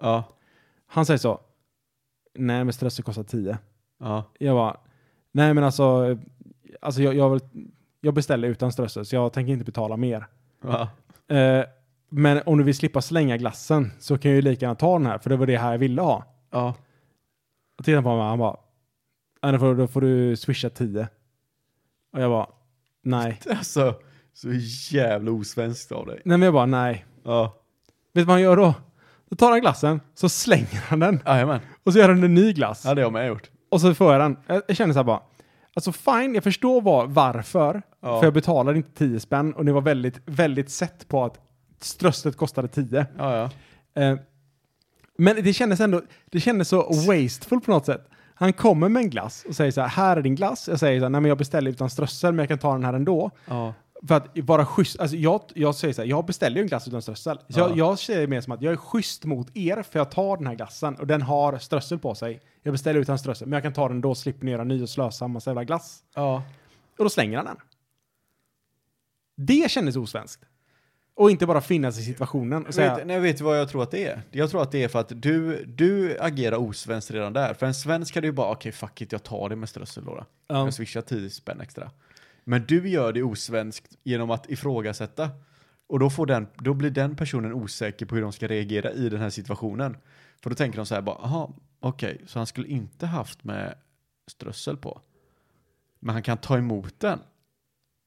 Ja. 0.00 0.24
Han 0.86 1.06
säger 1.06 1.18
så, 1.18 1.40
nej 2.34 2.64
men 2.64 2.72
strössel 2.72 3.04
kostar 3.04 3.22
10. 3.22 3.58
Ja. 4.00 4.24
Jag 4.38 4.56
bara, 4.56 4.76
nej 5.32 5.54
men 5.54 5.64
alltså, 5.64 6.18
alltså 6.80 7.02
jag, 7.02 7.14
jag, 7.14 7.30
vill, 7.30 7.40
jag 8.00 8.14
beställer 8.14 8.48
utan 8.48 8.72
strössel 8.72 9.06
så 9.06 9.16
jag 9.16 9.32
tänker 9.32 9.52
inte 9.52 9.64
betala 9.64 9.96
mer. 9.96 10.26
Ja. 10.64 10.88
Eh, 11.36 11.64
men 12.08 12.42
om 12.46 12.58
du 12.58 12.64
vill 12.64 12.74
slippa 12.76 13.02
slänga 13.02 13.36
glassen 13.36 13.92
så 13.98 14.18
kan 14.18 14.30
jag 14.30 14.36
ju 14.36 14.42
lika 14.42 14.64
gärna 14.64 14.74
ta 14.74 14.98
den 14.98 15.06
här 15.06 15.18
för 15.18 15.30
det 15.30 15.36
var 15.36 15.46
det 15.46 15.56
här 15.58 15.70
jag 15.72 15.78
ville 15.78 16.02
ha. 16.02 16.24
Ja. 16.50 16.74
Och 17.78 17.84
tittar 17.84 18.02
på 18.02 18.16
mig 18.16 18.26
han 18.28 18.38
bara, 18.38 18.56
"Ja, 19.40 19.52
då 19.52 19.58
får, 19.58 19.74
då 19.74 19.86
får 19.86 20.00
du 20.00 20.36
swisha 20.36 20.70
10. 20.70 21.08
Och 22.12 22.20
jag 22.20 22.30
bara, 22.30 22.46
nej. 23.02 23.40
Alltså, 23.50 23.94
så 24.32 24.48
jävla 24.96 25.30
osvenskt 25.30 25.92
av 25.92 26.06
dig. 26.06 26.22
Nej 26.24 26.38
men 26.38 26.42
jag 26.46 26.54
bara, 26.54 26.66
nej. 26.66 27.04
Ja. 27.24 27.44
Vet 28.12 28.22
du 28.22 28.24
vad 28.24 28.34
han 28.34 28.42
gör 28.42 28.56
då? 28.56 28.74
Då 29.28 29.36
tar 29.36 29.50
han 29.50 29.60
glassen, 29.60 30.00
så 30.14 30.28
slänger 30.28 30.80
han 30.88 30.98
den 30.98 31.20
Jajamän. 31.26 31.60
och 31.82 31.92
så 31.92 31.98
gör 31.98 32.08
han 32.08 32.24
en 32.24 32.34
ny 32.34 32.52
glass. 32.52 32.82
Ja, 32.84 32.94
det 32.94 33.00
har 33.00 33.06
jag 33.06 33.12
med 33.12 33.28
gjort. 33.28 33.50
Och 33.72 33.80
så 33.80 33.94
får 33.94 34.12
jag 34.12 34.20
den. 34.20 34.36
Jag, 34.46 34.62
jag 34.68 34.76
känner 34.76 34.92
så 34.92 34.98
här 34.98 35.04
bara, 35.04 35.20
alltså 35.74 35.92
fine, 35.92 36.34
jag 36.34 36.44
förstår 36.44 36.80
var, 36.80 37.06
varför. 37.06 37.82
Ja. 38.00 38.18
För 38.18 38.26
jag 38.26 38.34
betalade 38.34 38.76
inte 38.76 38.98
10 38.98 39.20
spänn 39.20 39.52
och 39.52 39.64
det 39.64 39.72
var 39.72 39.80
väldigt, 39.80 40.20
väldigt 40.24 40.70
sett 40.70 41.08
på 41.08 41.24
att 41.24 41.40
strösslet 41.80 42.36
kostade 42.36 42.68
10. 42.68 43.06
Ja, 43.18 43.36
ja. 43.36 43.50
Eh, 44.02 44.18
men 45.18 45.36
det 45.36 45.52
kändes 45.52 45.80
ändå, 45.80 46.02
det 46.30 46.40
kändes 46.40 46.68
så 46.68 46.82
wasteful 46.82 47.60
på 47.60 47.70
något 47.70 47.86
sätt. 47.86 48.08
Han 48.34 48.52
kommer 48.52 48.88
med 48.88 49.02
en 49.02 49.10
glass 49.10 49.44
och 49.48 49.56
säger 49.56 49.70
så 49.70 49.80
här, 49.80 49.88
här 49.88 50.16
är 50.16 50.22
din 50.22 50.34
glass. 50.34 50.68
Jag 50.68 50.78
säger 50.78 51.00
så 51.00 51.04
här, 51.04 51.10
nej 51.10 51.20
men 51.20 51.28
jag 51.28 51.38
beställer 51.38 51.70
utan 51.70 51.90
strössel 51.90 52.32
men 52.32 52.38
jag 52.38 52.48
kan 52.48 52.58
ta 52.58 52.72
den 52.72 52.84
här 52.84 52.94
ändå. 52.94 53.30
Ja. 53.48 53.74
För 54.08 54.14
att 54.14 54.38
vara 54.38 54.66
schysst, 54.66 55.00
alltså 55.00 55.16
jag, 55.16 55.42
jag 55.54 55.74
säger 55.74 55.94
så 55.94 56.02
här, 56.02 56.08
jag 56.08 56.24
beställer 56.26 56.56
ju 56.56 56.62
en 56.62 56.68
glass 56.68 56.88
utan 56.88 57.02
strössel. 57.02 57.38
Så 57.48 57.60
Ja. 57.60 57.68
jag, 57.68 57.98
jag 58.08 58.20
det 58.20 58.26
mer 58.26 58.40
som 58.40 58.52
att 58.52 58.62
jag 58.62 58.72
är 58.72 58.76
schysst 58.76 59.24
mot 59.24 59.56
er 59.56 59.82
för 59.82 59.98
jag 59.98 60.10
tar 60.10 60.36
den 60.36 60.46
här 60.46 60.54
glassen 60.54 60.94
och 60.94 61.06
den 61.06 61.22
har 61.22 61.58
strössel 61.58 61.98
på 61.98 62.14
sig. 62.14 62.40
Jag 62.62 62.72
beställer 62.74 63.00
utan 63.00 63.18
strössel, 63.18 63.48
men 63.48 63.52
jag 63.56 63.62
kan 63.62 63.72
ta 63.72 63.88
den 63.88 64.00
då, 64.00 64.14
slipper 64.14 64.44
ni 64.44 64.50
göra 64.50 64.64
ny 64.64 64.82
och 64.82 64.88
slösa 64.88 65.28
massa 65.28 65.50
jävla 65.50 65.64
glass. 65.64 66.02
Ja. 66.14 66.42
Och 66.98 67.04
då 67.04 67.10
slänger 67.10 67.36
han 67.36 67.46
den. 67.46 67.56
Det 69.36 69.70
kändes 69.70 69.96
osvenskt. 69.96 70.44
Och 71.14 71.30
inte 71.30 71.46
bara 71.46 71.60
finnas 71.60 71.98
i 71.98 72.02
situationen 72.02 72.66
och 72.66 72.74
säga, 72.74 72.96
Vet, 72.96 73.06
nej, 73.06 73.20
vet 73.20 73.38
du 73.38 73.44
vad 73.44 73.58
jag 73.60 73.68
tror 73.68 73.82
att 73.82 73.90
det 73.90 74.06
är? 74.06 74.22
Jag 74.30 74.50
tror 74.50 74.62
att 74.62 74.72
det 74.72 74.82
är 74.82 74.88
för 74.88 74.98
att 75.00 75.12
du, 75.22 75.64
du 75.64 76.18
agerar 76.20 76.56
osvenskt 76.56 77.10
redan 77.10 77.32
där. 77.32 77.54
För 77.54 77.66
en 77.66 77.74
svensk 77.74 78.14
hade 78.14 78.26
ju 78.26 78.32
bara, 78.32 78.50
okej 78.52 78.72
fuck 78.72 79.00
it, 79.00 79.12
jag 79.12 79.22
tar 79.22 79.48
det 79.48 79.56
med 79.56 79.68
strössel 79.68 80.04
då. 80.04 80.14
då. 80.14 80.24
Ja. 80.46 80.64
Jag 80.64 80.74
swishar 80.74 81.00
10 81.02 81.30
spänn 81.30 81.60
extra. 81.60 81.90
Men 82.44 82.64
du 82.66 82.88
gör 82.88 83.12
det 83.12 83.22
osvenskt 83.22 83.98
genom 84.02 84.30
att 84.30 84.50
ifrågasätta. 84.50 85.30
Och 85.86 85.98
då, 85.98 86.10
får 86.10 86.26
den, 86.26 86.46
då 86.54 86.74
blir 86.74 86.90
den 86.90 87.16
personen 87.16 87.52
osäker 87.52 88.06
på 88.06 88.14
hur 88.14 88.22
de 88.22 88.32
ska 88.32 88.46
reagera 88.46 88.92
i 88.92 89.08
den 89.08 89.20
här 89.20 89.30
situationen. 89.30 89.96
För 90.42 90.50
då 90.50 90.56
tänker 90.56 90.76
de 90.76 90.86
så 90.86 90.94
här 90.94 91.02
bara, 91.02 91.16
aha, 91.16 91.54
okej, 91.80 92.20
så 92.26 92.38
han 92.38 92.46
skulle 92.46 92.68
inte 92.68 93.06
haft 93.06 93.44
med 93.44 93.74
strössel 94.26 94.76
på. 94.76 95.00
Men 96.00 96.12
han 96.12 96.22
kan 96.22 96.38
ta 96.38 96.58
emot 96.58 97.00
den. 97.00 97.18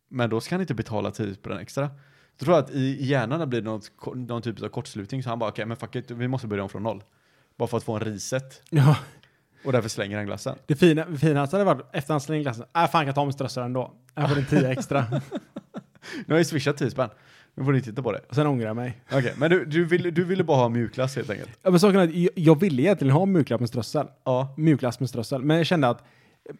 Men 0.09 0.29
då 0.29 0.41
ska 0.41 0.55
han 0.55 0.61
inte 0.61 0.73
betala 0.73 1.11
tidigt 1.11 1.41
på 1.41 1.49
den 1.49 1.57
extra. 1.57 1.89
Då 2.37 2.45
tror 2.45 2.55
jag 2.55 2.63
att 2.63 2.71
i 2.71 3.05
hjärnan 3.05 3.49
blir 3.49 3.61
det 3.61 3.65
något, 3.65 3.91
någon 4.15 4.41
typ 4.41 4.61
av 4.61 4.67
kortslutning, 4.67 5.23
så 5.23 5.29
han 5.29 5.39
bara 5.39 5.49
okej, 5.49 5.65
men 5.65 5.77
fuck 5.77 5.95
it, 5.95 6.11
vi 6.11 6.27
måste 6.27 6.47
börja 6.47 6.63
om 6.63 6.69
från 6.69 6.83
noll. 6.83 7.03
Bara 7.55 7.67
för 7.67 7.77
att 7.77 7.83
få 7.83 7.93
en 7.93 7.99
reset. 7.99 8.61
ja. 8.69 8.97
Och 9.65 9.71
därför 9.71 9.89
slänger 9.89 10.17
han 10.17 10.25
glassen. 10.25 10.55
Det 10.65 10.75
fina, 10.75 11.05
det 11.05 11.17
finaste 11.17 11.55
hade 11.55 11.65
varit 11.65 11.85
efter 11.93 12.13
han 12.13 12.21
slänger 12.21 12.41
glassen, 12.41 12.63
äh 12.63 12.69
fan 12.73 12.89
jag 12.93 13.05
kan 13.05 13.13
ta 13.13 13.25
med 13.25 13.33
strössel 13.33 13.63
ändå. 13.63 13.93
Jag 14.15 14.29
får 14.29 14.37
en 14.37 14.45
10 14.45 14.67
extra. 14.69 15.05
Nu 16.25 16.33
har 16.33 16.37
jag 16.37 16.47
swishat 16.47 16.77
10 16.77 16.91
spänn. 16.91 17.09
Nu 17.55 17.63
får 17.65 17.71
ni 17.71 17.81
titta 17.81 18.03
på 18.03 18.11
det. 18.11 18.19
och 18.29 18.35
sen 18.35 18.47
ångrar 18.47 18.67
jag 18.67 18.75
mig. 18.75 19.01
Okej, 19.11 19.33
men 19.37 19.49
du, 19.49 19.65
du, 19.65 19.85
ville, 19.85 20.11
du 20.11 20.23
ville 20.23 20.43
bara 20.43 20.57
ha 20.57 20.69
mjukglass 20.69 21.15
helt 21.15 21.29
enkelt? 21.29 21.49
Ja, 21.63 21.69
men 21.71 21.79
saken 21.79 21.99
är 21.99 22.03
att 22.03 22.13
jag, 22.15 22.29
jag 22.35 22.59
ville 22.59 22.81
egentligen 22.81 23.13
ha 23.13 23.25
mjukglass 23.25 23.59
med 23.59 23.69
strössel. 23.69 24.07
Ja. 24.23 24.53
Mjukglass 24.57 24.99
med 24.99 25.09
strössel. 25.09 25.41
Men 25.41 25.57
jag 25.57 25.65
kände 25.65 25.87
att 25.89 26.03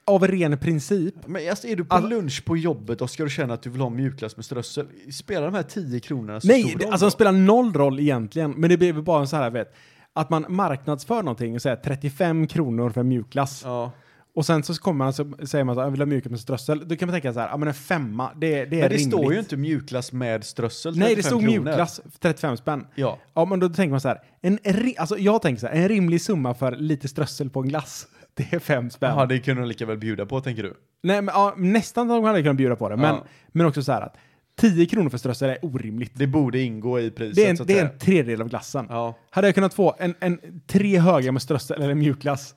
av 0.06 0.28
ren 0.28 0.58
princip, 0.58 1.14
Men 1.26 1.50
alltså, 1.50 1.68
är 1.68 1.76
du 1.76 1.86
på 1.86 1.96
Alltså- 1.96 2.10
lunch 2.10 2.46
på 2.46 2.58
jobbet 2.58 3.02
och 3.02 3.10
ska 3.10 3.24
du 3.24 3.30
känna 3.30 3.54
att 3.54 3.62
du 3.62 3.70
vill 3.70 3.82
ha 3.82 3.90
mjukglass 3.90 4.36
med 4.36 4.46
strössel, 4.46 4.88
spelar 5.12 5.46
de 5.46 5.54
här 5.54 5.64
10 5.64 6.00
kronorna 6.00 6.42
så 6.42 6.48
nej, 6.48 6.64
stor 6.64 6.80
roll 6.80 6.92
alltså 6.92 7.06
då? 7.06 7.10
de 7.10 7.12
spelar 7.12 7.32
noll 7.32 7.74
roll 7.74 8.00
egentligen. 8.00 8.52
Men 8.52 8.70
det 8.70 8.78
blir 8.78 8.94
bara 8.94 9.20
en 9.22 9.28
så 9.28 9.36
här, 9.36 9.50
vet, 9.50 9.76
att 10.16 10.30
man 10.30 10.46
marknadsför 10.50 11.16
någonting 11.24 11.56
och 11.56 11.62
säger 11.62 11.76
35 11.76 12.48
kronor 12.48 12.90
för 12.90 13.04
mjukglass. 13.04 13.62
Ja. 13.66 13.92
Och 14.36 14.46
sen 14.46 14.64
så 14.64 14.74
kommer 14.74 14.98
man 15.06 15.14
så 15.14 15.32
säger 15.46 15.64
man 15.64 15.78
att 15.80 15.84
jag 15.86 15.92
vill 15.92 16.02
ha 16.02 16.06
mjukglass 16.06 16.32
med 16.32 16.40
strössel. 16.40 16.88
Då 16.88 16.96
kan 16.96 17.08
man 17.08 17.14
tänka 17.14 17.34
så 17.34 17.40
här, 17.40 17.48
ja 17.48 17.58
men 17.58 17.68
en 17.68 17.74
femma, 17.74 18.32
det, 18.36 18.48
det 18.48 18.56
är 18.56 18.66
Men 18.66 18.70
det 18.70 18.88
rimligt. 18.88 19.08
står 19.08 19.34
ju 19.34 19.40
inte 19.40 19.58
mjukglass 19.58 20.12
med 20.12 20.44
strössel, 20.44 20.98
Nej, 20.98 21.10
det 21.16 21.16
35 21.16 21.30
stod 21.30 21.42
kronor. 21.42 21.64
mjukglass 21.66 22.02
för 22.12 22.20
35 22.20 22.58
spänn. 22.58 22.88
Ja. 22.96 23.18
Ja, 23.34 23.46
men 23.46 23.60
då 23.60 23.70
tänker 23.70 23.92
man 23.92 24.02
så 24.02 24.08
här, 24.08 24.22
en, 24.42 24.60
alltså 24.98 25.18
jag 25.18 25.42
tänker 25.42 25.60
så 25.60 25.68
här, 25.68 25.74
en 25.74 25.88
rimlig 25.88 26.22
summa 26.22 26.54
för 26.54 26.72
lite 26.72 27.08
strössel 27.08 27.50
på 27.50 27.60
en 27.60 27.68
glass, 27.68 28.08
det 28.34 28.54
är 28.54 28.60
fem 28.60 28.90
spänn. 28.90 29.10
Jaha, 29.10 29.26
det 29.26 29.40
kunde 29.40 29.62
de 29.62 29.68
lika 29.68 29.86
väl 29.86 29.98
bjuda 29.98 30.26
på, 30.26 30.42
tänker 30.42 30.64
du? 30.64 30.74
Nej, 31.04 31.22
men, 31.22 31.34
ja, 31.36 31.54
nästan 31.58 32.08
de 32.08 32.24
hade 32.24 32.42
kunnat 32.42 32.58
bjuda 32.58 32.76
på 32.76 32.90
det, 32.90 32.96
men, 32.98 33.16
Ja. 33.16 33.24
men 33.48 33.66
också 33.66 33.84
så 33.84 33.92
här 33.92 34.02
att 34.02 34.18
10 34.56 34.86
kronor 34.86 35.10
för 35.10 35.18
strössel 35.18 35.50
är 35.50 35.66
orimligt. 35.66 36.12
Det 36.14 36.28
borde 36.28 36.60
ingå 36.60 37.00
i 37.00 37.12
priset, 37.12 37.36
Det 37.36 37.46
är 37.46 37.50
en, 37.50 37.58
så 37.58 37.64
det 37.64 37.80
är 37.80 37.86
en 37.86 38.00
tredjedel 38.00 38.42
av 38.42 38.50
glassen. 38.50 38.86
Ja. 38.90 39.18
Hade 39.30 39.48
jag 39.48 39.56
kunnat 39.56 39.74
få 39.74 39.96
en, 40.00 40.16
en 40.20 40.62
tre 40.68 41.00
höga 41.00 41.32
med 41.32 41.42
strössel 41.42 41.82
eller 41.82 41.94
mjukglass, 41.94 42.56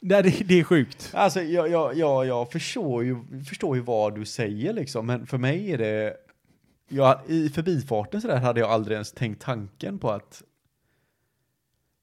det, 0.00 0.22
det, 0.22 0.30
det 0.44 0.60
är 0.60 0.64
sjukt. 0.64 1.10
Alltså, 1.14 1.42
jag, 1.42 1.68
jag, 1.68 1.96
jag, 1.96 2.26
jag 2.26 2.52
förstår, 2.52 3.04
ju, 3.04 3.16
förstår 3.48 3.76
ju 3.76 3.82
vad 3.82 4.14
du 4.14 4.24
säger 4.24 4.72
liksom, 4.72 5.06
men 5.06 5.26
för 5.26 5.38
mig 5.38 5.72
är 5.72 5.78
det... 5.78 6.16
Jag, 6.88 7.20
I 7.26 7.48
förbifarten 7.48 8.20
sådär 8.20 8.36
hade 8.36 8.60
jag 8.60 8.70
aldrig 8.70 8.94
ens 8.94 9.12
tänkt 9.12 9.42
tanken 9.42 9.98
på 9.98 10.10
att... 10.10 10.42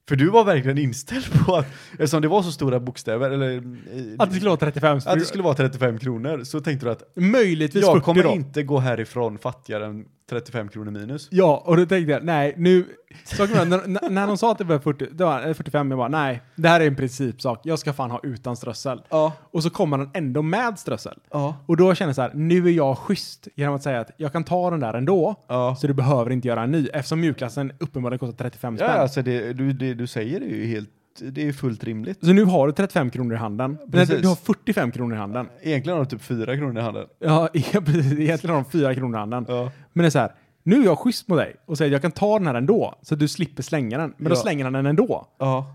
För 0.08 0.16
du 0.16 0.30
var 0.30 0.44
verkligen 0.44 0.78
inställd 0.78 1.46
på 1.46 1.56
att, 1.56 1.66
eftersom 1.92 2.22
det 2.22 2.28
var 2.28 2.44
så 2.44 2.52
stora 2.52 2.80
bokstäver, 2.80 3.32
eller... 3.32 3.50
i- 3.52 4.16
Att 4.20 4.30
det 4.30 4.36
skulle 4.36 4.50
vara 4.50 4.60
35 4.60 4.98
att 5.06 5.20
det 5.20 5.26
skulle 5.26 5.44
vara 5.44 5.54
35 5.56 6.00
kronor, 6.00 6.44
så 6.44 6.60
tänkte 6.62 6.86
du 6.86 6.92
att 6.92 7.04
Möjligtvis 7.16 7.82
jag 7.84 7.94
40 7.94 8.06
kommer 8.06 8.24
då. 8.24 8.30
inte 8.32 8.64
gå 8.64 8.80
härifrån 8.80 9.38
fattigare 9.38 9.86
än 9.86 10.06
35 10.30 10.70
kronor 10.70 10.92
minus. 10.92 11.28
Ja, 11.32 11.64
och 11.66 11.78
då 11.78 11.86
tänkte 11.86 12.12
jag, 12.12 12.24
nej, 12.24 12.54
nu... 12.58 12.86
Saken 13.24 13.58
var, 13.58 13.66
när, 13.66 14.10
när- 14.10 14.28
de 14.28 14.38
sa 14.38 14.52
att 14.52 14.58
det 14.58 14.64
var 14.64 14.80
40, 14.80 15.08
det 15.12 15.24
var 15.26 15.48
eh, 15.48 15.54
45, 15.54 15.92
jag 15.92 15.98
bara, 15.98 16.08
nej, 16.08 16.42
det 16.56 16.70
här 16.70 16.80
är 16.80 16.88
en 16.88 16.96
principsak. 16.96 17.60
Jag 17.64 17.80
ska 17.80 17.94
fan 17.94 18.12
ha 18.12 18.20
utan 18.24 18.56
strössel. 18.56 19.02
Ja. 19.10 19.34
Och 19.52 19.64
så 19.64 19.70
kommer 19.70 19.98
den 19.98 20.10
ändå 20.14 20.42
med 20.42 20.80
strössel. 20.80 21.20
Ja. 21.32 21.56
Och 21.66 21.78
då 21.78 21.96
känner 21.96 22.10
jag 22.10 22.16
så 22.16 22.22
här, 22.22 22.32
nu 22.34 22.68
är 22.68 22.72
jag 22.72 22.98
schysst 22.98 23.48
genom 23.56 23.76
att 23.76 23.84
säga 23.84 24.00
att 24.00 24.12
jag 24.18 24.32
kan 24.34 24.44
ta 24.44 24.70
den 24.70 24.80
där 24.80 24.94
ändå, 24.94 25.36
Ja. 25.48 25.76
så 25.82 25.88
du 25.88 25.94
behöver 25.94 26.32
inte 26.32 26.48
göra 26.48 26.64
en 26.64 26.72
ny, 26.72 26.88
eftersom 26.94 27.20
mjukglassen 27.20 27.72
uppenbarligen 27.80 28.20
kostar 28.20 28.44
35 28.44 28.78
spänn. 28.78 28.90
Ja, 28.90 28.96
alltså 28.98 29.22
det 29.22 29.54
du, 29.54 29.74
det 29.74 29.94
du 29.94 30.08
säger 30.08 30.42
är 30.42 30.46
ju 30.56 30.66
helt, 30.66 30.90
det 31.20 31.48
är 31.48 31.54
fullt 31.54 31.84
rimligt. 31.84 32.20
Så 32.26 32.34
nu 32.34 32.44
har 32.46 32.68
du 32.68 32.74
35 32.74 33.10
kronor 33.10 33.34
i 33.34 33.38
handen. 33.38 33.72
Nej, 33.82 33.92
Precis. 33.92 34.16
du, 34.16 34.22
du 34.22 34.28
har 34.28 34.36
45 34.36 34.92
kronor 34.92 35.16
i 35.16 35.20
handen. 35.20 35.50
Egentligen 35.62 35.98
har 35.98 36.06
du 36.06 36.10
typ 36.10 36.22
4 36.22 36.58
kronor 36.58 36.78
i 36.78 36.82
handen. 36.82 37.08
Ja, 37.20 37.50
precis. 37.54 38.20
Egentligen 38.20 38.56
har 38.56 38.64
de 38.64 38.72
4 38.72 38.96
kronor 38.96 39.16
i 39.16 39.20
handen. 39.20 39.46
Ja. 39.48 39.72
Men 39.94 40.04
det 40.04 40.08
är 40.08 40.10
så 40.10 40.20
här, 40.20 40.32
nu 40.64 40.80
är 40.82 40.86
jag 40.86 40.98
schysst 41.00 41.28
mot 41.28 41.38
dig 41.38 41.56
och 41.66 41.78
säger 41.78 41.90
att 41.90 41.94
jag 41.94 42.02
kan 42.02 42.12
ta 42.12 42.38
den 42.40 42.48
här 42.48 42.56
ändå, 42.56 42.96
så 43.02 43.14
att 43.14 43.20
du 43.20 43.28
slipper 43.28 43.64
slänga 43.64 43.98
den. 43.98 44.14
Men 44.18 44.30
då 44.30 44.36
Ja. 44.36 44.42
slänger 44.42 44.64
han 44.64 44.74
den 44.74 44.86
ändå. 44.86 45.28
Ja. 45.40 45.74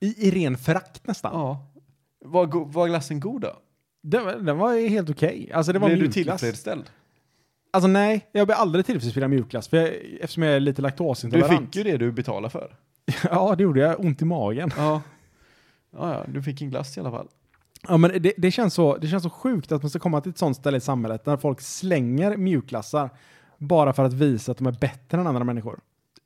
I, 0.00 0.28
i 0.28 0.30
ren 0.30 0.56
förakt 0.58 1.06
nästan. 1.06 1.30
Ja. 1.34 1.66
Var, 2.24 2.46
go- 2.46 2.64
var 2.64 2.86
glassen 2.88 3.20
god 3.20 3.40
då? 3.40 3.52
Den, 4.02 4.24
var- 4.24 4.34
den 4.34 4.58
var 4.58 4.88
helt 4.88 5.10
okej. 5.10 5.50
Alltså 5.54 5.72
det 5.72 5.78
var 5.78 5.88
Blev 5.88 6.00
du 6.00 6.08
tillfredsställd? 6.12 6.84
Alltså 7.72 7.88
nej, 7.88 8.26
jag 8.32 8.46
blir 8.46 8.56
aldrig 8.56 8.86
tillfredsställd 8.86 9.22
med 9.22 9.30
mjukglass, 9.30 9.68
för 9.68 9.76
jag, 9.76 9.90
eftersom 10.20 10.42
jag 10.42 10.56
är 10.56 10.60
lite 10.60 10.82
Du 10.82 10.82
laktosintolerant. 10.82 11.60
fick 11.60 11.76
ju 11.76 11.82
det 11.82 11.96
du 11.96 12.12
betalade 12.12 12.50
för. 12.52 12.76
Ja, 13.30 13.54
det 13.56 13.62
gjorde 13.62 13.80
jag. 13.80 14.00
Ont 14.00 14.22
i 14.22 14.24
magen. 14.24 14.70
Ja. 14.76 15.02
Ja, 15.90 16.14
ja, 16.14 16.24
du 16.28 16.42
fick 16.42 16.62
en 16.62 16.70
glass 16.70 16.96
i 16.96 17.00
alla 17.00 17.10
fall. 17.10 17.28
Ja, 17.88 17.96
men 17.96 18.22
det, 18.22 18.32
det, 18.36 18.50
känns 18.50 18.74
så, 18.74 18.96
det 18.96 19.08
känns 19.08 19.22
så 19.22 19.30
sjukt 19.30 19.72
att 19.72 19.82
man 19.82 19.90
ska 19.90 19.98
komma 19.98 20.20
till 20.20 20.30
ett 20.30 20.38
sånt 20.38 20.56
ställe 20.56 20.76
i 20.76 20.80
samhället 20.80 21.24
där 21.24 21.36
folk 21.36 21.60
slänger 21.60 22.36
mjukglassar 22.36 23.10
bara 23.58 23.92
för 23.92 24.04
att 24.04 24.12
visa 24.12 24.52
att 24.52 24.58
de 24.58 24.66
är 24.66 24.72
bättre 24.80 25.20
än 25.20 25.26
andra 25.26 25.44
människor. 25.44 25.80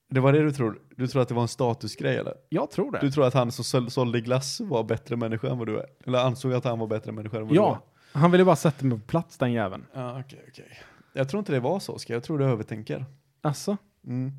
Det 0.08 0.20
var 0.20 0.32
det 0.32 0.42
du 0.42 0.52
tror? 0.52 0.78
Du 0.96 1.08
tror 1.08 1.22
att 1.22 1.28
det 1.28 1.34
var 1.34 1.42
en 1.42 1.48
statusgrej 1.48 2.16
eller? 2.16 2.34
Jag 2.48 2.70
tror 2.70 2.92
det. 2.92 2.98
Du 3.00 3.10
tror 3.10 3.26
att 3.26 3.34
han 3.34 3.52
som 3.52 3.64
sål- 3.64 3.90
sålde 3.90 4.20
glass 4.20 4.60
var 4.60 4.84
bättre 4.84 5.16
människa 5.16 5.48
än 5.50 5.58
vad 5.58 5.66
du 5.66 5.78
är? 5.78 5.86
Eller 6.06 6.18
ansåg 6.18 6.52
att 6.52 6.64
han 6.64 6.78
var 6.78 6.86
bättre 6.86 7.12
människa 7.12 7.36
än 7.36 7.42
vad 7.42 7.52
du 7.52 7.58
var? 7.58 7.66
ja, 7.66 7.82
han 8.12 8.30
ville 8.30 8.44
bara 8.44 8.56
sätta 8.56 8.86
mig 8.86 8.98
på 8.98 9.06
plats 9.06 9.38
den 9.38 9.52
jäveln. 9.52 9.86
Ja, 9.94 10.20
okej, 10.20 10.44
okej. 10.48 10.78
Jag 11.12 11.28
tror 11.28 11.38
inte 11.38 11.52
det 11.52 11.60
var 11.60 11.80
så, 11.80 11.98
ska 11.98 12.12
jag 12.12 12.22
tror 12.22 12.38
du 12.38 12.44
övertänker. 12.44 13.04
Alltså? 13.42 13.76
Mm. 14.06 14.32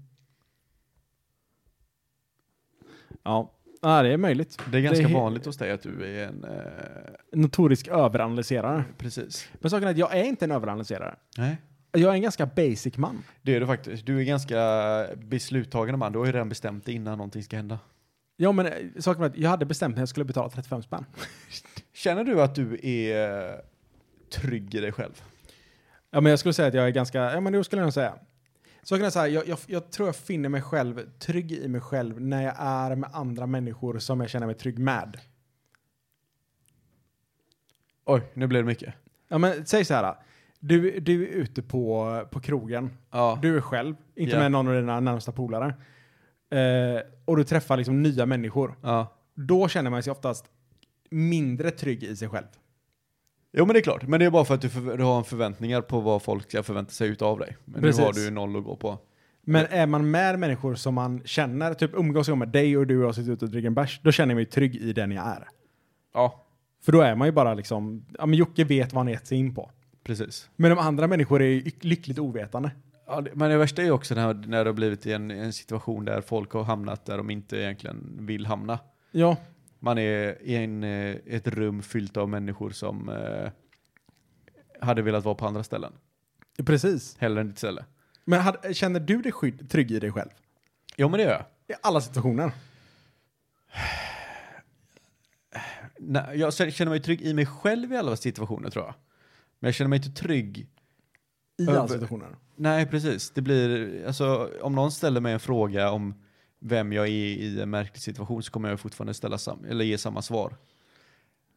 Ja. 3.23 3.51
ja, 3.81 4.01
det 4.03 4.09
är 4.13 4.17
möjligt. 4.17 4.57
Det 4.71 4.77
är 4.77 4.81
ganska 4.81 5.07
he- 5.07 5.13
vanligt 5.13 5.45
hos 5.45 5.57
dig 5.57 5.71
att 5.71 5.81
du 5.81 6.05
är 6.19 6.27
en... 6.27 6.43
Eh, 6.43 6.61
Notorisk 7.33 7.87
överanalyserare. 7.87 8.83
precis. 8.97 9.49
Men 9.53 9.69
saken 9.69 9.87
är 9.87 9.91
att 9.91 9.97
jag 9.97 10.17
är 10.17 10.23
inte 10.23 10.45
en 10.45 10.51
överanalyserare. 10.51 11.15
Nej. 11.37 11.57
Jag 11.91 12.03
är 12.11 12.13
en 12.15 12.21
ganska 12.21 12.45
basic 12.45 12.97
man. 12.97 13.23
Det 13.41 13.55
är 13.55 13.59
du 13.59 13.67
faktiskt. 13.67 14.05
Du 14.05 14.19
är 14.19 14.23
ganska 14.23 14.57
besluttagande 15.17 15.97
man. 15.97 16.11
Du 16.11 16.19
har 16.19 16.25
ju 16.25 16.31
redan 16.31 16.49
bestämt 16.49 16.85
dig 16.85 16.95
innan 16.95 17.17
någonting 17.17 17.43
ska 17.43 17.55
hända. 17.55 17.79
Ja, 18.37 18.51
men 18.51 18.65
eh, 18.65 18.73
saken 18.99 19.23
är 19.23 19.27
att 19.27 19.37
jag 19.37 19.49
hade 19.49 19.65
bestämt 19.65 19.95
när 19.95 20.01
jag 20.01 20.09
skulle 20.09 20.25
betala 20.25 20.49
35 20.49 20.83
spänn. 20.83 21.05
Känner 21.93 22.23
du 22.23 22.41
att 22.41 22.55
du 22.55 22.79
är 22.83 23.61
trygg 24.29 24.75
i 24.75 24.79
dig 24.79 24.91
själv? 24.91 25.21
Ja, 26.11 26.21
men 26.21 26.29
jag 26.29 26.39
skulle 26.39 26.53
säga 26.53 26.67
att 26.67 26.73
jag 26.73 26.85
är 26.85 26.89
ganska, 26.91 27.19
ja 27.33 27.39
men 27.41 27.53
det 27.53 27.63
skulle 27.63 27.79
jag 27.79 27.85
nog 27.85 27.93
säga. 27.93 28.13
Saken 28.83 29.05
är 29.05 29.09
så 29.09 29.19
här, 29.19 29.27
jag, 29.27 29.47
jag, 29.47 29.59
jag 29.67 29.91
tror 29.91 30.07
jag 30.07 30.15
finner 30.15 30.49
mig 30.49 30.61
själv 30.61 31.09
trygg 31.19 31.51
i 31.51 31.67
mig 31.67 31.81
själv 31.81 32.21
när 32.21 32.43
jag 32.43 32.55
är 32.59 32.95
med 32.95 33.09
andra 33.13 33.45
människor 33.47 33.99
som 33.99 34.19
jag 34.21 34.29
känner 34.29 34.45
mig 34.47 34.55
trygg 34.55 34.79
med. 34.79 35.19
Oj, 38.05 38.21
nu 38.33 38.47
blev 38.47 38.63
det 38.63 38.67
mycket. 38.67 38.93
Ja, 39.27 39.37
men 39.37 39.65
säg 39.65 39.85
så 39.85 39.93
här. 39.93 40.15
Du, 40.59 40.99
du 40.99 41.23
är 41.23 41.27
ute 41.27 41.61
på, 41.61 42.21
på 42.31 42.39
krogen. 42.39 42.89
Ja. 43.11 43.39
Du 43.41 43.57
är 43.57 43.61
själv, 43.61 43.95
inte 44.15 44.35
Ja. 44.35 44.39
med 44.39 44.51
någon 44.51 44.67
av 44.67 44.73
dina 44.73 44.99
närmsta 44.99 45.31
polare. 45.31 45.73
Eh, 46.49 47.01
och 47.25 47.37
du 47.37 47.43
träffar 47.43 47.77
liksom 47.77 48.03
nya 48.03 48.25
människor. 48.25 48.75
ja. 48.81 49.17
Då 49.33 49.67
känner 49.67 49.89
man 49.89 50.03
sig 50.03 50.11
oftast 50.11 50.45
mindre 51.09 51.71
trygg 51.71 52.03
i 52.03 52.15
sig 52.15 52.29
själv. 52.29 52.45
Jo 53.53 53.65
men 53.65 53.73
det 53.73 53.79
är 53.79 53.83
klart, 53.83 54.07
men 54.07 54.19
det 54.19 54.25
är 54.25 54.29
bara 54.29 54.45
för 54.45 54.53
att 54.55 54.61
du, 54.61 54.69
för, 54.69 54.97
du 54.97 55.03
har 55.03 55.23
förväntningar 55.23 55.81
på 55.81 55.99
vad 55.99 56.21
folk 56.21 56.49
ska 56.49 56.63
förvänta 56.63 56.91
sig 56.91 57.09
utav 57.09 57.39
dig. 57.39 57.57
Men 57.65 57.81
Precis. 57.81 57.99
nu 57.99 58.05
har 58.05 58.13
du 58.13 58.23
ju 58.25 58.31
noll 58.31 58.55
att 58.57 58.63
gå 58.63 58.75
på. 58.75 58.97
Men 59.43 59.65
är 59.69 59.85
man 59.87 60.11
med 60.11 60.39
människor 60.39 60.75
som 60.75 60.93
man 60.93 61.21
känner, 61.25 61.73
typ 61.73 61.91
umgås 61.93 62.27
jag 62.27 62.37
med 62.37 62.47
dig 62.49 62.77
och 62.77 62.87
du 62.87 62.97
och 62.99 63.05
jag 63.07 63.15
sitter 63.15 63.31
ute 63.31 63.45
och 63.45 63.51
dricker 63.51 63.67
en 63.67 63.73
bärs, 63.73 63.99
då 64.03 64.11
känner 64.11 64.31
jag 64.31 64.35
mig 64.35 64.45
trygg 64.45 64.75
i 64.75 64.93
den 64.93 65.11
jag 65.11 65.27
är. 65.27 65.47
Ja, 66.13 66.45
För 66.85 66.91
då 66.91 67.01
är 67.01 67.15
man 67.15 67.27
ju 67.27 67.31
bara 67.31 67.53
liksom, 67.53 68.05
ja 68.19 68.25
men 68.25 68.39
Jocke 68.39 68.63
vet 68.63 68.93
vad 68.93 69.03
han 69.03 69.11
gett 69.13 69.27
sig 69.27 69.37
in 69.37 69.55
på. 69.55 69.71
precis. 70.03 70.49
Men 70.55 70.69
de 70.69 70.79
andra 70.79 71.07
människor 71.07 71.41
är 71.41 71.45
ju 71.47 71.61
yck- 71.61 71.85
lyckligt 71.85 72.19
ovetande. 72.19 72.71
Ja, 73.07 73.21
det, 73.21 73.31
men 73.35 73.49
det 73.49 73.57
värsta 73.57 73.81
är 73.81 73.85
ju 73.85 73.91
också 73.91 74.15
när, 74.15 74.33
när 74.33 74.63
det 74.63 74.69
har 74.69 74.73
blivit 74.75 75.05
i 75.05 75.13
en, 75.13 75.31
en 75.31 75.53
situation 75.53 76.05
där 76.05 76.21
folk 76.21 76.51
har 76.51 76.63
hamnat 76.63 77.05
där 77.05 77.17
de 77.17 77.29
inte 77.29 77.57
egentligen 77.57 78.17
vill 78.19 78.45
hamna. 78.45 78.79
Ja, 79.11 79.37
Man 79.83 79.97
är 79.97 80.41
i 80.41 80.55
en, 80.55 80.83
eh, 80.83 81.15
ett 81.25 81.47
rum 81.47 81.81
fyllt 81.81 82.17
av 82.17 82.29
människor 82.29 82.69
som 82.69 83.09
eh, 83.09 83.51
hade 84.81 85.01
velat 85.01 85.25
vara 85.25 85.35
på 85.35 85.47
andra 85.47 85.63
ställen. 85.63 85.93
Precis. 86.65 87.17
hellre 87.17 87.41
än 87.41 87.47
ditt 87.47 87.57
ställe. 87.57 87.85
Men 88.25 88.41
hade, 88.41 88.73
känner 88.73 88.99
du 88.99 89.21
dig 89.21 89.31
skydd, 89.31 89.69
trygg 89.69 89.91
i 89.91 89.99
dig 89.99 90.11
själv? 90.11 90.29
Jo, 90.97 91.09
men 91.09 91.17
det 91.17 91.23
gör 91.23 91.31
jag. 91.31 91.75
I 91.75 91.79
alla 91.81 92.01
situationer? 92.01 92.51
Nej, 95.99 96.39
jag 96.39 96.53
känner 96.53 96.89
mig 96.89 97.01
trygg 97.01 97.21
i 97.21 97.33
mig 97.33 97.45
själv 97.45 97.93
i 97.93 97.97
alla 97.97 98.15
situationer 98.15 98.69
tror 98.69 98.85
jag. 98.85 98.93
Men 99.59 99.67
jag 99.67 99.75
känner 99.75 99.89
mig 99.89 99.97
inte 99.97 100.21
trygg. 100.21 100.67
I 101.57 101.67
alla 101.67 101.87
situationer? 101.87 102.35
Nej, 102.55 102.85
precis. 102.85 103.31
Det 103.31 103.41
blir, 103.41 104.05
alltså 104.07 104.49
om 104.61 104.75
någon 104.75 104.91
ställer 104.91 105.21
mig 105.21 105.33
en 105.33 105.39
fråga 105.39 105.91
om 105.91 106.23
vem 106.63 106.93
jag 106.93 107.05
är 107.05 107.09
i 107.11 107.61
en 107.61 107.69
märklig 107.69 108.01
situation 108.01 108.43
så 108.43 108.51
kommer 108.51 108.69
jag 108.69 108.79
fortfarande 108.79 109.13
ställa 109.13 109.37
sam, 109.37 109.65
eller 109.65 109.85
ge 109.85 109.97
samma 109.97 110.21
svar. 110.21 110.55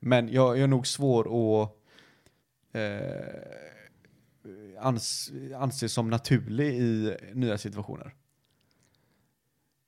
Men 0.01 0.33
jag, 0.33 0.57
jag 0.57 0.63
är 0.63 0.67
nog 0.67 0.87
svår 0.87 1.25
att 1.63 1.71
eh, 2.73 4.87
ans, 4.87 5.33
anse 5.57 5.89
som 5.89 6.11
naturlig 6.11 6.75
i 6.75 7.17
nya 7.33 7.59
situationer. 7.59 8.15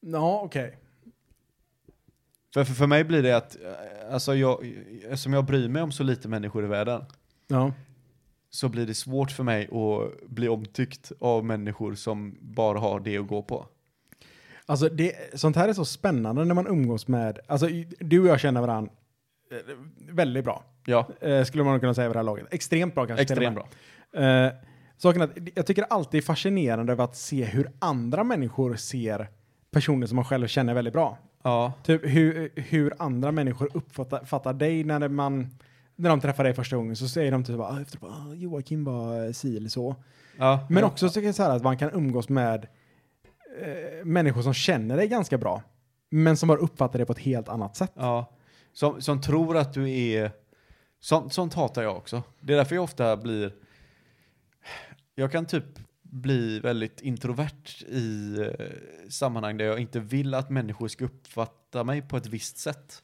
Ja, 0.01 0.41
okej. 0.45 0.79
För, 2.55 2.65
för, 2.65 2.75
för 2.75 2.87
mig 2.87 3.05
blir 3.05 3.23
det 3.23 3.37
att, 3.37 3.57
eh, 3.63 3.73
alltså 4.13 4.35
jag, 4.35 4.67
eftersom 5.03 5.33
jag 5.33 5.45
bryr 5.45 5.69
mig 5.69 5.83
om 5.83 5.93
så 5.93 6.03
lite 6.03 6.29
människor 6.29 6.65
i 6.65 6.69
världen, 6.69 7.05
Ja. 7.49 7.73
så 8.51 8.69
blir 8.69 8.87
det 8.87 8.95
svårt 8.95 9.31
för 9.31 9.45
mig 9.45 9.65
att 9.65 10.29
bli 10.29 10.49
omtyckt 10.49 11.13
av 11.21 11.45
människor 11.45 11.95
som 11.95 12.37
bara 12.41 12.79
har 12.79 13.01
det 13.01 13.19
att 13.19 13.29
gå 13.29 13.43
på. 13.43 13.69
Alltså, 14.67 14.89
det, 14.89 15.13
sånt 15.41 15.57
här 15.57 15.69
är 15.69 15.73
så 15.73 15.85
spännande 15.85 16.45
när 16.45 16.55
man 16.55 16.67
umgås 16.67 17.09
med... 17.09 17.39
Alltså, 17.47 17.69
du 18.01 18.21
och 18.21 18.27
jag 18.27 18.41
känner 18.41 18.61
varandra 18.61 18.93
eh, 19.51 19.75
väldigt 20.13 20.45
bra. 20.45 20.65
Ja, 20.87 21.07
Eh, 21.21 21.45
skulle 21.45 21.65
man 21.65 21.81
kunna 21.81 21.95
säga 21.95 22.09
vid 22.09 22.15
det 22.15 22.19
här 22.19 22.25
laget. 22.25 22.47
Extremt 22.51 22.95
bra 22.95 23.07
kanske. 23.07 23.23
extremt 23.23 23.57
bra. 23.57 23.69
Eh, 24.23 24.53
saken 24.97 25.23
att 25.23 25.31
jag 25.55 25.67
tycker 25.67 25.83
alltid 25.91 26.11
det 26.13 26.19
är 26.19 26.23
fascinerande 26.23 26.93
över 26.93 27.05
att 27.05 27.17
se 27.17 27.45
hur 27.45 27.71
andra 27.79 28.25
människor 28.25 28.75
ser 28.77 29.29
personer 29.71 30.07
som 30.07 30.17
man 30.17 30.25
själv 30.25 30.47
känner 30.47 30.75
väldigt 30.75 30.95
bra. 30.95 31.19
Ja, 31.43 31.73
Typ 31.85 32.01
hur, 32.05 32.51
hur 32.55 32.93
andra 32.99 33.33
människor 33.33 33.71
uppfattar 33.75 34.25
fattar 34.25 34.53
dig 34.53 34.85
när 34.85 35.09
man 35.09 35.51
när 35.97 36.11
de 36.11 36.21
träffar 36.21 36.45
dig 36.45 36.55
första 36.55 36.77
gången 36.77 36.97
så 36.97 37.09
säger 37.09 37.33
de 37.33 37.45
typ 37.45 37.61
"Ah, 37.61 37.81
efter 37.81 37.99
"Ah, 38.05 38.35
Joakim 38.35 38.85
var 38.85 39.33
si 39.33 39.57
eller 39.57 39.69
så. 39.69 39.97
ja. 40.39 40.67
Men 40.69 40.79
ja. 40.81 40.87
också 40.87 41.09
tycker 41.09 41.27
jag 41.27 41.35
så 41.35 41.43
här 41.43 41.57
att 41.57 41.63
man 41.63 41.77
kan 41.79 41.91
umgås 41.91 42.29
med 42.29 42.67
eh, 43.61 44.05
människor 44.05 44.43
som 44.43 44.55
känner 44.55 44.97
dig 44.97 45.09
ganska 45.09 45.39
bra. 45.39 45.63
Men 46.11 46.37
som 46.37 46.47
bara 46.47 46.59
uppfattar 46.59 46.99
det 46.99 47.07
på 47.07 47.13
ett 47.13 47.19
helt 47.19 47.49
annat 47.49 47.77
sätt. 47.77 47.93
Ja. 47.95 48.33
Som, 48.73 49.03
som 49.03 49.21
tror 49.21 49.57
att 49.57 49.75
du 49.75 49.91
är... 49.91 50.31
Sånt, 51.01 51.33
sånt 51.33 51.55
hatar 51.55 51.83
jag 51.83 51.97
också. 51.97 52.23
Det 52.41 52.53
är 52.53 52.57
därför 52.57 52.75
jag 52.75 52.85
ofta 52.85 53.17
blir... 53.17 53.53
Jag 55.15 55.33
kan 55.33 55.47
typ 55.47 55.65
bli 56.03 56.61
väldigt 56.61 57.01
introvert 57.01 57.85
i 57.89 58.39
eh, 58.41 59.09
sammanhang 59.09 59.57
där 59.57 59.65
jag 59.65 59.79
inte 59.79 60.01
vill 60.01 60.35
att 60.35 60.51
människor 60.51 60.89
ska 60.89 61.05
uppfatta 61.05 61.85
mig 61.85 62.03
på 62.03 62.17
ett 62.17 62.27
visst 62.27 62.59
sätt. 62.59 63.03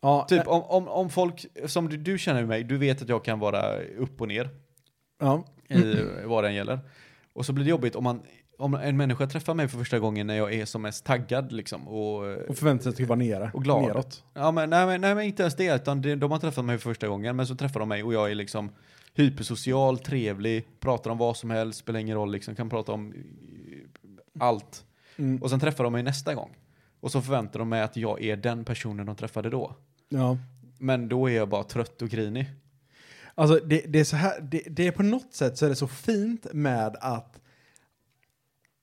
Ja, 0.00 0.26
Typ 0.28 0.46
eh, 0.46 0.48
om, 0.48 0.62
om, 0.62 0.88
om 0.88 1.10
folk, 1.10 1.46
som 1.66 1.88
du, 1.88 1.96
du 1.96 2.18
känner 2.18 2.44
mig, 2.44 2.64
du 2.64 2.78
vet 2.78 3.02
att 3.02 3.08
jag 3.08 3.24
kan 3.24 3.38
vara 3.38 3.80
upp 3.82 4.20
och 4.20 4.28
ner 4.28 4.50
ja. 5.18 5.44
i 5.68 5.94
vad 6.24 6.44
den 6.44 6.54
gäller. 6.54 6.80
Och 7.32 7.46
så 7.46 7.52
blir 7.52 7.64
det 7.64 7.70
jobbigt 7.70 7.96
om, 7.96 8.04
man, 8.04 8.22
om 8.62 8.74
en 8.74 8.96
människa 8.96 9.26
träffar 9.26 9.54
mig 9.54 9.68
för 9.68 9.78
första 9.78 9.98
gången 9.98 10.26
när 10.26 10.36
jag 10.36 10.54
är 10.54 10.64
som 10.64 10.82
mest 10.82 11.04
taggad 11.04 11.52
liksom. 11.52 11.88
Och, 11.88 12.36
Och 12.48 12.58
förväntar 12.58 12.82
sig 12.82 12.90
att 12.90 12.96
du 12.96 13.04
ska 13.04 13.08
vara 13.08 13.18
nere. 13.18 13.50
Och 13.54 13.64
glad. 13.64 13.82
Neråt. 13.82 14.24
Ja, 14.34 14.50
men, 14.50 14.70
nej, 14.70 14.86
men, 14.86 15.00
nej, 15.00 15.14
men 15.14 15.24
inte 15.24 15.42
ens 15.42 15.56
det, 15.56 15.74
utan 15.74 16.02
det, 16.02 16.14
de 16.14 16.30
har 16.30 16.38
träffat 16.38 16.64
mig 16.64 16.78
för 16.78 16.90
första 16.90 17.08
gången, 17.08 17.36
men 17.36 17.46
så 17.46 17.54
träffar 17.54 17.80
de 17.80 17.88
mig 17.88 18.02
och 18.02 18.14
jag 18.14 18.30
är 18.30 18.34
liksom 18.34 18.70
hypersocial, 19.14 19.98
trevlig, 19.98 20.66
pratar 20.80 21.10
om 21.10 21.18
vad 21.18 21.36
som 21.36 21.50
helst, 21.50 21.78
spelar 21.78 22.00
ingen 22.00 22.16
roll, 22.16 22.32
liksom, 22.32 22.54
kan 22.54 22.70
prata 22.70 22.92
om 22.92 23.12
eh, 23.12 24.46
allt. 24.46 24.84
Mm. 25.16 25.42
Och 25.42 25.50
sen 25.50 25.60
träffar 25.60 25.84
de 25.84 25.92
mig 25.92 26.02
nästa 26.02 26.34
gång. 26.34 26.56
Och 27.00 27.12
så 27.12 27.22
förväntar 27.22 27.58
de 27.58 27.68
mig 27.68 27.82
att 27.82 27.96
jag 27.96 28.22
är 28.22 28.36
den 28.36 28.64
personen 28.64 29.06
de 29.06 29.16
träffade 29.16 29.50
då. 29.50 29.76
Ja. 30.08 30.38
Men 30.78 31.08
då 31.08 31.30
är 31.30 31.36
jag 31.36 31.48
bara 31.48 31.64
trött 31.64 32.02
och 32.02 32.08
grinig. 32.08 32.50
Alltså 33.34 33.60
det, 33.64 33.84
det 33.88 34.00
är 34.00 34.04
så 34.04 34.16
här, 34.16 34.40
det, 34.40 34.62
det 34.66 34.86
är 34.86 34.92
på 34.92 35.02
något 35.02 35.34
sätt 35.34 35.58
så 35.58 35.64
är 35.64 35.68
det 35.68 35.76
så 35.76 35.88
fint 35.88 36.46
med 36.52 36.96
att 37.00 37.40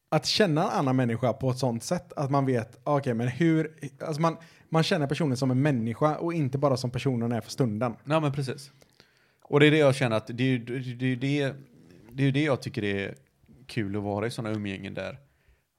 att 0.09 0.25
känna 0.25 0.61
en 0.63 0.69
annan 0.79 0.95
människa 0.95 1.33
på 1.33 1.49
ett 1.51 1.57
sånt 1.57 1.83
sätt 1.83 2.13
att 2.13 2.31
man 2.31 2.45
vet, 2.45 2.79
ah, 2.83 2.97
okej 2.97 3.13
men 3.13 3.27
hur, 3.27 3.71
alltså 4.05 4.21
man, 4.21 4.37
man 4.69 4.83
känner 4.83 5.07
personen 5.07 5.37
som 5.37 5.51
en 5.51 5.61
människa 5.61 6.15
och 6.17 6.33
inte 6.33 6.57
bara 6.57 6.77
som 6.77 6.91
personen 6.91 7.31
är 7.31 7.41
för 7.41 7.51
stunden. 7.51 7.93
Ja, 8.05 8.19
men 8.19 8.31
precis. 8.31 8.71
Och 9.43 9.59
det 9.59 9.67
är 9.67 9.71
det 9.71 9.77
jag 9.77 9.95
känner 9.95 10.17
att 10.17 10.27
det 10.27 10.43
är 10.43 10.47
ju 10.47 10.57
det, 10.59 10.79
det, 10.79 11.15
det, 11.15 11.55
det, 12.11 12.23
är 12.23 12.31
det 12.31 12.43
jag 12.43 12.61
tycker 12.61 12.83
är 12.83 13.15
kul 13.67 13.95
att 13.95 14.03
vara 14.03 14.27
i 14.27 14.31
sådana 14.31 14.55
umgängen 14.55 14.93
där 14.93 15.17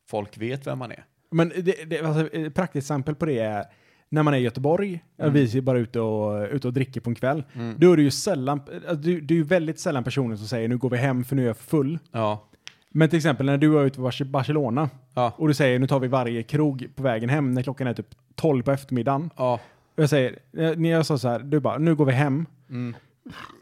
folk 0.08 0.38
vet 0.38 0.66
vem 0.66 0.78
man 0.78 0.90
är. 0.90 1.04
Men 1.30 1.48
det, 1.48 1.90
det, 1.90 2.00
alltså, 2.00 2.34
ett 2.36 2.54
praktiskt 2.54 2.84
exempel 2.84 3.14
på 3.14 3.26
det 3.26 3.38
är 3.38 3.64
när 4.08 4.22
man 4.22 4.34
är 4.34 4.38
i 4.38 4.42
Göteborg, 4.42 5.04
Mm. 5.18 5.32
vi 5.32 5.58
är 5.58 5.60
bara 5.60 5.78
ute 5.78 6.00
och, 6.00 6.48
ute 6.52 6.66
och 6.68 6.74
dricker 6.74 7.00
på 7.00 7.10
en 7.10 7.14
kväll, 7.14 7.44
Mm. 7.54 7.74
då 7.78 7.92
är 7.92 7.96
det 7.96 8.02
ju 8.02 8.10
sällan, 8.10 8.60
alltså, 8.72 8.94
du, 8.94 9.20
du 9.20 9.34
är 9.34 9.38
ju 9.38 9.44
väldigt 9.44 9.80
sällan 9.80 10.04
personen 10.04 10.38
som 10.38 10.48
säger 10.48 10.68
nu 10.68 10.78
går 10.78 10.90
vi 10.90 10.96
hem 10.96 11.24
för 11.24 11.36
nu 11.36 11.42
är 11.42 11.46
jag 11.46 11.56
full. 11.56 11.98
Ja. 12.12 12.49
Men 12.92 13.08
till 13.08 13.16
exempel 13.16 13.46
när 13.46 13.58
du 13.58 13.68
var 13.68 13.84
ute 13.84 13.96
på 13.96 14.02
Bar- 14.02 14.24
Barcelona 14.24 14.90
Ja. 15.14 15.32
och 15.36 15.48
du 15.48 15.54
säger 15.54 15.78
nu 15.78 15.86
tar 15.86 16.00
vi 16.00 16.08
varje 16.08 16.42
krog 16.42 16.88
på 16.96 17.02
vägen 17.02 17.28
hem 17.28 17.54
när 17.54 17.62
klockan 17.62 17.86
är 17.86 17.94
typ 17.94 18.06
12 18.34 18.62
på 18.62 18.70
eftermiddagen. 18.70 19.30
Ja. 19.36 19.60
Och 19.96 20.02
jag 20.02 20.10
säger, 20.10 20.38
eh, 20.58 20.72
när 20.76 20.90
jag 20.90 21.06
sa 21.06 21.18
så 21.18 21.28
här, 21.28 21.38
du 21.38 21.60
bara, 21.60 21.78
nu 21.78 21.94
går 21.94 22.04
vi 22.04 22.12
hem. 22.12 22.46
Mm. 22.70 22.94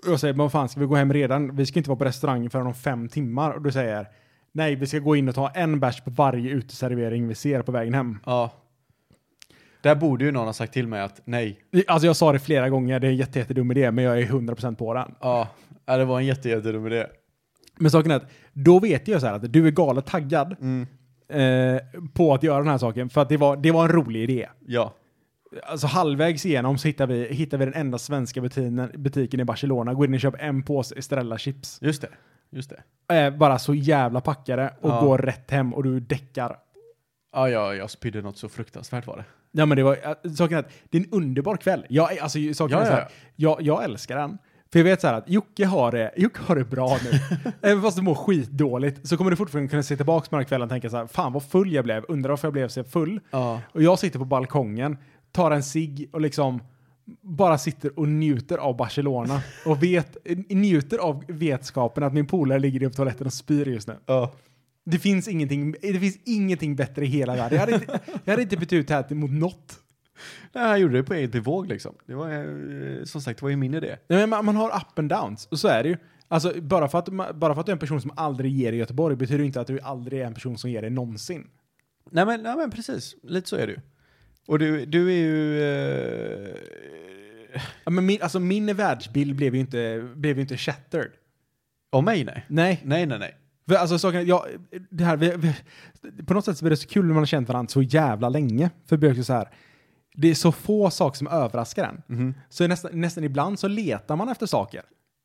Och 0.06 0.12
jag 0.12 0.20
säger, 0.20 0.34
men 0.34 0.44
vad 0.44 0.52
fan 0.52 0.68
ska 0.68 0.80
vi 0.80 0.86
gå 0.86 0.94
hem 0.94 1.12
redan? 1.12 1.56
Vi 1.56 1.66
ska 1.66 1.78
inte 1.80 1.90
vara 1.90 1.98
på 1.98 2.04
restaurang 2.04 2.50
förrän 2.50 2.66
om 2.66 2.74
fem 2.74 3.08
timmar. 3.08 3.50
Och 3.50 3.62
du 3.62 3.72
säger, 3.72 4.06
nej 4.52 4.74
vi 4.74 4.86
ska 4.86 4.98
gå 4.98 5.16
in 5.16 5.28
och 5.28 5.34
ta 5.34 5.48
en 5.48 5.80
bärs 5.80 6.00
på 6.00 6.10
varje 6.10 6.50
uteservering 6.50 7.28
vi 7.28 7.34
ser 7.34 7.62
på 7.62 7.72
vägen 7.72 7.94
hem. 7.94 8.18
Ja. 8.26 8.50
Där 9.80 9.94
borde 9.94 10.24
ju 10.24 10.32
någon 10.32 10.46
ha 10.46 10.52
sagt 10.52 10.72
till 10.72 10.86
mig 10.88 11.00
att 11.00 11.20
nej. 11.24 11.58
Alltså 11.86 12.06
jag 12.06 12.16
sa 12.16 12.32
det 12.32 12.38
flera 12.38 12.68
gånger, 12.70 13.00
det 13.00 13.06
är 13.06 13.10
en 13.10 13.16
jätte, 13.16 13.38
jättedum 13.38 13.70
idé, 13.70 13.90
men 13.90 14.04
jag 14.04 14.18
är 14.20 14.26
100% 14.26 14.74
på 14.76 14.94
den. 14.94 15.14
Ja, 15.20 15.48
ja 15.86 15.96
det 15.96 16.04
var 16.04 16.18
en 16.20 16.26
jätte, 16.26 16.48
jättedum 16.48 16.86
idé. 16.86 17.06
Men 17.80 17.90
saken 17.90 18.10
är 18.10 18.16
att, 18.16 18.30
då 18.52 18.78
vet 18.80 19.08
jag 19.08 19.20
så 19.20 19.26
här 19.26 19.34
att 19.34 19.52
du 19.52 19.66
är 19.66 19.70
galet 19.70 20.06
taggad 20.06 20.56
Mm. 20.60 20.86
eh, 21.28 21.82
på 22.14 22.34
att 22.34 22.42
göra 22.42 22.58
den 22.58 22.68
här 22.68 22.78
saken, 22.78 23.08
för 23.08 23.20
att 23.22 23.28
det 23.28 23.36
var, 23.36 23.56
det 23.56 23.70
var 23.70 23.84
en 23.84 23.92
rolig 23.92 24.22
idé. 24.22 24.48
Ja. 24.66 24.94
Alltså 25.66 25.86
halvvägs 25.86 26.46
igenom 26.46 26.78
så 26.78 26.88
hittar 26.88 27.06
vi, 27.06 27.28
hittar 27.34 27.58
vi 27.58 27.64
den 27.64 27.74
enda 27.74 27.98
svenska 27.98 28.40
butiken, 28.40 28.90
butiken 28.94 29.40
i 29.40 29.44
Barcelona, 29.44 29.94
går 29.94 30.06
in 30.06 30.14
och 30.14 30.20
köper 30.20 30.38
en 30.38 30.62
påse 30.62 30.94
Estrella-chips. 30.94 31.78
Just 31.82 32.02
det. 32.02 32.08
Just 32.50 32.70
det. 32.70 32.82
Är 33.14 33.30
bara 33.30 33.58
så 33.58 33.74
jävla 33.74 34.20
packade 34.20 34.74
och 34.80 34.90
Ja. 34.90 35.00
går 35.00 35.18
rätt 35.18 35.50
hem 35.50 35.74
och 35.74 35.82
du 35.82 36.00
däckar. 36.00 36.56
Ja, 37.32 37.48
ja, 37.48 37.74
jag 37.74 37.90
spydde 37.90 38.22
något 38.22 38.36
så 38.38 38.48
fruktansvärt 38.48 39.06
var 39.06 39.16
det. 39.16 39.24
Ja 39.52 39.66
men 39.66 39.76
det 39.76 39.82
var, 39.82 39.96
äh, 40.24 40.30
saken 40.32 40.56
är 40.56 40.60
att 40.60 40.70
det 40.90 40.98
är 40.98 41.02
en 41.02 41.10
underbar 41.12 41.56
kväll. 41.56 41.86
Jag, 41.88 42.18
alltså, 42.18 42.38
saken 42.54 42.76
Ja, 42.78 42.82
är 42.82 42.86
så 42.86 42.92
här, 42.92 43.00
ja, 43.00 43.08
jag, 43.36 43.62
jag 43.62 43.84
älskar 43.84 44.16
den. 44.16 44.38
För 44.72 44.78
jag 44.78 44.84
vet 44.84 45.00
så 45.00 45.06
här 45.06 45.14
att 45.14 45.28
Jocke 45.28 45.66
har 45.66 45.92
det, 45.92 46.12
Jocke 46.16 46.40
har 46.42 46.56
det 46.56 46.64
bra 46.64 46.98
nu. 47.04 47.18
Även 47.62 47.82
fast 47.82 47.96
du 47.96 48.02
mår 48.02 48.14
skitdåligt 48.14 49.08
så 49.08 49.16
kommer 49.16 49.30
du 49.30 49.36
fortfarande 49.36 49.70
kunna 49.70 49.82
se 49.82 49.96
tillbaka 49.96 50.24
på 50.30 50.36
den 50.36 50.40
här 50.40 50.48
kvällen 50.48 50.64
och 50.64 50.70
tänka 50.70 50.90
så 50.90 50.96
här, 50.96 51.06
fan 51.06 51.32
vad 51.32 51.42
full 51.42 51.72
jag 51.72 51.84
blev, 51.84 52.04
undrar 52.08 52.30
varför 52.30 52.46
jag 52.46 52.52
blev 52.52 52.68
så 52.68 52.84
full. 52.84 53.20
Ja. 53.30 53.60
Och 53.72 53.82
jag 53.82 53.98
sitter 53.98 54.18
på 54.18 54.24
balkongen, 54.24 54.96
tar 55.32 55.50
en 55.50 55.62
cigg 55.62 56.08
och 56.12 56.20
liksom 56.20 56.60
bara 57.20 57.58
sitter 57.58 57.98
och 57.98 58.08
njuter 58.08 58.58
av 58.58 58.76
Barcelona. 58.76 59.40
Och 59.66 59.82
vet, 59.82 60.16
njuter 60.48 60.98
av 60.98 61.24
vetskapen 61.28 62.02
att 62.02 62.14
min 62.14 62.26
polare 62.26 62.58
ligger 62.58 62.82
i 62.82 62.90
toaletten 62.90 63.26
och 63.26 63.32
spyr 63.32 63.68
just 63.68 63.88
nu. 63.88 63.96
Ja. 64.06 64.32
Det 64.84 64.98
finns 64.98 65.28
ingenting, 65.28 65.72
det 65.72 66.00
finns 66.00 66.18
ingenting 66.24 66.76
bättre 66.76 67.04
i 67.04 67.08
hela 67.08 67.36
världen. 67.36 67.58
Jag 67.58 67.60
hade 67.60 67.74
inte, 67.74 68.00
jag 68.24 68.32
hade 68.32 68.42
inte 68.42 68.56
bytt 68.56 68.72
ut 68.72 68.88
det 68.88 68.94
här 68.94 69.14
mot 69.14 69.30
något. 69.30 69.78
Nej, 70.52 70.64
han 70.68 70.80
gjorde 70.80 70.96
det 70.96 71.02
på 71.02 71.14
eget 71.14 71.32
bevåg 71.32 71.66
liksom. 71.66 71.94
Det 72.06 72.14
var, 72.14 72.30
eh, 72.30 73.04
som 73.04 73.20
sagt, 73.20 73.38
det 73.38 73.42
var 73.42 73.50
ju 73.50 73.56
min 73.56 73.74
idé. 73.74 73.96
Nej, 74.08 74.18
men 74.18 74.28
man, 74.30 74.44
man 74.44 74.56
har 74.56 74.68
up 74.76 74.98
and 74.98 75.08
downs, 75.10 75.46
och 75.50 75.58
så 75.58 75.68
är 75.68 75.82
det 75.82 75.88
ju. 75.88 75.96
Alltså, 76.28 76.60
bara 76.60 76.88
för, 76.88 76.98
att, 76.98 77.08
ma- 77.08 77.32
bara 77.32 77.54
för 77.54 77.60
att 77.60 77.66
du 77.66 77.72
är 77.72 77.74
en 77.76 77.78
person 77.80 78.00
som 78.00 78.12
aldrig 78.16 78.52
ger 78.52 78.72
i 78.72 78.76
Göteborg 78.76 79.16
betyder 79.16 79.38
det 79.38 79.44
inte 79.46 79.60
att 79.60 79.66
du 79.66 79.80
aldrig 79.80 80.20
är 80.20 80.26
en 80.26 80.34
person 80.34 80.58
som 80.58 80.70
ger 80.70 80.80
dig 80.82 80.90
någonsin. 80.90 81.46
Nej 82.10 82.26
men, 82.26 82.42
nej, 82.42 82.56
men 82.56 82.70
precis, 82.70 83.14
lite 83.22 83.48
så 83.48 83.56
är 83.56 83.66
det 83.66 83.72
ju. 83.72 83.78
Och 84.46 84.58
du, 84.58 84.86
du 84.86 85.08
är 85.12 85.16
ju... 85.16 85.62
Eh, 85.62 86.54
Ja, 87.84 87.90
men 87.90 88.06
min, 88.06 88.22
alltså, 88.22 88.40
min 88.40 88.76
världsbild 88.76 89.36
blev 89.36 89.54
ju 89.54 89.60
inte, 89.60 90.08
blev 90.14 90.36
ju 90.36 90.42
inte 90.42 90.56
shattered. 90.56 91.10
om 91.90 92.04
mig 92.04 92.24
nej. 92.24 92.44
Nej. 92.48 92.80
Nej, 92.84 93.06
nej, 93.06 93.18
nej. 93.18 93.36
För, 93.68 93.74
alltså, 93.74 93.98
saken, 93.98 94.20
är- 94.20 94.24
jag, 94.24 94.46
det 94.90 95.04
här, 95.04 95.16
vi, 95.16 95.34
vi, 95.36 95.54
på 96.22 96.34
något 96.34 96.44
sätt 96.44 96.58
så 96.58 96.64
blir 96.64 96.70
det 96.70 96.76
så 96.76 96.88
kul 96.88 97.04
när 97.04 97.14
man 97.14 97.20
har 97.20 97.26
känt 97.26 97.48
varandra 97.48 97.68
så 97.70 97.82
jävla 97.82 98.28
länge. 98.28 98.70
För 98.86 98.96
det 98.96 99.00
blir 99.00 99.10
också 99.10 99.24
så 99.24 99.32
här, 99.32 99.48
det 100.20 100.28
är 100.28 100.34
så 100.34 100.52
få 100.52 100.90
saker 100.90 101.18
som 101.18 101.26
överraskar 101.26 101.84
en. 101.84 102.02
Mhm. 102.06 102.34
Så 102.48 102.66
nästan, 102.66 103.00
nästan 103.00 103.24
ibland 103.24 103.58
så 103.58 103.68
letar 103.68 104.16
man 104.16 104.28
efter 104.28 104.46
saker 104.46 104.82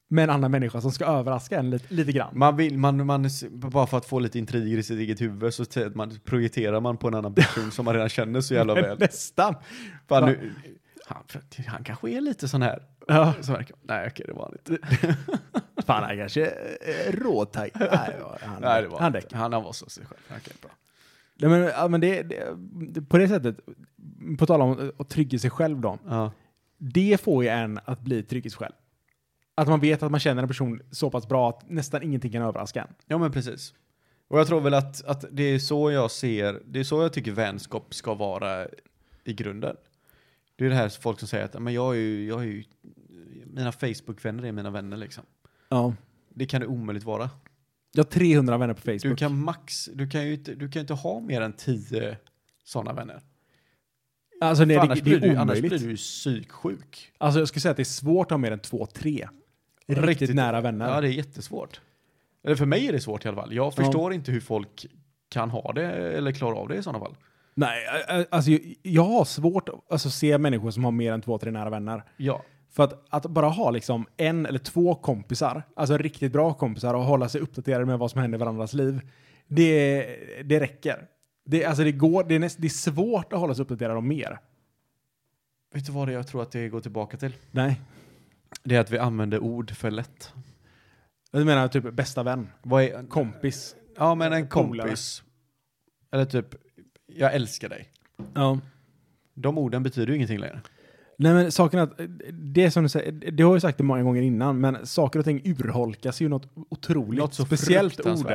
med 0.10 0.24
en 0.24 0.30
annan 0.30 0.52
människa 0.52 0.82
som 0.82 0.92
ska 0.92 1.06
överraska 1.06 1.60
en 1.60 1.70
lite, 1.70 1.94
lite 1.94 2.12
grann. 2.12 2.38
Man 2.38 2.58
vill, 2.58 2.78
man, 2.78 3.06
man, 3.06 3.30
bara 3.52 3.88
för 3.88 3.98
att 3.98 4.06
få 4.06 4.20
lite 4.20 4.40
intriger 4.40 4.78
i 4.78 4.84
sitt 4.84 5.00
eget 5.00 5.22
huvud 5.22 5.54
så 5.54 5.66
man, 5.94 6.20
projicerar 6.24 6.80
man 6.80 6.98
på 6.98 7.08
en 7.08 7.14
annan 7.14 7.34
person 7.34 7.72
som 7.72 7.86
man 7.86 7.94
redan 7.94 8.10
känner 8.10 8.42
så 8.42 8.54
jävla 8.54 8.74
väl. 8.82 9.00
Nästan. 9.00 9.56
Fan, 10.08 10.26
nu, 10.26 10.54
han, 11.06 11.24
han 11.68 11.84
kanske 11.84 12.10
är 12.10 12.22
lite 12.22 12.48
sån 12.48 12.62
här. 12.62 12.84
Ja. 13.08 13.34
Så 13.42 13.52
verkar, 13.52 13.78
nej 13.82 14.08
okej 14.08 14.26
det 14.28 14.34
var 14.34 14.44
han 14.44 14.54
inte. 14.54 14.88
Fan, 15.86 16.04
han 16.04 16.18
kanske 16.18 16.46
är 16.46 17.12
råtajt. 17.12 17.76
Nej, 17.80 17.90
han, 18.42 18.62
Nej, 18.62 18.82
det 18.82 18.88
var 18.88 19.00
han 19.00 19.14
han, 19.14 19.22
han, 19.32 19.54
han 19.54 19.64
var 19.64 19.74
så 19.74 19.90
sig 19.90 20.06
själv. 20.06 20.22
Okej, 20.30 20.54
bra. 20.62 20.72
Nej, 21.36 21.50
men, 21.50 21.62
ja, 21.62 21.88
men 21.88 22.02
det, 22.02 22.24
det, 22.24 23.02
på 23.02 23.18
det 23.18 23.28
sättet, 23.28 23.60
på 24.40 24.46
tal 24.46 24.62
om 24.62 24.92
att 24.98 25.10
trygga 25.10 25.40
sig 25.40 25.50
själv 25.50 25.82
då. 25.82 26.00
Ja. 26.08 26.32
Det 26.78 27.22
får 27.22 27.44
ju 27.44 27.50
en 27.50 27.80
att 27.86 28.02
bli 28.02 28.24
trygghet 28.24 28.54
själv. 28.54 28.74
Att 29.56 29.68
man 29.68 29.80
vet 29.80 30.04
att 30.04 30.12
man 30.12 30.20
känner 30.20 30.42
en 30.42 30.48
person 30.48 30.82
så 30.92 31.10
pass 31.10 31.28
bra 31.28 31.50
att 31.50 31.70
nästan 31.70 32.04
ingenting 32.04 32.32
kan 32.32 32.42
överraska 32.42 32.82
en. 32.82 32.96
ja, 33.08 33.18
men 33.18 33.32
precis. 33.32 33.74
Och 34.28 34.40
jag 34.40 34.48
tror 34.48 34.62
väl 34.62 34.74
att, 34.74 35.06
att 35.06 35.26
det 35.32 35.44
är 35.44 35.60
så 35.60 35.92
jag 35.92 36.12
ser, 36.12 36.62
det 36.66 36.80
är 36.80 36.84
så 36.84 37.02
jag 37.02 37.14
tycker 37.14 37.32
vänskap 37.32 37.94
ska 37.94 38.14
vara 38.14 38.68
i 39.24 39.34
grunden. 39.34 39.76
Det 40.56 40.66
är 40.66 40.70
det 40.70 40.76
här 40.76 40.90
folk 40.90 41.20
som 41.20 41.28
säger 41.28 41.46
att 41.46 41.62
men 41.62 41.74
jag 41.74 41.96
är 41.96 42.00
ju, 42.00 42.28
jag 42.28 42.42
är 42.42 42.46
ju 42.46 42.64
mina 43.46 43.72
Facebook-vänner 43.72 44.46
är 44.46 44.52
mina 44.52 44.70
vänner 44.70 44.98
liksom. 44.98 45.24
Ja. 45.70 45.94
Det 46.30 46.46
kan 46.46 46.62
det 46.62 46.68
omöjligt 46.68 47.04
vara. 47.04 47.30
Jag 47.96 48.04
har 48.04 48.10
300 48.10 48.58
vänner 48.58 48.74
på 48.74 48.82
Facebook. 48.82 49.02
Du 49.04 49.16
kan 49.16 49.40
max, 49.40 49.90
du 49.94 50.10
kan 50.10 50.26
ju 50.28 50.34
inte, 50.34 50.56
du 50.56 50.70
kan 50.70 50.80
inte 50.80 50.94
ha 50.94 51.20
mer 51.20 51.42
än 51.42 51.54
10 51.54 52.18
sådana 52.64 52.94
vänner. 52.94 53.22
alltså, 54.42 54.66
nej, 54.66 54.76
det, 54.76 54.82
annars, 54.82 54.98
det 55.00 55.04
blir 55.04 55.20
du, 55.20 55.36
annars 55.36 55.60
blir 55.60 55.70
du 55.70 55.78
ju 55.78 55.96
psyksjuk. 55.96 57.12
Alltså 57.18 57.40
jag 57.40 57.48
skulle 57.48 57.62
säga 57.62 57.72
att 57.72 57.78
det 57.78 57.84
är 57.84 57.86
svårt 57.86 58.26
att 58.28 58.32
ha 58.32 58.38
mer 58.38 58.52
än 58.52 58.60
två, 58.60 58.86
tre. 58.86 59.28
Riktigt, 59.88 60.06
Riktigt- 60.06 60.36
nära 60.36 60.62
vänner. 60.62 60.90
Ja, 60.90 61.02
det 61.02 61.08
är 61.08 61.12
jättesvårt. 61.12 61.82
Eller 62.44 62.56
för 62.56 62.66
mig 62.66 62.88
är 62.88 62.92
det 62.92 63.00
svårt 63.00 63.26
i 63.26 63.28
alla 63.28 63.42
fall. 63.42 63.54
Jag 63.54 63.66
Ja. 63.66 63.72
förstår 63.72 64.14
inte 64.14 64.32
hur 64.32 64.40
folk 64.42 64.86
kan 65.30 65.50
ha 65.50 65.74
det 65.74 65.88
eller 65.92 66.32
klara 66.32 66.56
av 66.56 66.68
det 66.68 66.76
i 66.76 66.84
sådana 66.84 67.00
fall. 67.00 67.16
Nej, 67.56 67.86
alltså 68.30 68.52
jag, 68.52 68.62
jag 68.82 69.04
har 69.04 69.26
svårt 69.26 69.70
att 69.70 69.92
alltså, 69.92 70.10
se 70.10 70.38
människor 70.38 70.72
som 70.72 70.84
har 70.84 70.92
mer 70.92 71.14
än 71.14 71.22
två, 71.22 71.38
tre 71.38 71.52
nära 71.52 71.70
vänner. 71.70 72.04
Ja. 72.18 72.44
För 72.74 72.84
att, 72.84 73.06
att 73.10 73.26
bara 73.26 73.48
ha 73.48 73.72
liksom 73.72 74.06
en 74.18 74.46
eller 74.46 74.60
två 74.60 74.96
kompisar, 74.96 75.64
alltså 75.76 75.98
riktigt 75.98 76.32
bra 76.32 76.54
kompisar 76.54 76.94
och 76.94 77.04
hålla 77.04 77.30
sig 77.30 77.42
uppdaterade 77.42 77.86
med 77.86 78.00
vad 78.00 78.12
som 78.12 78.22
händer 78.22 78.38
i 78.38 78.40
varandras 78.40 78.74
liv, 78.74 79.02
det, 79.48 80.06
det 80.46 80.60
räcker. 80.60 81.08
Det, 81.46 81.66
alltså 81.66 81.84
det, 81.84 81.92
går, 81.92 82.24
det, 82.24 82.36
är 82.36 82.40
näst, 82.40 82.58
det 82.62 82.68
är 82.68 82.70
svårt 82.70 83.34
att 83.34 83.40
hålla 83.40 83.56
sig 83.56 83.64
uppdaterad 83.64 83.98
om 83.98 84.08
mer. 84.08 84.40
Vet 85.74 85.86
du 85.86 85.92
vad 85.92 86.08
det 86.08 86.14
jag 86.14 86.28
tror 86.28 86.42
att 86.42 86.52
det 86.52 86.70
går 86.70 86.82
tillbaka 86.82 87.18
till? 87.18 87.36
Nej. 87.52 87.82
Det 88.64 88.76
är 88.76 88.80
att 88.80 88.92
vi 88.92 88.98
använder 88.98 89.40
ord 89.40 89.72
för 89.72 89.92
lätt. 89.92 90.34
Jag 91.32 91.46
menar 91.46 91.68
typ 91.68 91.94
bästa 91.94 92.24
vän, 92.24 92.50
Vad 92.62 92.84
är, 92.84 93.08
kompis. 93.08 93.76
ja, 93.98 94.16
men 94.16 94.34
en 94.34 94.48
kompis. 94.48 95.24
Eller 96.12 96.26
typ, 96.26 96.56
jag 97.06 97.34
älskar 97.34 97.70
dig. 97.70 97.90
Ja. 98.34 98.60
De 99.34 99.58
orden 99.58 99.84
betyder 99.84 100.08
ju 100.08 100.16
ingenting 100.16 100.40
längre. 100.40 100.62
Nej 101.24 101.34
men 101.34 101.52
saken 101.52 101.80
är 101.80 101.84
att, 101.84 102.00
eh, 102.00 102.06
det 102.32 102.64
är 102.64 102.70
som 102.70 102.84
du 102.84 102.90
säger, 102.90 103.12
det 103.12 103.44
har 103.44 103.54
jag 103.54 103.62
sagt 103.62 103.78
det 103.78 103.84
många 103.84 104.04
gånger 104.04 104.22
innan, 104.22 104.62
men 104.62 104.88
saker 104.88 105.20
och 105.20 105.26
ting 105.26 105.42
urholkas 105.46 106.22
ju 106.22 106.30
något 106.30 106.52
otroligt. 106.70 107.20
Något 107.20 107.34
så 107.34 107.46
Speciellt 107.46 108.06
ord. 108.06 108.32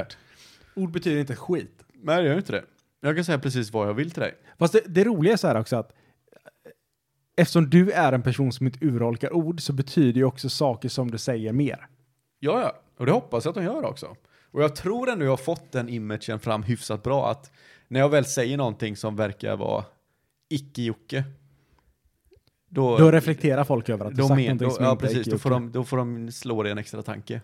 Ord 0.75 0.93
betyder 0.93 1.21
inte 1.21 1.37
skit. 1.37 1.85
Nej, 2.03 2.23
det 2.23 2.29
gör 2.29 2.37
inte 2.37 2.53
det. 2.53 2.65
Jag 3.01 3.17
kan 3.17 3.25
säga 3.25 3.39
precis 3.39 3.73
vad 3.73 3.89
jag 3.89 3.95
vill 3.95 4.11
till 4.11 4.21
dig. 4.23 4.35
Fast 4.59 4.73
det, 4.73 4.81
det 4.87 5.05
roliga 5.05 5.33
är 5.33 5.37
så 5.37 5.49
här 5.49 5.61
också 5.61 5.77
att 5.77 5.93
eh, 5.93 6.71
eftersom 7.37 7.71
du 7.71 7.91
är 7.91 8.13
en 8.13 8.23
person 8.23 8.53
som 8.53 8.67
inte 8.67 8.85
urholkar 8.87 9.33
ord 9.33 9.61
så 9.61 9.73
betyder 9.73 10.21
ju 10.21 10.25
också 10.25 10.49
saker 10.49 10.89
som 10.89 11.11
du 11.11 11.19
säger 11.19 11.53
mer. 11.53 11.87
Ja, 12.39 12.61
ja. 12.61 12.73
Och 12.99 13.07
det 13.07 13.13
hoppas 13.13 13.45
jag 13.45 13.51
att 13.51 13.57
de 13.57 13.65
gör 13.65 13.85
också. 13.85 14.17
Och 14.51 14.63
jag 14.63 14.77
tror 14.77 15.09
ändå 15.09 15.25
jag 15.25 15.33
har 15.33 15.37
fått 15.37 15.73
den 15.73 15.89
imagen 15.89 16.41
fram 16.41 16.63
hyfsat 16.63 17.03
bra 17.03 17.31
att 17.31 17.53
när 17.89 18.01
jag 18.01 18.09
väl 18.09 18.25
säger 18.25 18.57
någonting 18.57 18.97
som 18.97 19.17
verkar 19.17 19.57
vara 19.57 19.85
icke-Jocke, 20.49 21.25
då, 22.69 22.99
Då 22.99 23.11
reflekterar 23.11 23.65
folk 23.65 23.89
över 23.89 24.05
att 24.05 24.11
du 24.11 24.23
då, 24.23 24.29
sagt 24.29 24.37
men, 24.37 24.45
någonting 24.45 24.69
då, 24.69 24.75
som 24.75 24.85
ja, 24.85 24.91
inte 24.91 25.03
precis, 25.07 25.27
då 25.27 25.31
icke 25.31 25.39
får, 25.39 25.51
de, 25.51 25.73
då 25.73 25.85
får 25.85 25.97
de 25.97 26.33
slå 26.33 26.63
det 26.63 26.71
en 26.71 26.79
extra 26.79 27.03
tanke. 27.03 27.41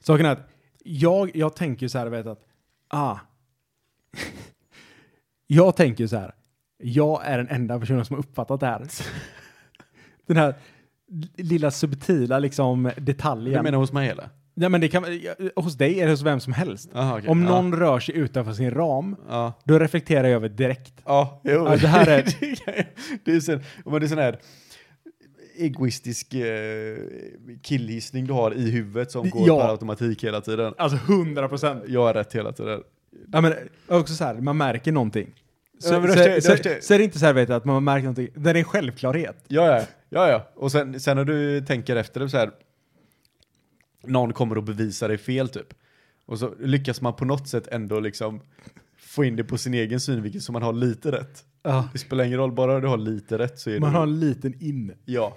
Saken 0.00 0.26
är 0.26 0.30
att 0.30 0.48
jag, 0.84 1.36
jag 1.36 1.56
tänker 1.56 1.88
så 1.88 1.98
här, 1.98 2.06
vet 2.06 2.26
att, 2.26 2.40
ah. 2.88 3.18
jag 5.46 5.76
tänker 5.76 6.06
så 6.06 6.16
här, 6.16 6.34
jag 6.78 7.26
är 7.26 7.38
den 7.38 7.48
enda 7.48 7.80
personen 7.80 8.04
som 8.04 8.14
har 8.14 8.20
uppfattat 8.20 8.60
det 8.60 8.66
här. 8.66 8.86
Den 10.26 10.36
här 10.36 10.54
lilla 11.36 11.70
subtila 11.70 12.38
liksom 12.38 12.82
Du 12.96 13.02
detaljen. 13.02 13.64
menar 13.64 13.78
hos 13.78 13.92
mig 13.92 14.08
eller? 14.08 14.28
Ja, 14.60 14.68
men 14.68 14.80
det 14.80 14.88
kan, 14.88 15.04
hos 15.56 15.74
dig 15.74 16.00
eller 16.00 16.10
hos 16.10 16.22
vem 16.22 16.40
som 16.40 16.52
helst. 16.52 16.90
Aha, 16.94 17.18
okej. 17.18 17.30
Om 17.30 17.42
ja. 17.42 17.48
någon 17.48 17.74
rör 17.74 18.00
sig 18.00 18.16
utanför 18.16 18.52
sin 18.52 18.70
ram, 18.70 19.16
Ja. 19.28 19.52
då 19.64 19.78
reflekterar 19.78 20.24
jag 20.28 20.32
över 20.36 20.48
direkt. 20.48 20.92
Ja, 21.04 21.40
jo. 21.44 21.50
Ja, 21.52 21.76
det 21.76 21.86
här 21.88 22.06
är- 22.08 22.24
det 23.24 23.32
är 23.32 23.40
sån, 23.40 23.60
men 23.84 24.00
det 24.00 24.06
är 24.06 24.08
sån 24.08 24.18
här 24.18 24.38
egoistisk 25.58 26.34
eh, 26.34 26.96
killgissning 27.62 28.26
du 28.26 28.32
har 28.32 28.54
i 28.54 28.70
huvudet 28.70 29.10
som 29.10 29.30
går 29.30 29.46
Ja. 29.48 29.60
per 29.60 29.68
automatik 29.68 30.24
hela 30.24 30.40
tiden. 30.40 30.74
Alltså 30.78 30.98
hundra 31.12 31.48
procent. 31.48 31.82
Jag 31.88 32.08
är 32.10 32.14
rätt 32.14 32.32
hela 32.34 32.52
tiden. 32.52 32.80
Ja, 33.32 33.40
men 33.40 33.54
också 33.88 34.14
så 34.14 34.24
här, 34.24 34.34
man 34.34 34.56
märker 34.56 34.92
någonting. 34.92 35.34
Så, 35.80 35.94
Ja, 35.94 36.00
det 36.00 36.40
så, 36.42 36.56
så, 36.56 36.62
så 36.80 36.94
är 36.94 36.98
det 36.98 37.04
inte 37.04 37.18
så 37.18 37.26
här 37.26 37.32
vet 37.32 37.50
att 37.50 37.64
man 37.64 37.84
märker 37.84 38.02
någonting. 38.02 38.28
Det 38.34 38.50
är 38.50 38.54
en 38.54 38.64
självklarhet. 38.64 39.44
Ja, 39.48 39.66
ja, 39.76 39.82
ja, 40.10 40.28
ja. 40.30 40.48
Och 40.56 40.72
sen, 40.72 41.00
sen 41.00 41.16
när 41.16 41.24
du 41.24 41.60
tänker 41.60 41.96
efter 41.96 42.20
det 42.20 42.28
så 42.28 42.36
här, 42.36 42.50
någon 44.08 44.32
kommer 44.32 44.58
och 44.58 44.64
bevisar 44.64 45.08
dig 45.08 45.18
fel 45.18 45.48
typ. 45.48 45.74
Och 46.26 46.38
så 46.38 46.54
lyckas 46.60 47.00
man 47.00 47.14
på 47.16 47.24
något 47.24 47.48
sätt 47.48 47.66
ändå 47.66 48.00
liksom 48.00 48.40
få 48.96 49.24
in 49.24 49.36
det 49.36 49.44
på 49.44 49.58
sin 49.58 49.74
egen 49.74 50.00
synvinkel 50.00 50.40
så 50.42 50.52
man 50.52 50.62
har 50.62 50.72
lite 50.72 51.12
rätt. 51.12 51.44
Ja. 51.62 51.88
Det 51.92 51.98
spelar 51.98 52.24
ingen 52.24 52.38
roll, 52.38 52.52
bara 52.52 52.80
du 52.80 52.86
har 52.88 52.96
lite 52.96 53.38
rätt 53.38 53.58
så 53.58 53.70
är 53.70 53.80
Man 53.80 53.92
det... 53.92 53.96
har 53.98 54.02
en 54.02 54.20
liten 54.20 54.54
in. 54.62 54.92
Ja, 55.04 55.36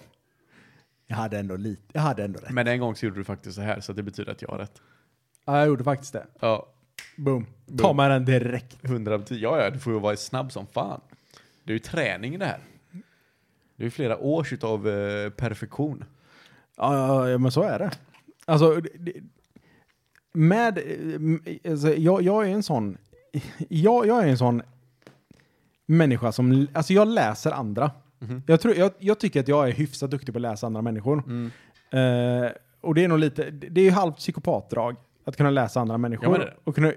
Jag 1.08 1.16
hade 1.16 1.40
ändå 1.40 1.56
lite, 1.56 1.82
jag 1.94 2.02
hade 2.02 2.24
ändå 2.24 2.40
rätt. 2.40 2.50
men 2.52 2.68
en 2.68 2.80
gång 2.80 2.96
så 2.96 3.06
gjorde 3.06 3.18
du 3.20 3.24
faktiskt 3.24 3.56
så 3.56 3.62
här 3.62 3.80
så 3.80 3.94
det 3.94 4.04
betyder 4.04 4.32
att 4.32 4.42
jag 4.42 4.50
har 4.50 4.58
rätt. 4.58 4.82
Ja, 5.46 5.58
jag 5.58 5.68
gjorde 5.68 5.84
faktiskt 5.84 6.14
det. 6.14 6.26
Ja, 6.40 6.68
Boom. 7.18 7.46
Ta 7.78 7.84
Boom. 7.84 7.98
med 7.98 8.12
den 8.12 8.26
direkt. 8.26 8.78
100 8.86 9.22
Ja, 9.30 9.64
ja, 9.64 9.70
du 9.70 9.80
får 9.80 9.94
ju 9.94 10.00
vara 10.00 10.18
snabb 10.18 10.52
som 10.52 10.68
fan. 10.68 11.02
Det 11.64 11.72
är 11.72 11.74
ju 11.74 11.80
träning 11.80 12.40
det 12.40 12.46
här. 12.46 12.60
Det 13.76 13.84
är 13.84 13.86
ju 13.86 13.92
flera 13.92 14.18
års 14.18 14.54
utav 14.54 14.88
eh, 14.90 15.30
perfektion. 15.30 16.04
Ja, 16.78 16.96
ja, 16.96 17.30
ja, 17.30 17.38
men 17.38 17.52
så 17.52 17.64
är 17.64 17.80
det. 17.80 17.92
Alltså, 18.46 18.82
med, 20.34 20.78
eh, 20.78 21.72
alltså, 21.72 21.94
jag, 21.94 22.22
jag 22.22 22.48
är 22.48 22.54
en 22.54 22.64
sån, 22.64 22.98
jag, 23.70 24.08
jag 24.08 24.24
är 24.24 24.28
en 24.28 24.38
sån 24.38 24.62
människa 25.86 26.32
som, 26.32 26.68
alltså 26.74 26.94
jag 26.94 27.08
läser 27.08 27.52
andra. 27.52 27.92
Mhm. 28.20 28.44
Jag, 28.48 28.62
tror, 28.62 28.76
jag, 28.76 28.92
jag 29.00 29.20
tycker 29.20 29.40
att 29.40 29.48
jag 29.48 29.68
är 29.68 29.72
hyfsat 29.74 30.12
duktig 30.12 30.34
på 30.34 30.38
att 30.38 30.42
läsa 30.42 30.68
andra 30.68 30.82
människor. 30.82 31.24
Mm. 31.28 31.52
Eh, 31.92 32.52
och 32.82 32.96
det 32.96 33.04
är 33.04 33.08
nog 33.08 33.20
lite, 33.20 33.50
det 33.52 33.82
är 33.82 33.86
ju 33.86 33.92
halvt 33.92 34.18
psykopatdrag 34.18 34.96
att 35.26 35.38
kunna 35.38 35.50
läsa 35.50 35.80
andra 35.80 35.98
människor. 35.98 36.54
Och 36.64 36.76
kunna, 36.76 36.94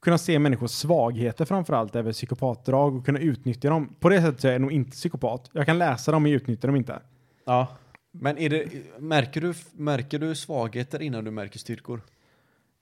kunna 0.00 0.18
se 0.18 0.38
människors 0.38 0.70
svagheter 0.70 1.44
framförallt 1.44 1.96
är 1.96 2.02
väl 2.02 2.12
psykopatdrag 2.12 2.96
och 2.96 3.06
kunna 3.06 3.18
utnyttja 3.18 3.70
dem. 3.70 3.94
På 4.00 4.08
det 4.08 4.22
sättet 4.22 4.40
så 4.40 4.48
är 4.48 4.52
jag 4.52 4.60
nog 4.60 4.72
inte 4.72 4.90
psykopat. 4.90 5.50
Jag 5.52 5.66
kan 5.66 5.78
läsa 5.78 6.12
dem 6.12 6.22
men 6.22 6.32
utnyttja 6.32 6.66
dem 6.66 6.76
inte. 6.76 7.00
Ja. 7.44 7.66
Men 8.12 8.36
det, 8.36 8.68
märker, 8.98 9.40
du, 9.40 9.54
märker 9.72 10.18
du 10.18 10.34
svagheter 10.34 11.02
innan 11.02 11.24
du 11.24 11.30
märker 11.30 11.58
styrkor? 11.58 12.00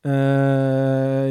Eh, 0.04 0.12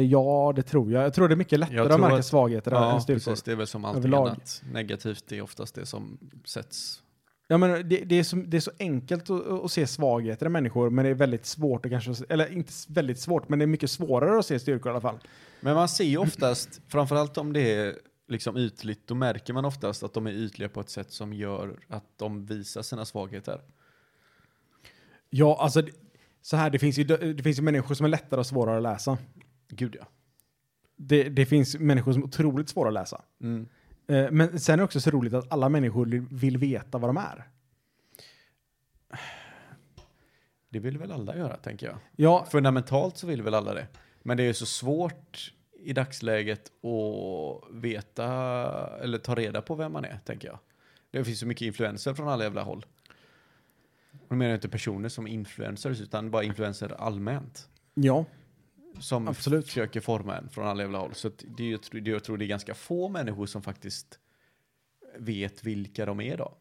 ja, 0.02 0.52
det 0.56 0.62
tror 0.62 0.92
jag. 0.92 1.04
Jag 1.04 1.14
tror 1.14 1.28
det 1.28 1.34
är 1.34 1.36
mycket 1.36 1.58
lättare 1.58 1.80
att 1.80 2.00
märka 2.00 2.14
att- 2.16 2.26
svagheter 2.26 2.72
än 2.72 3.00
styrkor. 3.00 3.30
precis. 3.30 3.42
Det 3.42 3.52
är 3.52 3.56
väl 3.56 3.66
som 3.66 3.84
allting 3.84 3.98
Överlag. 3.98 4.26
annat. 4.28 4.62
Negativt 4.72 5.32
är 5.32 5.42
oftast 5.42 5.74
det 5.74 5.86
som 5.86 6.18
sätts. 6.44 7.02
Ja, 7.48 7.58
men 7.58 7.88
det, 7.88 7.96
det, 7.96 8.18
är 8.18 8.22
så, 8.22 8.36
det 8.36 8.56
är 8.56 8.60
så 8.60 8.70
enkelt 8.78 9.30
att, 9.30 9.46
att 9.46 9.72
se 9.72 9.86
svagheter 9.86 10.46
i 10.46 10.48
människor, 10.48 10.90
men 10.90 11.04
det 11.04 11.10
är 11.10 11.14
väldigt 11.14 11.46
svårt 11.46 11.86
att 11.86 11.92
kanske, 11.92 12.24
eller 12.28 12.52
inte 12.52 12.72
väldigt 12.88 13.18
svårt, 13.20 13.48
men 13.48 13.58
det 13.58 13.64
är 13.64 13.66
mycket 13.66 13.90
svårare 13.90 14.38
att 14.38 14.46
se 14.46 14.58
styrkor 14.58 14.86
i 14.86 14.90
alla 14.90 15.00
fall. 15.00 15.18
Men 15.60 15.74
man 15.74 15.88
ser 15.88 16.04
ju 16.04 16.18
oftast, 16.18 16.80
framförallt 16.88 17.38
om 17.38 17.52
det 17.52 17.74
är 17.74 17.94
liksom 18.28 18.56
ytligt, 18.56 19.06
då 19.06 19.14
märker 19.14 19.52
man 19.52 19.64
oftast 19.64 20.02
att 20.02 20.12
de 20.12 20.26
är 20.26 20.30
ytliga 20.32 20.68
på 20.68 20.80
ett 20.80 20.90
sätt 20.90 21.12
som 21.12 21.32
gör 21.32 21.76
att 21.88 22.04
de 22.16 22.46
visar 22.46 22.82
sina 22.82 23.04
svagheter. 23.04 23.60
Ja, 25.30 25.56
alltså, 25.60 25.82
så 26.42 26.56
här, 26.56 26.70
det 26.70 26.78
finns 26.78 26.98
ju, 26.98 27.04
det 27.04 27.42
finns 27.42 27.58
ju 27.58 27.62
människor 27.62 27.94
som 27.94 28.06
är 28.06 28.10
lättare 28.10 28.40
och 28.40 28.46
svårare 28.46 28.76
att 28.76 28.82
läsa. 28.82 29.18
Gud 29.68 29.96
ja. 30.00 30.06
Det, 30.96 31.28
det 31.28 31.46
finns 31.46 31.78
människor 31.78 32.12
som 32.12 32.22
är 32.22 32.26
otroligt 32.26 32.68
svåra 32.68 32.88
att 32.88 32.94
läsa. 32.94 33.22
Mm. 33.40 33.68
Eh, 34.08 34.30
men 34.30 34.60
sen 34.60 34.72
är 34.72 34.76
det 34.76 34.84
också 34.84 35.00
så 35.00 35.10
roligt 35.10 35.34
att 35.34 35.52
alla 35.52 35.68
människor 35.68 36.06
vill- 36.30 36.56
veta 36.58 36.98
vad 36.98 37.08
de 37.08 37.16
är. 37.16 37.48
Det 40.68 40.78
vill 40.78 40.98
väl 40.98 41.12
alla 41.12 41.36
göra, 41.36 41.56
tänker 41.56 41.86
jag. 41.86 41.96
Ja, 42.16 42.46
Fundamentalt 42.50 43.16
så 43.16 43.26
vill 43.26 43.42
väl 43.42 43.54
alla 43.54 43.74
det. 43.74 43.86
Men 44.22 44.36
det 44.36 44.42
är 44.42 44.52
så 44.52 44.66
svårt 44.66 45.52
i 45.78 45.92
dagsläget 45.92 46.60
att 46.84 47.74
veta 47.74 48.16
eller 49.02 49.18
ta 49.18 49.34
reda 49.34 49.62
på 49.62 49.74
vem 49.74 49.92
man 49.92 50.04
är, 50.04 50.18
tänker 50.24 50.48
jag. 50.48 50.58
Det 51.10 51.24
finns 51.24 51.40
så 51.40 51.46
mycket 51.46 51.66
influenser 51.66 52.14
från 52.14 52.28
alla 52.28 52.44
jävla 52.44 52.62
håll. 52.62 52.86
Och 54.28 54.36
menar 54.36 54.50
jag 54.50 54.56
inte 54.56 54.68
personer 54.68 55.08
som 55.08 55.26
influencers, 55.26 56.00
utan 56.00 56.30
bara 56.30 56.42
influenser 56.42 56.94
allmänt. 56.98 57.68
ja, 57.94 58.24
Som 59.00 59.28
Absolut. 59.28 59.66
försöker 59.66 60.00
forma 60.00 60.36
en 60.36 60.48
från 60.48 60.66
alla 60.66 60.82
jävla 60.82 60.98
håll. 60.98 61.14
Så 61.14 61.30
det, 61.56 61.70
jag, 61.70 61.82
tror, 61.82 62.00
det, 62.00 62.10
jag 62.10 62.24
tror 62.24 62.38
det 62.38 62.44
är 62.44 62.46
ganska 62.46 62.74
få 62.74 63.08
människor 63.08 63.46
som 63.46 63.62
faktiskt 63.62 64.18
vet 65.18 65.64
vilka 65.64 66.06
de 66.06 66.20
är 66.20 66.36
då. 66.36 66.54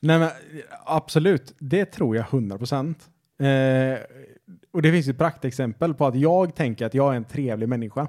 Nej 0.00 0.18
men 0.18 0.30
absolut, 0.84 1.54
det 1.58 1.84
tror 1.84 2.16
jag 2.16 2.26
100 2.26 2.58
procent. 2.58 3.10
Eh, 3.38 3.98
och 4.70 4.82
det 4.82 4.92
finns 4.92 5.06
ju 5.06 5.10
ett 5.10 5.18
praktexempel 5.18 5.94
på 5.94 6.06
att 6.06 6.14
jag 6.14 6.54
tänker 6.54 6.86
att 6.86 6.94
jag 6.94 7.12
är 7.12 7.16
en 7.16 7.24
trevlig 7.24 7.68
människa. 7.68 8.08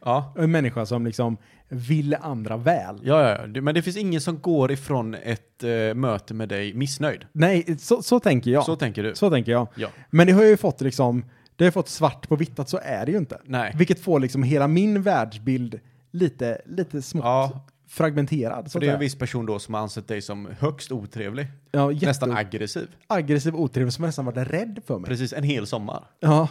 Ja. 0.00 0.34
En 0.38 0.50
människa 0.50 0.86
som 0.86 1.06
liksom 1.06 1.36
vill 1.68 2.14
andra 2.20 2.56
väl. 2.56 3.00
Ja, 3.02 3.30
ja, 3.30 3.60
Men 3.60 3.74
det 3.74 3.82
finns 3.82 3.96
ingen 3.96 4.20
som 4.20 4.38
går 4.40 4.72
ifrån 4.72 5.14
ett 5.14 5.64
eh, 5.64 5.94
möte 5.94 6.34
med 6.34 6.48
dig 6.48 6.74
missnöjd. 6.74 7.26
Nej, 7.32 7.76
så, 7.78 8.02
så 8.02 8.20
tänker 8.20 8.50
jag. 8.50 8.64
Så 8.64 8.72
Så, 8.72 8.76
tänker 8.76 9.02
du? 9.02 9.14
tänker 9.14 9.52
jag. 9.52 9.68
Ja. 9.74 9.88
Men 10.10 10.26
det 10.26 10.32
har 10.32 10.42
jag 10.42 10.50
ju 10.50 10.56
fått 10.56 10.80
liksom, 10.80 11.24
det 11.56 11.64
har 11.64 11.66
jag 11.66 11.74
fått 11.74 11.88
svart 11.88 12.28
på 12.28 12.36
vitt 12.36 12.58
att 12.58 12.68
så 12.68 12.78
är 12.82 13.06
det 13.06 13.12
ju 13.12 13.18
inte. 13.18 13.40
Nej. 13.44 13.72
Vilket 13.76 14.00
får 14.00 14.20
liksom 14.20 14.42
hela 14.42 14.68
min 14.68 15.02
världsbild 15.02 15.80
lite, 16.10 16.62
lite 16.66 17.02
smått 17.02 17.24
Ja, 17.24 17.66
fragmenterad. 17.88 18.70
Så 18.70 18.78
det 18.78 18.88
är 18.88 18.94
en 18.94 19.00
viss 19.00 19.14
person 19.18 19.46
då 19.46 19.58
som 19.58 19.74
har 19.74 19.80
ansett 19.80 20.08
dig 20.08 20.22
som 20.22 20.48
högst 20.58 20.92
otrevlig. 20.92 21.46
ja, 21.70 21.92
jätte- 21.92 22.06
Nästan 22.06 22.36
aggressiv. 22.36 22.88
aggressiv, 23.06 23.56
otrevlig 23.56 23.92
som 23.92 24.04
nästan 24.04 24.24
varit 24.24 24.50
rädd 24.50 24.80
för 24.86 24.98
mig. 24.98 25.08
Precis, 25.08 25.32
en 25.32 25.42
hel 25.44 25.66
sommar. 25.66 26.04
Ja. 26.20 26.48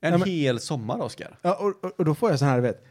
En 0.00 0.12
Ja, 0.12 0.18
men- 0.18 0.28
hel 0.28 0.60
sommar, 0.60 1.00
Oskar. 1.02 1.38
Ja, 1.42 1.54
och, 1.54 1.84
och, 1.84 1.92
och 1.98 2.04
då 2.04 2.14
får 2.14 2.30
jag 2.30 2.38
så 2.38 2.44
här, 2.44 2.60
vet, 2.60 2.84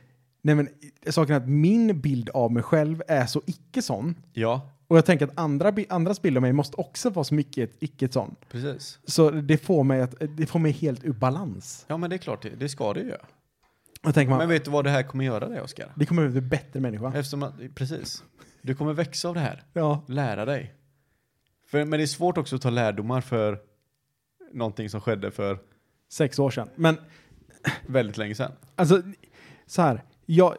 nej 0.45 0.55
men 0.55 0.69
saken 1.09 1.35
är 1.35 1.39
att 1.39 1.49
min 1.49 2.01
bild 2.01 2.29
av 2.29 2.51
mig 2.51 2.63
själv 2.63 3.01
är 3.07 3.25
så 3.25 3.41
icke 3.45 3.81
sån. 3.81 4.15
Ja, 4.33 4.71
Och 4.87 4.97
jag 4.97 5.05
tänker 5.05 5.25
att 5.27 5.39
andra, 5.39 5.73
andras 5.89 6.21
bild 6.21 6.37
av 6.37 6.41
mig 6.41 6.53
måste 6.53 6.77
också 6.77 7.09
vara 7.09 7.23
så 7.23 7.33
mycket 7.35 7.71
icke 7.79 8.11
sån. 8.11 8.35
precis. 8.51 8.99
Så 9.05 9.29
det 9.31 9.57
får 9.57 9.83
mig, 9.83 10.01
att, 10.01 10.15
det 10.37 10.45
får 10.45 10.59
mig 10.59 10.71
helt 10.71 11.03
ur 11.03 11.13
balans. 11.13 11.85
Ja, 11.87 11.97
men 11.97 12.09
det 12.09 12.15
är 12.15 12.17
klart, 12.17 12.41
det, 12.41 12.49
det 12.49 12.69
ska 12.69 12.93
det 12.93 12.99
ju 12.99 13.07
göra. 13.09 13.25
Man, 14.03 14.37
Men 14.37 14.49
vet 14.49 14.65
du 14.65 14.71
vad 14.71 14.83
det 14.83 14.89
här 14.89 15.03
kommer 15.03 15.25
göra 15.25 15.49
dig, 15.49 15.61
Oskar? 15.61 15.91
det 15.95 16.05
kommer 16.05 16.27
bli 16.27 16.41
bättre 16.41 16.79
människa. 16.79 17.07
Eftersom 17.07 17.43
att, 17.43 17.53
precis. 17.75 18.23
Du 18.61 18.75
kommer 18.75 18.93
växa 18.93 19.27
av 19.29 19.33
det 19.33 19.39
här. 19.41 19.63
Ja. 19.73 20.03
Lära 20.07 20.45
dig. 20.45 20.73
För, 21.67 21.85
men 21.85 21.99
det 21.99 22.03
är 22.03 22.07
svårt 22.07 22.37
också 22.37 22.55
att 22.55 22.61
ta 22.61 22.69
lärdomar 22.69 23.21
för 23.21 23.59
någonting 24.53 24.89
som 24.89 25.01
skedde 25.01 25.31
för 25.31 25.59
Sex 26.09 26.39
år 26.39 26.49
sedan. 26.49 26.69
Men 26.75 26.97
väldigt 27.87 28.17
länge 28.17 28.35
sedan. 28.35 28.51
alltså, 28.75 29.01
så 29.65 29.81
här. 29.81 30.03
Jag, 30.25 30.55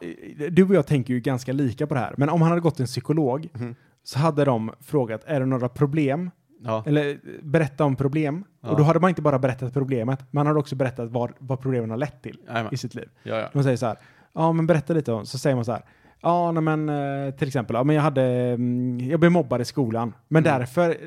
du 0.51 0.63
och 0.63 0.75
jag 0.75 0.87
tänker 0.87 1.13
ju 1.13 1.19
ganska 1.19 1.53
lika 1.53 1.87
på 1.87 1.93
det 1.93 1.99
här. 1.99 2.13
Men 2.17 2.29
om 2.29 2.41
han 2.41 2.49
hade 2.49 2.61
gått 2.61 2.75
till 2.75 2.83
en 2.83 2.87
psykolog 2.87 3.47
Mhm. 3.53 3.75
så 4.03 4.19
hade 4.19 4.45
de 4.45 4.71
frågat, 4.81 5.21
är 5.25 5.39
det 5.39 5.45
några 5.45 5.69
problem? 5.69 6.31
Ja, 6.63 6.83
Eller 6.85 7.19
berätta 7.43 7.85
om 7.85 7.95
problem. 7.95 8.43
Ja. 8.61 8.69
Och 8.69 8.77
då 8.77 8.83
hade 8.83 8.99
man 8.99 9.09
inte 9.09 9.21
bara 9.21 9.39
berättat 9.39 9.73
problemet, 9.73 10.19
man 10.33 10.47
hade 10.47 10.59
också 10.59 10.75
berättat 10.75 11.09
vad, 11.11 11.31
vad 11.39 11.59
problemen 11.61 11.89
har 11.89 11.97
lett 11.97 12.21
till 12.21 12.39
Jajamän. 12.47 12.73
i 12.73 12.77
sitt 12.77 12.95
liv. 12.95 13.09
ja, 13.23 13.35
ja. 13.35 13.49
De 13.53 13.63
säger 13.63 13.77
så 13.77 13.85
här, 13.85 13.97
ja 14.33 14.51
men 14.51 14.67
berätta 14.67 14.93
lite 14.93 15.11
om, 15.11 15.25
så 15.25 15.37
säger 15.37 15.55
man 15.55 15.65
så 15.65 15.71
här, 15.71 15.81
ja 16.21 16.51
nej, 16.51 16.63
men 16.63 16.89
eh, 16.89 17.31
till 17.33 17.47
exempel, 17.47 17.75
ja, 17.75 17.83
men 17.83 17.95
jag 17.95 18.03
hade, 18.03 18.23
mm, 18.23 18.99
jag 19.09 19.19
blev 19.19 19.31
mobbad 19.31 19.61
i 19.61 19.65
skolan, 19.65 20.13
men 20.27 20.45
Mm. 20.45 20.59
därför, 20.59 20.97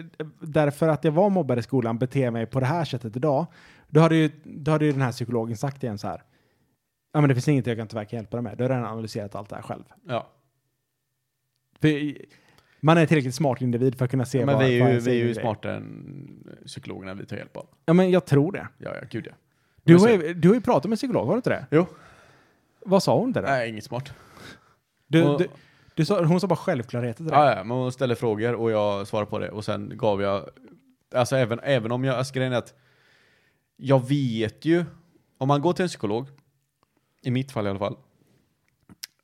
därför 0.41 0.89
att 0.89 1.05
jag 1.05 1.13
var 1.13 1.31
mobbad 1.31 1.59
i 1.59 1.63
skolan 1.63 1.99
beter 1.99 2.21
jag 2.25 2.33
mig 2.33 2.47
på 2.47 2.61
det 2.61 2.67
här 2.67 2.85
sättet 2.85 3.17
idag, 3.17 3.47
då 3.89 4.01
hade 4.01 4.17
ju, 4.17 4.31
då 4.45 4.71
hade 4.71 4.85
ju 4.85 4.93
den 4.93 5.03
här 5.03 5.13
psykologen 5.13 5.57
sagt 5.57 5.83
igen 5.83 5.99
så 5.99 6.07
här, 6.09 6.23
ja 7.13 7.21
men 7.21 7.29
det 7.29 7.35
finns 7.35 7.49
inget 7.49 7.67
jag 7.67 7.77
kan 7.77 7.89
tyvärr 7.89 8.07
hjälpa 8.15 8.37
dig 8.37 8.45
med, 8.45 8.59
du 8.59 8.65
har 8.65 8.69
redan 8.71 8.85
analyserat 8.85 9.35
allt 9.35 9.49
det 9.49 9.57
här 9.57 9.63
själv. 9.63 9.85
ja. 10.07 10.31
För 11.81 12.17
man 12.81 12.99
är 12.99 13.07
tillräckligt 13.07 13.35
smart 13.35 13.61
individ 13.61 13.99
för 13.99 14.05
att 14.05 14.11
kunna 14.11 14.25
se 14.25 14.39
ja 14.39 14.47
men 14.47 14.55
vad, 14.55 14.65
vi 14.65 14.81
är 14.81 14.93
ju, 14.93 14.99
vi 15.01 15.11
är 15.21 15.25
ju 15.27 15.35
smartare 15.35 15.77
än 15.77 16.49
psykologerna 16.67 17.15
vi 17.15 17.27
tar 17.27 17.37
hjälp 17.37 17.57
av. 17.57 17.67
Ja 17.87 17.93
men 17.93 18.11
jag 18.11 18.25
tror 18.27 18.53
det. 18.53 18.69
Ja, 18.79 18.95
ja, 18.95 19.01
gud 19.11 19.27
ja. 19.27 19.33
Du 19.83 19.97
har, 19.99 20.09
ju, 20.09 20.35
du 20.35 20.49
har 20.49 20.55
ju 20.55 20.61
pratat 20.61 20.85
med 20.85 20.93
en 20.93 20.97
psykolog, 20.97 21.27
har 21.27 21.33
du 21.35 21.37
inte 21.39 21.51
det? 21.51 21.67
Jo. 21.71 21.87
Vad 22.87 23.03
sa 23.03 23.19
hon 23.19 23.33
till 23.33 23.43
dig? 23.43 23.51
Nej, 23.51 23.69
inget 23.71 23.85
smart. 23.85 24.13
Du, 25.07 25.25
Och- 25.25 25.39
du, 25.39 25.49
du 25.95 26.05
sa, 26.05 26.25
hon 26.25 26.41
sa 26.41 26.47
bara 26.47 26.57
självklarheter 26.57 27.17
till 27.17 27.27
dig. 27.27 27.35
Ja, 27.39 27.57
ja, 27.57 27.65
men 27.65 27.77
hon 27.77 27.93
ställer 27.93 28.15
frågor 28.15 28.55
och 28.55 28.71
jag 28.71 29.07
svarar 29.07 29.27
på 29.27 29.39
det 29.39 29.51
och 29.51 29.65
sen 29.65 29.93
gav 29.95 30.23
jag, 30.23 30.49
alltså 31.15 31.37
även, 31.37 31.61
även 31.63 31.93
om 31.93 32.05
jag, 32.05 32.17
alltså 32.17 32.35
grejen 32.35 32.53
är 32.53 32.57
att 32.59 32.75
jag 33.77 34.09
vet 34.09 34.65
ju, 34.65 34.85
om 35.39 35.49
man 35.49 35.61
går 35.61 35.73
till 35.73 35.83
en 35.83 35.89
psykolog, 35.89 36.27
i 37.23 37.31
mitt 37.31 37.53
fall 37.53 37.67
i 37.67 37.71
alla 37.71 37.79
fall, 37.79 37.97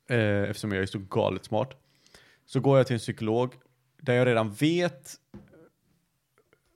eh, 0.09 0.43
eftersom 0.43 0.71
jag 0.71 0.81
är 0.81 0.85
så 0.85 0.99
galet 0.99 1.45
smart, 1.45 1.73
så 2.45 2.59
går 2.59 2.77
jag 2.77 2.87
till 2.87 2.93
en 2.93 2.99
psykolog 2.99 3.53
där 4.01 4.13
jag 4.13 4.27
redan 4.27 4.53
vet 4.53 5.15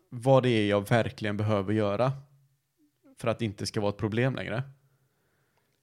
vad 0.10 0.44
det 0.44 0.50
är 0.50 0.70
jag 0.70 0.90
verkligen 0.90 1.38
behöver 1.38 1.74
göra 1.74 2.12
för 3.18 3.28
att 3.28 3.40
det 3.40 3.46
inte 3.46 3.66
ska 3.66 3.82
vara 3.82 3.90
ett 3.90 3.98
problem 3.98 4.36
längre. 4.36 4.64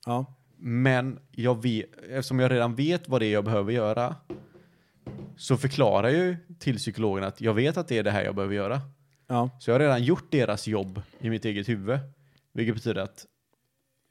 Ja. 0.07 0.35
Men 0.57 1.19
jag 1.31 1.63
vet, 1.63 1.97
eftersom 1.97 2.39
jag 2.39 2.51
redan 2.51 2.75
vet 2.75 3.09
vad 3.09 3.21
det 3.21 3.27
är 3.27 3.33
jag 3.33 3.45
behöver 3.45 3.73
göra 3.73 4.17
så 5.37 5.57
förklarar 5.57 6.09
jag 6.09 6.27
ju 6.27 6.37
till 6.59 6.77
psykologen 6.77 7.25
att 7.25 7.41
jag 7.41 7.55
vet 7.55 7.77
att 7.77 7.89
det 7.89 7.99
är 7.99 8.03
det 8.03 8.11
här 8.11 8.25
jag 8.25 8.35
behöver 8.35 8.55
göra. 8.55 8.81
ja. 9.27 9.51
Så 9.61 9.71
jag 9.71 9.75
har 9.75 9.81
redan 9.81 10.05
gjort 10.05 10.33
deras 10.33 10.67
jobb 10.67 11.03
i 11.21 11.31
mitt 11.31 11.45
eget 11.45 11.69
huvud. 11.69 11.99
Vilket 12.53 12.75
betyder 12.75 13.03
att, 13.03 13.27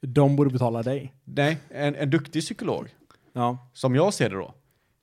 De 0.00 0.36
borde 0.36 0.50
betala 0.50 0.82
dig. 0.82 1.14
nej, 1.24 1.58
en, 1.70 1.94
en 1.94 2.10
duktig 2.10 2.42
psykolog, 2.42 2.88
Ja. 3.32 3.70
som 3.72 3.94
jag 3.94 4.14
ser 4.14 4.30
det 4.30 4.36
då, 4.36 4.54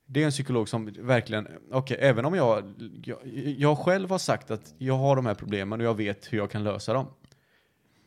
det 0.06 0.20
är 0.20 0.24
en 0.24 0.30
psykolog 0.30 0.68
som 0.68 0.92
verkligen, 1.00 1.48
okej, 1.72 1.96
även 2.00 2.24
om 2.24 2.34
jag, 2.34 2.74
jag, 3.04 3.18
jag 3.58 3.78
själv 3.78 4.10
har 4.10 4.18
sagt 4.18 4.50
att 4.50 4.74
jag 4.78 4.94
har 4.98 5.16
de 5.16 5.26
här 5.26 5.34
problemen 5.34 5.80
och 5.80 5.86
jag 5.86 5.94
vet 5.94 6.32
hur 6.32 6.38
jag 6.38 6.50
kan 6.50 6.64
lösa 6.64 6.92
dem. 6.92 7.06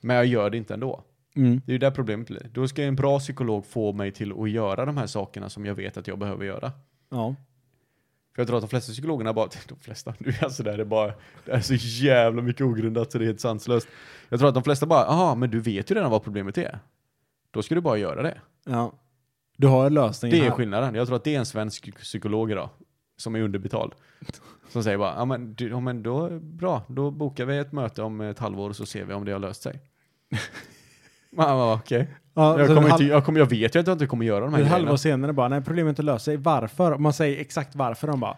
Men 0.01 0.15
jag 0.15 0.25
gör 0.25 0.49
det 0.49 0.57
inte 0.57 0.73
ändå. 0.73 1.03
Mm. 1.35 1.61
Det 1.65 1.71
är 1.71 1.73
ju 1.73 1.77
där 1.77 1.91
problemet 1.91 2.27
blir. 2.27 2.49
Då 2.53 2.67
ska 2.67 2.83
en 2.83 2.95
bra 2.95 3.19
psykolog 3.19 3.65
få 3.65 3.93
mig 3.93 4.11
till 4.11 4.33
att 4.41 4.49
göra 4.49 4.85
de 4.85 4.97
här 4.97 5.07
sakerna 5.07 5.49
som 5.49 5.65
jag 5.65 5.75
vet 5.75 5.97
att 5.97 6.07
jag 6.07 6.19
behöver 6.19 6.45
göra. 6.45 6.71
Ja. 7.09 7.35
För 8.35 8.41
jag 8.41 8.47
tror 8.47 8.57
att 8.57 8.63
de 8.63 8.69
flesta 8.69 8.91
psykologerna 8.91 9.33
bara, 9.33 9.49
de 9.67 9.79
flesta, 9.79 10.13
nu 10.17 10.29
är 10.29 10.43
alltså 10.43 10.63
det 10.63 10.71
här 10.71 10.77
är 10.77 10.85
bara, 10.85 11.13
det 11.45 11.51
är 11.51 11.61
så 11.61 11.73
jävla 11.75 12.41
mycket 12.41 12.61
ogrundat 12.61 13.11
så 13.11 13.17
det 13.17 13.23
är 13.23 13.27
helt 13.27 13.39
sanslöst. 13.39 13.87
Jag 14.29 14.39
tror 14.39 14.49
att 14.49 14.55
de 14.55 14.63
flesta 14.63 14.85
bara, 14.85 15.05
jaha, 15.05 15.35
men 15.35 15.49
du 15.49 15.59
vet 15.59 15.91
ju 15.91 15.95
redan 15.95 16.11
vad 16.11 16.23
problemet 16.23 16.57
är. 16.57 16.79
Då 17.51 17.61
ska 17.61 17.75
du 17.75 17.81
bara 17.81 17.97
göra 17.97 18.21
det. 18.23 18.37
ja. 18.65 18.93
Du 19.57 19.67
har 19.67 19.89
lösningen 19.89 20.37
Det 20.39 20.45
är 20.45 20.49
här. 20.49 20.55
skillnaden. 20.57 20.95
Jag 20.95 21.07
tror 21.07 21.15
att 21.17 21.23
det 21.23 21.35
är 21.35 21.39
en 21.39 21.45
svensk 21.45 21.95
psykolog 21.95 22.51
idag, 22.51 22.69
som 23.17 23.35
är 23.35 23.41
underbetald. 23.41 23.93
Som 24.69 24.83
säger 24.83 24.97
bara, 24.97 25.15
ja 25.15 25.25
men, 25.25 25.53
du, 25.53 25.69
ja, 25.69 25.79
men 25.79 26.03
då, 26.03 26.39
bra, 26.39 26.83
då 26.87 27.11
bokar 27.11 27.45
vi 27.45 27.57
ett 27.57 27.71
möte 27.71 28.01
om 28.01 28.21
ett 28.21 28.39
halvår 28.39 28.69
och 28.69 28.75
så 28.75 28.85
ser 28.85 29.05
vi 29.05 29.13
om 29.13 29.25
det 29.25 29.31
har 29.31 29.39
löst 29.39 29.61
sig. 29.61 29.79
Bara, 31.31 31.73
okej. 31.73 32.07
Ja, 32.33 32.59
Jag, 32.59 32.67
så 32.67 32.75
kommer 32.75 32.87
en 32.87 32.93
inte, 32.93 33.03
halv- 33.03 33.07
jag, 33.13 33.25
kommer, 33.25 33.39
jag 33.39 33.49
vet 33.49 33.75
ju 33.75 33.79
att 33.79 33.87
jag 33.87 33.93
inte 33.95 34.07
kommer 34.07 34.25
göra 34.25 34.39
de 34.45 34.53
här 34.53 34.59
grejerna. 34.59 34.77
halvår 34.77 34.97
senare 34.97 35.33
bara, 35.33 35.47
nej 35.47 35.61
problemet 35.61 35.99
är 35.99 36.03
löst 36.03 36.25
sig. 36.25 36.37
Varför? 36.37 36.91
Om 36.91 37.03
man 37.03 37.13
säger 37.13 37.41
exakt 37.41 37.75
varför, 37.75 38.07
de 38.07 38.19
bara, 38.19 38.37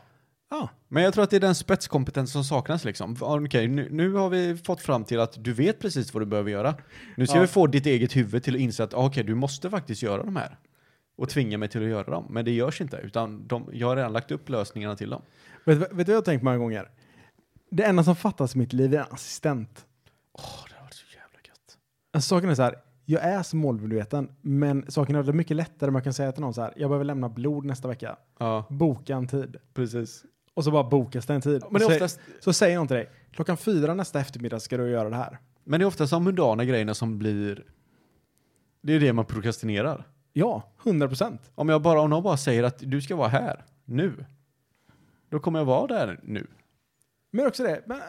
ja. 0.49 0.69
Men 0.87 1.03
jag 1.03 1.13
tror 1.13 1.23
att 1.23 1.29
det 1.29 1.35
är 1.35 1.39
den 1.39 1.55
spetskompetens 1.55 2.31
som 2.31 2.43
saknas 2.43 2.83
liksom. 2.85 3.15
Okej, 3.21 3.67
nu, 3.67 3.87
nu 3.91 4.13
har 4.13 4.29
vi 4.29 4.57
fått 4.57 4.81
fram 4.81 5.03
till 5.03 5.19
att 5.19 5.43
du 5.43 5.53
vet 5.53 5.79
precis 5.79 6.13
vad 6.13 6.21
du 6.21 6.25
behöver 6.25 6.51
göra. 6.51 6.75
Nu 7.17 7.27
ska 7.27 7.35
Ja. 7.37 7.41
vi 7.41 7.47
få 7.47 7.67
ditt 7.67 7.85
eget 7.85 8.15
huvud 8.15 8.43
till 8.43 8.55
att 8.55 8.61
inse 8.61 8.83
att 8.83 8.93
okej, 8.93 9.23
du 9.23 9.35
måste 9.35 9.69
faktiskt 9.69 10.01
göra 10.03 10.23
de 10.23 10.35
här. 10.35 10.57
Och 11.17 11.29
tvinga 11.29 11.57
mig 11.57 11.69
till 11.69 11.83
att 11.83 11.89
göra 11.89 12.03
dem. 12.11 12.25
Men 12.29 12.45
det 12.45 12.51
görs 12.51 12.81
inte, 12.81 12.97
utan 12.97 13.47
de, 13.47 13.69
jag 13.73 13.87
har 13.87 13.95
redan 13.95 14.13
lagt 14.13 14.31
upp 14.31 14.49
lösningarna 14.49 14.95
till 14.95 15.09
dem. 15.09 15.21
Vet, 15.65 15.77
vet 15.79 15.89
du 15.89 15.95
vad 15.95 16.09
jag 16.09 16.15
har 16.15 16.21
tänkt 16.21 16.43
många 16.43 16.57
gånger? 16.57 16.89
Det 17.71 17.83
enda 17.83 18.03
som 18.03 18.15
fattas 18.15 18.55
i 18.55 18.57
mitt 18.57 18.73
liv 18.73 18.93
är 18.93 18.97
en 18.99 19.05
assistent. 19.09 19.85
Åh, 20.33 20.43
det 20.69 20.75
har 20.75 20.83
varit 20.83 20.93
så 20.93 21.05
jävla 21.05 21.39
gött. 21.47 21.77
Alltså 22.11 22.27
saken 22.35 22.49
är 22.49 22.55
så 22.55 22.61
här, 22.61 22.75
jag 23.05 23.23
är 23.23 23.43
så 23.43 23.55
målmedveten, 23.55 24.31
men 24.41 24.85
saken 24.91 25.15
är 25.15 25.23
det 25.23 25.31
är 25.31 25.33
mycket 25.33 25.57
lättare 25.57 25.89
om 25.89 25.95
jag 25.95 26.03
kan 26.03 26.13
säga 26.13 26.31
till 26.31 26.41
någon 26.41 26.53
så 26.53 26.61
här, 26.61 26.73
jag 26.75 26.89
behöver 26.89 27.05
lämna 27.05 27.29
blod 27.29 27.65
nästa 27.65 27.87
vecka. 27.87 28.17
Ja, 28.39 28.65
Boka 28.69 29.15
en 29.15 29.27
tid. 29.27 29.57
precis. 29.73 30.23
Och 30.53 30.63
så 30.63 30.71
bara 30.71 30.83
bokas 30.83 31.25
det 31.25 31.33
en 31.33 31.41
tid. 31.41 31.63
Men 31.69 31.73
det 31.73 31.79
så, 31.79 31.91
är 31.91 31.95
oftast, 31.95 32.19
så 32.39 32.53
säger 32.53 32.77
någon 32.77 32.87
till 32.87 32.95
dig, 32.95 33.09
klockan 33.31 33.57
fyra 33.57 33.93
nästa 33.93 34.19
eftermiddag 34.19 34.59
ska 34.59 34.77
du 34.77 34.89
göra 34.89 35.09
det 35.09 35.15
här. 35.15 35.37
men 35.63 35.79
det 35.79 35.83
är 35.83 35.87
oftast 35.87 36.11
de 36.11 36.23
mundana 36.23 36.65
grejerna 36.65 36.93
som 36.93 37.19
blir... 37.19 37.65
Det 38.81 38.93
är 38.93 38.99
det 38.99 39.13
man 39.13 39.25
prokrastinerar. 39.25 40.07
Ja, 40.33 40.63
100 40.85 41.07
procent. 41.07 41.51
Om 41.55 41.69
jag 41.69 41.81
bara, 41.81 42.01
om 42.01 42.09
någon 42.09 42.23
bara 42.23 42.37
säger 42.37 42.63
att 42.63 42.77
du 42.79 43.01
ska 43.01 43.15
vara 43.15 43.27
här, 43.27 43.65
nu. 43.85 44.25
Då 45.29 45.39
kommer 45.39 45.59
jag 45.59 45.65
vara 45.65 45.87
där 45.87 46.19
nu. 46.23 46.47
Men 47.31 47.47
också 47.47 47.63
det, 47.63 47.83
men, 47.85 47.97
eh, 47.97 48.03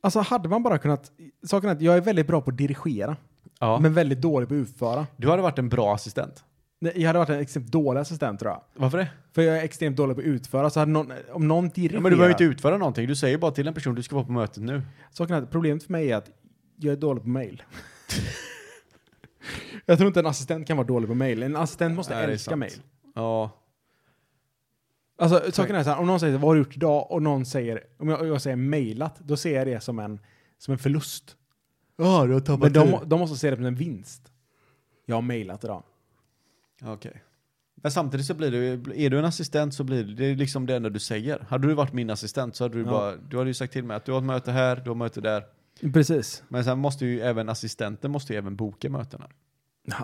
alltså 0.00 0.20
hade 0.20 0.48
man 0.48 0.62
bara 0.62 0.78
kunnat, 0.78 1.10
saken 1.46 1.68
är 1.70 1.74
att 1.74 1.80
jag 1.82 1.96
är 1.96 2.00
väldigt 2.00 2.26
bra 2.26 2.40
på 2.40 2.50
att 2.50 2.56
dirigera, 2.56 3.16
Ja. 3.60 3.78
men 3.80 3.94
väldigt 3.94 4.20
dålig 4.20 4.48
på 4.48 4.54
att 4.54 4.58
utföra. 4.58 5.06
Du 5.16 5.30
hade 5.30 5.42
varit 5.42 5.58
en 5.58 5.68
bra 5.68 5.94
assistent. 5.94 6.44
Nej, 6.80 6.92
Jag 6.96 7.06
hade 7.06 7.18
varit 7.18 7.28
en 7.28 7.40
extremt 7.40 7.66
dålig 7.72 8.00
assistent 8.00 8.40
tror 8.40 8.52
jag. 8.52 8.60
Varför 8.76 8.98
det? 8.98 9.08
För 9.32 9.42
jag 9.42 9.58
är 9.58 9.62
extremt 9.64 9.96
dålig 9.96 10.16
på 10.16 10.20
att 10.20 10.26
utföra, 10.26 10.70
så 10.70 10.80
hade 10.80 10.92
någon, 10.92 11.12
om 11.32 11.48
någon 11.48 11.68
dirigerar... 11.68 11.94
Ja, 11.94 12.00
men 12.02 12.10
du 12.12 12.16
behöver 12.16 12.34
inte 12.34 12.44
utföra 12.44 12.78
någonting. 12.78 13.06
Du 13.06 13.16
säger 13.16 13.38
bara 13.38 13.50
till 13.50 13.68
en 13.68 13.74
person 13.74 13.94
du 13.94 14.02
ska 14.02 14.14
vara 14.16 14.26
på 14.26 14.32
mötet 14.32 14.62
nu. 14.62 14.82
Saken 15.12 15.36
är 15.36 15.42
att 15.42 15.50
problemet 15.50 15.82
för 15.82 15.92
mig 15.92 16.12
är 16.12 16.16
att 16.16 16.30
jag 16.76 16.92
är 16.92 16.96
dålig 16.96 17.22
på 17.22 17.28
mail. 17.28 17.62
jag 19.86 19.98
tror 19.98 20.08
inte 20.08 20.20
en 20.20 20.26
assistent 20.26 20.66
kan 20.66 20.76
vara 20.76 20.86
dålig 20.86 21.08
på 21.08 21.14
mail. 21.14 21.42
En 21.42 21.56
assistent 21.56 21.94
måste 21.96 22.14
Nej, 22.14 22.22
det 22.22 22.28
är 22.28 22.32
älska 22.32 22.50
sant. 22.50 22.60
mail. 22.60 22.72
Ja. 23.14 23.50
Alltså 25.18 25.52
saken 25.52 25.76
är 25.76 25.82
så 25.84 25.90
här, 25.90 25.98
om 25.98 26.06
någon 26.06 26.20
säger 26.20 26.38
vad 26.38 26.42
har 26.48 26.54
du 26.54 26.60
gjort 26.60 26.76
idag 26.76 27.10
och 27.10 27.22
någon 27.22 27.46
säger, 27.46 27.82
om 27.98 28.08
jag, 28.08 28.26
jag 28.26 28.42
säger 28.42 28.56
mailat, 28.56 29.18
då 29.18 29.36
ser 29.36 29.54
jag 29.56 29.66
det 29.66 29.80
som 29.80 29.98
en, 29.98 30.20
som 30.58 30.72
en 30.72 30.78
förlust. 30.78 31.36
Ja, 31.96 32.26
du 32.26 32.32
har 32.32 32.40
tappat 32.40 32.60
Men 32.60 32.72
de, 32.72 32.98
de 33.08 33.20
måste 33.20 33.36
se 33.36 33.50
det 33.50 33.56
som 33.56 33.64
en 33.64 33.74
vinst. 33.74 34.32
Jag 35.06 35.14
har 35.16 35.22
mailat 35.22 35.64
idag. 35.64 35.82
Okej. 36.84 37.22
Men 37.82 37.92
samtidigt 37.92 38.26
så 38.26 38.34
blir 38.34 38.50
det 38.50 39.00
är 39.00 39.10
du 39.10 39.18
en 39.18 39.24
assistent 39.24 39.74
så 39.74 39.84
blir 39.84 40.04
det, 40.04 40.14
det 40.14 40.24
är 40.26 40.36
liksom 40.36 40.66
det 40.66 40.76
enda 40.76 40.88
du 40.88 40.98
säger. 41.00 41.46
Hade 41.48 41.68
du 41.68 41.74
varit 41.74 41.92
min 41.92 42.10
assistent 42.10 42.56
så 42.56 42.64
hade 42.64 42.74
du 42.78 42.84
Ja. 42.84 42.90
bara, 42.90 43.16
du 43.16 43.36
hade 43.38 43.50
ju 43.50 43.54
sagt 43.54 43.72
till 43.72 43.84
mig 43.84 43.96
att 43.96 44.04
du 44.04 44.12
har 44.12 44.18
ett 44.18 44.24
möte 44.24 44.52
här, 44.52 44.76
du 44.76 44.90
har 44.90 44.94
möte 44.94 45.20
där. 45.20 45.44
Precis. 45.92 46.42
Men 46.48 46.64
sen 46.64 46.78
måste 46.78 47.06
ju 47.06 47.20
även 47.20 47.48
assistenten 47.48 48.10
måste 48.10 48.32
ju 48.32 48.38
även 48.38 48.56
boka 48.56 48.90
mötena. 48.90 49.28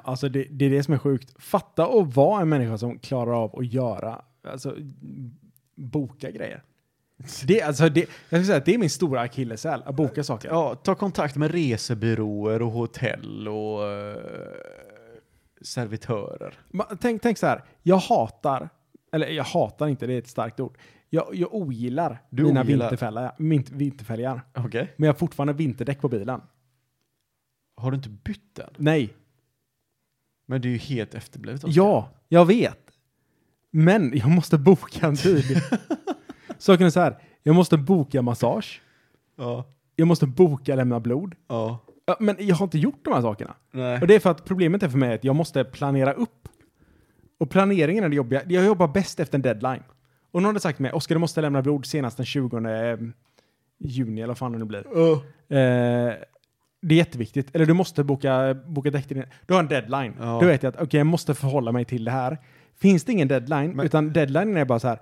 Alltså 0.05 0.29
det, 0.29 0.45
det 0.51 0.65
är 0.65 0.71
det 0.71 0.83
som 0.83 0.95
är 0.95 0.99
sjukt. 0.99 1.35
Fatta 1.43 1.87
och 1.87 2.15
vara 2.15 2.43
en 2.43 2.49
människa 2.49 2.79
som 2.79 2.99
klarar 2.99 3.33
av 3.45 3.59
att 3.59 3.67
göra, 3.73 4.23
alltså 4.47 4.76
boka 5.74 6.30
grejer. 6.30 6.62
Det, 7.47 7.62
alltså 7.62 7.88
det, 7.88 8.01
jag 8.28 8.40
ska 8.40 8.45
säga 8.47 8.59
att 8.59 8.64
det 8.64 8.74
är 8.74 8.78
min 8.78 8.90
stora 8.90 9.20
akilleshäl, 9.20 9.82
att 9.86 9.95
boka 9.95 10.24
saker. 10.24 10.49
Ja, 10.49 10.74
ta 10.74 10.95
kontakt 10.95 11.36
med 11.36 11.51
resebyråer 11.51 12.62
och 12.62 12.70
hotell 12.70 13.49
och 13.49 13.88
eh, 13.92 14.16
servitörer. 15.62 16.55
Ma- 16.72 16.99
Tänk, 17.01 17.22
tänk 17.22 17.38
så 17.38 17.47
här, 17.47 17.64
jag 17.82 17.97
hatar, 17.97 18.68
eller 19.12 19.28
jag 19.28 19.45
hatar 19.45 19.86
inte, 19.88 20.07
det 20.07 20.12
är 20.14 20.18
ett 20.18 20.28
starkt 20.28 20.61
ord. 20.61 20.78
Jag, 21.11 21.34
jag 21.34 21.55
ogillar 21.55 22.22
Du 22.30 22.42
mina 22.45 22.61
ogillar? 22.61 22.86
vinterfälgar, 22.86 23.34
min, 23.38 23.64
vinterfälgar. 23.72 24.40
Okej. 24.55 24.92
Men 24.97 25.07
jag 25.07 25.12
har 25.12 25.18
fortfarande 25.18 25.53
vinterdäck 25.53 26.01
på 26.01 26.09
bilen. 26.09 26.40
Har 27.76 27.90
du 27.90 27.97
inte 27.97 28.09
bytt 28.09 28.55
den? 28.55 28.70
Nej. 28.76 29.14
Men 30.47 30.61
det 30.61 30.68
är 30.68 30.70
ju 30.70 30.78
helt 30.78 31.14
efterblivet. 31.14 31.64
Oskar. 31.64 31.82
Ja, 31.82 32.09
jag 32.28 32.45
vet. 32.47 32.84
Men 33.77 34.12
jag 34.14 34.31
måste 34.31 34.59
boka 34.59 35.07
en 35.07 35.16
tid. 35.16 35.45
Saken 36.59 36.87
är 36.87 36.91
så 36.91 37.01
här, 37.01 37.18
jag 37.43 37.55
måste 37.55 37.79
boka 37.79 38.22
massage. 38.22 38.83
Ja. 39.37 39.64
Jag 39.97 40.09
måste 40.09 40.27
boka 40.27 40.75
lämna 40.75 41.01
blod. 41.01 41.35
Ja. 41.49 41.79
Ja, 42.07 42.16
Men 42.20 42.37
jag 42.39 42.57
har 42.57 42.64
inte 42.64 42.79
gjort 42.79 43.05
de 43.05 43.14
här 43.14 43.22
sakerna. 43.22 43.55
Nej. 43.70 44.01
Och 44.01 44.07
det 44.07 44.14
är 44.14 44.20
för 44.20 44.31
att 44.31 44.45
problemet 44.45 44.83
är 44.83 44.89
för 44.89 44.99
mig 44.99 45.14
att 45.14 45.25
jag 45.25 45.37
måste 45.37 45.64
planera 45.64 46.12
upp. 46.12 46.49
Och 47.41 47.51
planeringen 47.51 48.05
är 48.05 48.09
det 48.09 48.16
jobbiga. 48.16 48.43
Jag 48.49 48.64
jobbar 48.64 48.89
bäst 48.89 49.20
efter 49.20 49.39
en 49.39 49.43
deadline. 49.43 49.83
Och 50.31 50.43
någon 50.43 50.49
hade 50.49 50.61
sagt 50.61 50.77
till 50.77 50.83
mig, 50.83 50.93
Oskar 50.93 51.14
du 51.14 51.18
måste 51.18 51.41
lämna 51.41 51.62
blod 51.62 51.87
senast 51.87 52.16
den 52.16 52.27
20 52.27 53.12
juni 53.79 54.20
eller 54.20 54.29
vad 54.29 54.39
fan 54.39 54.53
det 54.53 54.59
nu 54.59 54.64
blir. 54.64 54.85
Ja. 54.95 55.12
Eh, 55.57 56.14
det 56.83 56.95
är 56.95 56.99
jätteviktigt. 56.99 57.55
Eller 57.55 57.66
du 57.66 57.72
måste 57.72 58.05
boka, 58.05 58.55
boka 58.66 58.91
däck 58.91 59.07
till 59.07 59.16
din... 59.16 59.27
Du 59.47 59.55
har 59.55 59.61
en 59.61 59.68
deadline. 59.68 60.14
Ja. 60.18 60.39
Då 60.41 60.47
vet 60.47 60.62
jag 60.62 60.75
att 60.75 60.83
okej, 60.83 60.99
jag 60.99 61.07
måste 61.07 61.35
förhålla 61.35 61.72
mig 61.72 61.85
till 61.85 62.05
det 62.05 62.11
här. 62.11 62.39
Finns 62.81 63.05
det 63.05 63.12
ingen 63.12 63.29
deadline, 63.29 63.70
Men- 63.77 63.87
utan 63.87 64.12
deadline 64.12 64.57
är 64.57 64.64
bara 64.64 64.79
så 64.81 64.89
här. 64.89 64.99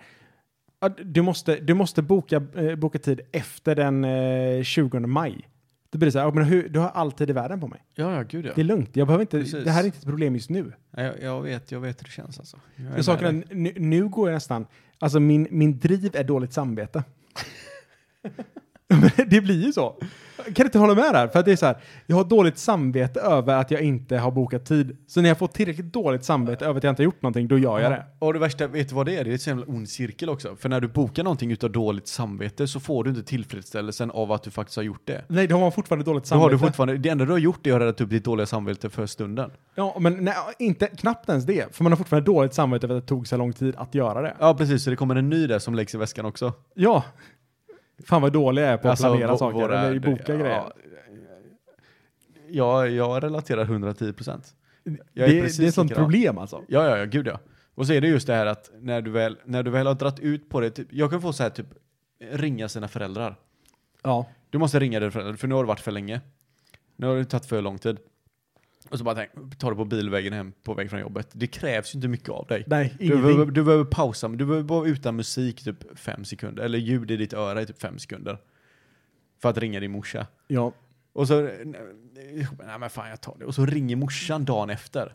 Du 1.05 1.23
måste, 1.23 1.57
du 1.57 1.75
måste 1.75 2.03
boka, 2.03 2.43
eh, 2.57 2.75
boka 2.75 2.99
tid 2.99 3.21
efter 3.33 3.75
den 3.77 4.05
eh, 4.05 4.63
20 4.63 5.01
maj. 5.01 5.49
Det 5.91 5.99
blir 5.99 6.11
så 6.11 6.19
här, 6.19 6.33
men 6.33 6.45
hur, 6.45 6.69
du 6.69 6.79
har 6.79 6.89
all 6.89 7.13
tid 7.13 7.31
i 7.31 7.33
världen 7.33 7.61
på 7.61 7.69
mig. 7.69 7.81
Ja, 7.95 8.15
ja, 8.15 8.23
gud 8.23 8.47
ja. 8.47 8.53
Det 8.55 8.61
är 8.61 8.65
lugnt. 8.65 8.97
Jag 8.97 9.07
behöver 9.07 9.23
inte, 9.23 9.39
Precis. 9.39 9.65
det 9.65 9.71
här 9.71 9.81
är 9.83 9.85
inte 9.87 9.99
ett 9.99 10.05
problem 10.05 10.35
just 10.35 10.51
nu. 10.51 10.73
Ja, 10.91 11.03
Jag, 11.03 11.23
jag, 11.23 11.43
vet, 11.43 11.73
jag 11.73 11.81
vet 11.81 12.01
hur 12.01 12.05
det 12.05 12.11
känns 12.11 12.39
alltså. 12.39 12.57
Jag 12.97 13.05
saken 13.05 13.45
nu, 13.51 13.73
nu 13.77 14.09
går 14.09 14.29
jag 14.29 14.35
nästan, 14.37 14.67
alltså 14.99 15.21
min, 15.21 15.49
min 15.51 15.79
driv 15.79 16.17
är 16.17 16.25
dåligt 16.25 16.53
samvete. 16.53 17.05
Det 19.27 19.41
blir 19.41 19.67
ju 19.67 19.73
så. 19.73 19.97
Kan 20.45 20.55
du 20.55 20.63
inte 20.65 20.79
hålla 20.79 20.95
med 20.95 21.15
där? 21.15 21.29
För 21.29 21.39
att 21.39 21.45
det 21.45 21.53
är 21.53 21.57
så 21.57 21.67
här, 21.67 21.77
jag 22.07 22.17
har 22.17 22.25
dåligt 22.25 22.59
samvete 22.59 23.21
över 23.21 23.55
att 23.57 23.71
jag 23.71 23.81
inte 23.81 24.17
har 24.17 24.31
bokat 24.31 24.67
tid. 24.67 24.97
Så 25.07 25.21
när 25.21 25.29
jag 25.29 25.39
får 25.39 25.47
tillräckligt 25.49 25.93
dåligt 25.93 26.25
samvete 26.25 26.65
över 26.67 26.79
att 26.79 26.85
jag 26.85 26.91
inte 26.91 27.03
har 27.03 27.05
gjort 27.05 27.23
någonting, 27.23 27.49
då 27.49 27.59
gör 27.59 27.81
jag 27.81 27.93
det. 27.93 28.05
Och 28.19 28.33
det 28.33 28.39
värsta, 28.39 28.67
vet 28.67 28.89
du 28.89 28.95
vad 28.95 29.07
det 29.07 29.17
är? 29.17 29.25
Det 29.25 29.33
är 29.33 29.39
så 29.39 29.51
jävla 29.51 29.67
ond 29.67 29.89
cirkel 29.89 30.29
också. 30.29 30.57
För 30.57 30.69
när 30.69 30.81
du 30.81 30.89
bokar 30.89 31.25
någonting 31.25 31.53
utav 31.53 31.71
dåligt 31.73 32.09
samvete 32.09 32.69
så 32.69 32.81
får 32.81 33.05
du 33.05 33.11
inte 33.11 33.23
tillfredsställelsen 33.23 34.11
av 34.11 34.33
att 34.33 34.43
du 34.43 34.51
faktiskt 34.51 34.77
har 34.77 34.83
gjort 34.83 35.03
det. 35.05 35.25
Nej, 35.29 35.47
då 35.47 35.55
har 35.55 35.61
man 35.61 35.73
fortfarande 35.73 36.05
dåligt 36.05 36.29
Då 36.31 36.35
har 36.35 36.41
samvete. 36.41 36.55
du 36.65 36.69
fortfarande, 36.69 36.97
det 36.97 37.09
enda 37.09 37.25
du 37.25 37.31
har 37.33 37.39
gjort 37.39 37.67
är 37.67 37.73
att 37.75 37.81
rädda 37.81 38.05
upp 38.05 38.11
ditt 38.11 38.25
dåliga 38.25 38.47
samvete 38.47 38.91
för 38.91 39.07
stunden. 39.07 39.51
Ja, 39.75 39.97
men 40.01 40.25
nej, 40.25 40.35
inte, 40.59 40.87
knappt 40.87 41.29
ens 41.29 41.45
det. 41.45 41.77
För 41.77 41.83
man 41.83 41.93
har 41.93 41.97
fortfarande 41.97 42.27
dåligt 42.27 42.55
samvete 42.55 42.87
över 42.87 42.97
att 42.97 43.03
det 43.03 43.09
tog 43.09 43.29
så 43.29 43.37
lång 43.37 43.53
tid 43.53 43.75
att 43.77 43.95
göra 43.95 44.23
det. 44.23 44.37
Ja, 44.39 44.55
precis. 44.55 44.85
Så 44.85 44.91
det 44.91 44.97
kommer 44.97 45.17
en 45.17 45.29
ny 45.29 45.47
där 45.47 45.59
som 45.59 45.75
läggs 45.75 45.95
i 45.95 45.99
väskan 45.99 46.27
också. 46.27 46.53
Ja. 46.75 47.05
Fan 48.05 48.23
vad 48.23 48.33
dålig 48.33 48.63
jag 48.63 48.69
är 48.71 48.77
på 48.77 48.89
att 48.89 48.91
Alltså, 48.91 49.05
planera 49.05 49.37
saker 49.39 49.59
våra- 49.59 49.81
eller 49.81 50.01
boka 50.01 50.33
ja, 50.33 50.39
grejer. 50.39 50.63
Ja, 52.49 52.87
jag 52.87 53.23
relaterar 53.25 53.63
110 53.65 54.13
procent. 54.13 54.55
Det, 54.85 54.97
det 55.13 55.39
är 55.41 55.45
ett 55.45 55.55
sånt 55.75 55.91
likadan. 55.91 56.05
problem 56.05 56.39
alltså. 56.39 56.63
Ja, 56.69 56.89
ja, 56.89 56.99
ja, 56.99 57.05
gud 57.05 57.27
ja. 57.27 57.41
Och 57.75 57.87
så 57.87 57.93
är 57.93 58.01
det 58.01 58.09
just 58.09 58.27
det 58.27 58.35
här 58.35 58.47
att 58.47 58.71
när 58.81 59.03
du 59.03 59.11
väl, 59.11 59.39
när 59.45 59.63
du 59.63 59.71
väl 59.71 59.87
har 59.87 59.95
dratt 59.95 60.21
ut 60.21 60.49
på 60.49 60.61
det, 60.61 60.71
typ, 60.71 60.89
jag 60.91 61.11
kan 61.11 61.23
få 61.23 61.33
så 61.33 61.43
här 61.43 61.51
typ 61.51 61.67
ringa 62.31 62.69
sina 62.69 62.89
föräldrar. 62.89 63.37
Ja. 64.03 64.27
Du 64.51 64.59
måste 64.59 64.81
ringa 64.81 65.01
dina 65.01 65.11
föräldrar, 65.13 65.35
för 65.37 65.49
nu 65.49 65.55
har 65.55 65.63
det 65.63 65.69
varit 65.69 65.81
för 65.81 65.91
länge. 65.93 66.21
Nu 66.97 67.07
har 67.07 67.17
det 67.17 67.25
tagit 67.25 67.47
för 67.47 67.63
lång 67.63 67.79
tid. 67.79 67.99
Och 68.89 68.99
så 68.99 69.05
bara 69.05 69.15
tänk, 69.15 69.59
tar 69.59 69.71
du 69.71 69.77
på 69.77 69.85
bilvägen 69.85 70.33
hem 70.33 70.53
på 70.63 70.75
väg 70.75 70.91
från 70.91 71.01
jobbet. 71.01 71.29
Det 71.33 71.47
krävs 71.47 71.95
ju 71.95 71.97
inte 71.97 72.09
mycket 72.09 72.29
av 72.29 72.47
dig. 72.47 72.65
Nej, 72.67 72.95
Du 72.99 73.09
behöver, 73.09 73.47
du 73.47 73.65
behöver 73.65 73.85
pausa, 73.85 74.29
du 74.29 74.47
behöver 74.47 74.69
vara 74.69 74.89
utan 74.89 75.17
musik 75.17 75.65
typ 75.65 75.99
fem 75.99 76.25
sekunder, 76.25 76.63
eller 76.63 76.79
ljud 76.79 77.11
i 77.11 77.17
ditt 77.17 77.33
öra 77.33 77.63
i 77.63 77.67
typ 77.67 77.81
fem 77.81 77.99
sekunder. 77.99 78.39
För 79.43 79.49
att 79.49 79.59
ringa 79.59 79.81
din 79.81 79.91
morsa. 79.91 80.27
Ja. 80.49 80.73
Och 81.13 81.29
så, 81.29 81.41
nej 81.41 82.79
men 82.81 82.91
fan 82.91 83.09
jag 83.09 83.21
tar 83.21 83.37
det. 83.39 83.45
Och 83.45 83.55
så 83.55 83.67
ringer 83.67 83.97
morsan 83.97 84.45
dagen 84.45 84.71
efter. 84.71 85.15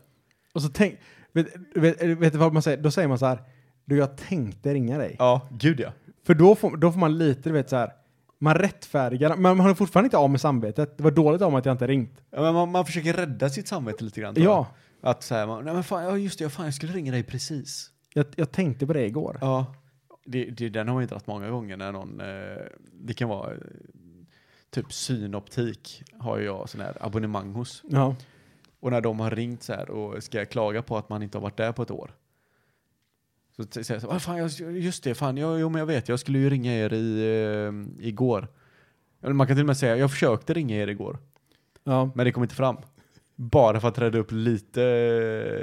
Och 0.52 0.62
så 0.62 0.68
tänk, 0.68 0.98
vet, 1.32 1.46
vet, 1.74 2.02
vet 2.02 2.32
du 2.32 2.38
vad 2.38 2.52
man 2.52 2.62
säger? 2.62 2.82
Då 2.82 2.90
säger 2.90 3.08
man 3.08 3.18
så 3.18 3.26
här, 3.26 3.38
du 3.84 3.96
jag 3.96 4.16
tänkte 4.16 4.74
ringa 4.74 4.98
dig. 4.98 5.16
Ja, 5.18 5.48
gud 5.50 5.80
ja. 5.80 5.92
För 6.26 6.34
då 6.34 6.54
får, 6.54 6.76
då 6.76 6.92
får 6.92 6.98
man 7.00 7.18
lite, 7.18 7.48
du 7.48 7.52
vet 7.52 7.68
så 7.68 7.76
här, 7.76 7.92
man 8.38 8.54
rättfärdigar, 8.54 9.36
men 9.36 9.56
man 9.56 9.60
har 9.66 9.74
fortfarande 9.74 10.06
inte 10.06 10.16
av 10.16 10.30
med 10.30 10.40
samvetet. 10.40 10.96
Det 10.96 11.02
var 11.04 11.10
dåligt 11.10 11.42
av 11.42 11.52
mig 11.52 11.58
att 11.58 11.66
jag 11.66 11.74
inte 11.74 11.86
ringt. 11.86 12.22
ja 12.30 12.40
men 12.40 12.54
man, 12.54 12.70
man 12.70 12.86
försöker 12.86 13.12
rädda 13.12 13.48
sitt 13.48 13.68
samvete 13.68 14.04
lite 14.04 14.20
grann. 14.20 14.34
Ja, 14.36 14.42
jag. 14.42 15.10
Att 15.10 15.22
säga, 15.22 15.60
nej 15.60 15.74
men 15.74 15.84
fan, 15.84 16.04
ja 16.04 16.16
just 16.16 16.38
det, 16.38 16.50
fan 16.50 16.64
jag 16.64 16.74
skulle 16.74 16.92
ringa 16.92 17.12
dig 17.12 17.22
precis. 17.22 17.90
jag, 18.14 18.26
jag 18.36 18.52
tänkte 18.52 18.86
på 18.86 18.92
det 18.92 19.06
igår. 19.06 19.38
Ja, 19.40 19.74
det, 20.24 20.44
det, 20.44 20.68
den 20.68 20.88
har 20.88 20.94
man 20.94 21.02
ju 21.02 21.06
dragit 21.06 21.26
många 21.26 21.50
gånger 21.50 21.76
när 21.76 21.92
någon, 21.92 22.20
eh, 22.20 22.64
det 22.92 23.14
kan 23.14 23.28
vara 23.28 23.52
eh, 23.52 23.58
typ 24.70 24.92
synoptik 24.92 26.02
har 26.18 26.38
jag 26.38 26.68
sån 26.68 26.80
här 26.80 26.96
abonnemang 27.00 27.52
hos. 27.52 27.82
Ja. 27.88 28.16
Och 28.80 28.90
när 28.90 29.00
de 29.00 29.20
har 29.20 29.30
ringt 29.30 29.62
så 29.62 29.72
här 29.72 29.90
och 29.90 30.22
ska 30.22 30.44
klaga 30.44 30.82
på 30.82 30.96
att 30.96 31.08
man 31.08 31.22
inte 31.22 31.38
har 31.38 31.42
varit 31.42 31.56
där 31.56 31.72
på 31.72 31.82
ett 31.82 31.90
år. 31.90 32.10
Så 33.58 33.64
säger 33.70 33.92
jag 33.94 34.02
så 34.02 34.08
här, 34.08 34.16
"Ah, 34.16 34.18
fan, 34.18 34.36
jag, 34.36 34.50
just 34.78 35.04
det, 35.04 35.14
fan, 35.14 35.36
jag, 35.36 35.60
jo 35.60 35.68
men 35.68 35.78
jag 35.78 35.86
vet, 35.86 36.08
jag 36.08 36.20
skulle 36.20 36.38
ju 36.38 36.50
ringa 36.50 36.74
er 36.74 36.92
i, 36.92 37.20
eh, 38.00 38.06
igår. 38.06 38.48
Man 39.20 39.46
kan 39.46 39.56
till 39.56 39.62
och 39.62 39.66
med 39.66 39.76
säga, 39.76 39.96
jag 39.96 40.10
försökte 40.10 40.54
ringa 40.54 40.76
er 40.76 40.88
igår, 40.88 41.18
Ja. 41.84 42.10
men 42.14 42.24
det 42.24 42.32
kom 42.32 42.42
inte 42.42 42.54
fram. 42.54 42.76
Bara 43.36 43.80
för 43.80 43.88
att 43.88 43.98
rädda 43.98 44.18
upp 44.18 44.32
lite 44.32 44.82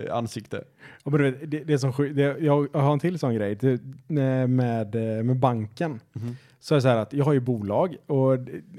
eh, 0.08 0.16
ansikte. 0.16 0.64
Och 1.04 1.12
men 1.12 1.22
du 1.22 1.32
vet, 1.32 1.52
det, 1.52 1.64
det 1.64 1.74
är 1.74 1.78
som 1.78 1.94
det, 2.16 2.22
jag, 2.22 2.68
jag 2.74 2.80
har 2.80 2.94
en 2.94 3.00
till 3.00 3.20
sån 3.20 3.36
grej 3.36 3.56
det, 3.56 3.82
med, 4.08 4.50
med, 4.50 5.20
eh, 5.30 5.36
banken. 5.36 6.00
Så 6.60 6.74
är 6.74 6.76
det 6.78 6.82
så 6.82 6.88
här 6.88 6.98
att 6.98 7.14
jag 7.14 7.26
har 7.26 7.34
ju 7.34 7.40
bolag 7.40 7.96
och, 8.08 8.38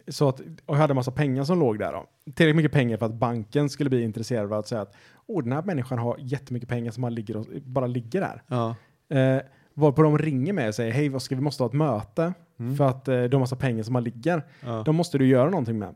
så 0.08 0.28
att, 0.28 0.40
och 0.40 0.74
jag 0.74 0.80
hade 0.80 0.92
en 0.92 0.96
massa 0.96 1.10
pengar 1.10 1.44
som 1.44 1.58
låg 1.58 1.78
där. 1.78 1.92
Då. 1.92 2.06
Tillräckligt 2.24 2.56
mycket 2.56 2.72
pengar 2.72 2.96
för 2.96 3.06
att 3.06 3.14
banken 3.14 3.68
skulle 3.68 3.90
bli 3.90 4.02
intresserad 4.02 4.44
av 4.44 4.58
att 4.58 4.68
säga 4.68 4.80
att 4.80 4.94
den 5.26 5.52
här 5.52 5.62
människan 5.62 5.98
har 5.98 6.16
jättemycket 6.18 6.68
pengar 6.68 6.90
som 6.92 7.02
bara 7.02 7.10
ligger, 7.10 7.36
och, 7.36 7.46
bara 7.64 7.86
ligger 7.86 8.20
där. 8.20 8.42
Ja. 8.48 8.74
Eh, 9.08 9.38
varpå 9.74 10.02
de 10.02 10.18
ringer 10.18 10.52
mig 10.52 10.68
och 10.68 10.74
säger 10.74 10.92
hej, 10.92 11.08
vad 11.08 11.22
ska, 11.22 11.34
vi 11.34 11.40
måste 11.40 11.62
ha 11.62 11.68
ett 11.68 11.74
möte 11.74 12.34
Mm. 12.58 12.76
för 12.76 12.88
att 12.88 13.08
eh, 13.08 13.22
de 13.22 13.32
har 13.36 13.40
massa 13.40 13.56
pengar 13.56 13.82
som 13.82 13.94
bara 13.94 14.00
ligger. 14.00 14.42
Ja. 14.64 14.82
De 14.86 14.96
måste 14.96 15.18
du 15.18 15.26
göra 15.26 15.50
någonting 15.50 15.78
med. 15.78 15.94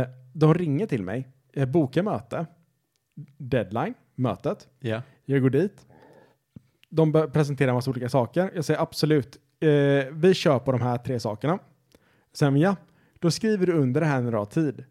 Eh, 0.00 0.08
de 0.32 0.54
ringer 0.54 0.86
till 0.86 1.02
mig, 1.02 1.28
eh, 1.52 1.66
bokar 1.68 2.02
möte, 2.02 2.46
deadline, 3.38 3.94
mötet. 4.14 4.68
ja. 4.80 5.02
Jag 5.24 5.42
går 5.42 5.50
dit. 5.50 5.86
De 6.90 7.12
presenterar 7.32 7.68
en 7.68 7.74
massa 7.74 7.90
olika 7.90 8.08
saker. 8.08 8.50
Jag 8.54 8.64
säger 8.64 8.80
absolut, 8.80 9.36
eh, 9.60 9.68
vi 10.12 10.34
kör 10.34 10.58
på 10.58 10.72
de 10.72 10.80
här 10.80 10.98
tre 10.98 11.20
sakerna. 11.20 11.58
Sen 12.32 12.56
ja, 12.56 12.76
då 13.18 13.30
skriver 13.30 13.66
du 13.66 13.72
under 13.72 14.00
det 14.00 14.06
här 14.06 14.22
du 14.22 14.36
har 14.36 14.44
tid. 14.44 14.84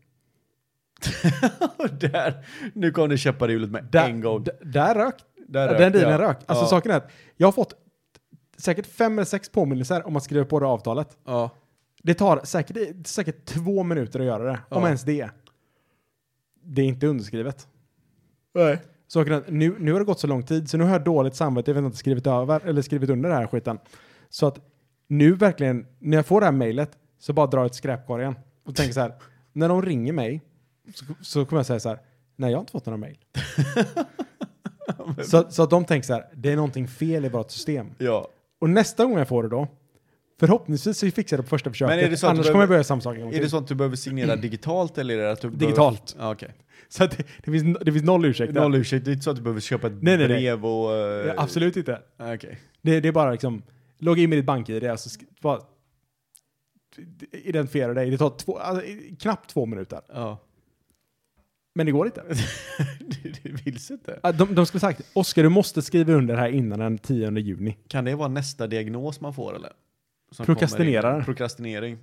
där, 1.99 2.45
nu 2.73 2.91
kom 2.91 3.09
det 3.09 3.17
käppar 3.17 3.49
i 3.49 3.51
hjulet 3.51 3.71
med 3.71 3.83
Där, 3.91 4.09
en 4.09 4.21
gång. 4.21 4.45
där 4.61 4.95
rök, 4.95 5.15
Där 5.47 5.67
den 5.67 5.77
rök 5.77 5.93
dealen 5.93 6.11
jag. 6.11 6.21
rök. 6.21 6.37
Alltså 6.45 6.65
Ja. 6.65 6.69
saken 6.69 6.91
är 6.91 6.95
att 6.97 7.11
jag 7.37 7.47
har 7.47 7.51
fått 7.51 7.73
säkert 8.57 8.85
fem 8.85 9.13
eller 9.13 9.25
sex 9.25 9.49
påminnelser 9.49 10.07
om 10.07 10.15
att 10.15 10.23
skriva 10.23 10.45
på 10.45 10.59
det 10.59 10.65
avtalet. 10.67 11.17
Ja. 11.25 11.49
Det 12.03 12.13
tar 12.13 12.41
säkert, 12.43 13.07
säkert 13.07 13.45
två 13.45 13.83
minuter 13.83 14.19
att 14.19 14.25
göra 14.25 14.43
det, 14.43 14.59
om 14.69 14.81
Ja. 14.81 14.85
ens 14.87 15.03
det. 15.03 15.29
Det 16.63 16.81
är 16.81 16.85
inte 16.85 17.07
underskrivet. 17.07 17.67
Nej. 18.53 18.81
Saken 19.07 19.33
är 19.33 19.37
att 19.37 19.49
nu, 19.49 19.75
nu 19.79 19.91
har 19.93 19.99
det 19.99 20.05
gått 20.05 20.19
så 20.19 20.27
lång 20.27 20.43
tid 20.43 20.69
så 20.69 20.77
nu 20.77 20.83
har 20.83 20.91
jag 20.91 21.03
dåligt 21.03 21.35
samvete, 21.35 21.71
jag 21.71 21.75
vet 21.75 21.85
inte 21.85 21.97
skrivit 21.97 22.27
över 22.27 22.61
eller 22.65 22.81
skrivit 22.81 23.09
under 23.09 23.29
det 23.29 23.35
här 23.35 23.47
skiten. 23.47 23.79
Så 24.29 24.47
att 24.47 24.59
nu 25.07 25.33
verkligen, 25.35 25.87
när 25.99 26.17
jag 26.17 26.25
får 26.25 26.39
det 26.41 26.45
här 26.45 26.51
mejlet 26.53 26.91
så 27.19 27.33
bara 27.33 27.47
drar 27.47 27.59
jag 27.59 27.65
ett 27.65 27.75
skräpkorgen 27.75 28.35
och 28.65 28.75
tänker 28.75 28.93
så 28.93 28.99
här, 28.99 29.13
när 29.53 29.69
de 29.69 29.81
ringer 29.81 30.13
mig 30.13 30.41
så, 30.95 31.05
så 31.21 31.45
kommer 31.45 31.59
jag 31.59 31.65
säga 31.65 31.79
så 31.79 31.89
här, 31.89 31.99
nej 32.35 32.51
jag 32.51 32.57
har 32.57 32.61
inte 32.61 32.71
fått 32.71 32.85
några 32.85 32.97
mejl. 32.97 33.17
så, 35.23 35.45
så 35.49 35.63
att 35.63 35.69
de 35.69 35.85
tänker 35.85 36.05
så 36.07 36.13
här, 36.13 36.25
det 36.33 36.51
är 36.51 36.55
någonting 36.55 36.87
fel 36.87 37.25
i 37.25 37.29
vårt 37.29 37.51
system. 37.51 37.87
Ja. 37.97 38.27
Och 38.59 38.69
nästa 38.69 39.05
gång 39.05 39.17
jag 39.17 39.27
får 39.27 39.43
det 39.43 39.49
då, 39.49 39.67
förhoppningsvis 40.39 40.97
så 40.97 41.11
fixar 41.11 41.37
jag 41.37 41.39
det 41.39 41.43
på 41.43 41.49
första 41.49 41.69
försöket, 41.69 41.95
annars 41.95 42.21
kommer 42.21 42.33
behöver- 42.43 42.59
jag 42.59 42.69
börja 42.69 42.83
samma 42.83 43.15
Är 43.15 43.25
det 43.31 43.31
till. 43.39 43.49
så 43.49 43.57
att 43.57 43.67
du 43.67 43.75
behöver 43.75 43.95
signera 43.95 44.35
digitalt 44.35 44.97
eller 44.97 45.17
är 45.17 45.23
det 45.23 45.31
att 45.31 45.41
du 45.41 45.49
Digitalt. 45.49 46.13
Behöver... 46.15 46.29
Ja, 46.29 46.33
okej. 46.35 46.53
Så 46.89 47.03
att 47.03 47.11
det, 47.17 47.23
det, 47.43 47.51
finns, 47.51 47.77
det 47.81 47.91
finns 47.91 48.05
noll 48.05 48.25
ursäkt 48.25 48.53
där. 48.53 48.61
Noll 48.61 48.75
ursäkt, 48.75 49.05
det 49.05 49.11
är 49.11 49.13
inte 49.13 49.23
så 49.23 49.29
att 49.29 49.35
du 49.35 49.41
behöver 49.41 49.61
köpa 49.61 49.87
ett 49.87 49.93
Nej, 49.93 50.17
nej, 50.17 50.27
nej. 50.27 50.37
brev 50.37 50.65
och... 50.65 50.93
eh, 50.93 51.27
Ja, 51.27 51.33
absolut 51.37 51.77
inte. 51.77 51.99
Okej. 52.19 52.59
Det, 52.81 52.99
det 52.99 53.07
är 53.07 53.11
bara 53.11 53.31
liksom, 53.31 53.61
logga 53.99 54.21
in 54.23 54.29
med 54.29 54.37
ditt 54.39 54.45
bank-id 54.45 54.91
och 54.91 54.99
så 54.99 55.09
sk- 55.09 55.25
bara 55.41 55.59
identifiera 57.31 57.93
dig. 57.93 58.09
Det 58.09 58.17
tar 58.17 58.29
två, 58.29 58.57
alltså, 58.57 58.85
knappt 59.19 59.49
två 59.49 59.65
minuter. 59.65 60.01
Ja. 60.13 60.37
Men 61.77 61.85
det 61.85 61.91
går 61.91 62.05
inte. 62.05 62.23
du 63.43 63.51
vill 63.51 63.77
inte. 63.91 64.19
Ah, 64.23 64.31
De, 64.31 64.55
de 64.55 64.65
skulle 64.65 64.79
sagt, 64.79 65.01
Oskar 65.13 65.43
du 65.43 65.49
måste 65.49 65.81
skriva 65.81 66.13
under 66.13 66.35
här 66.35 66.49
innan 66.49 66.79
den 66.79 66.97
10 66.97 67.31
juni. 67.39 67.77
Kan 67.87 68.05
det 68.05 68.15
vara 68.15 68.27
nästa 68.27 68.67
diagnos 68.67 69.21
man 69.21 69.33
får 69.33 69.55
eller? 69.55 69.71
Som 70.31 70.45
Prokrastinerare. 70.45 71.01
kommer 71.01 71.17
in? 71.19 71.25
Prokrastinering. 71.25 71.97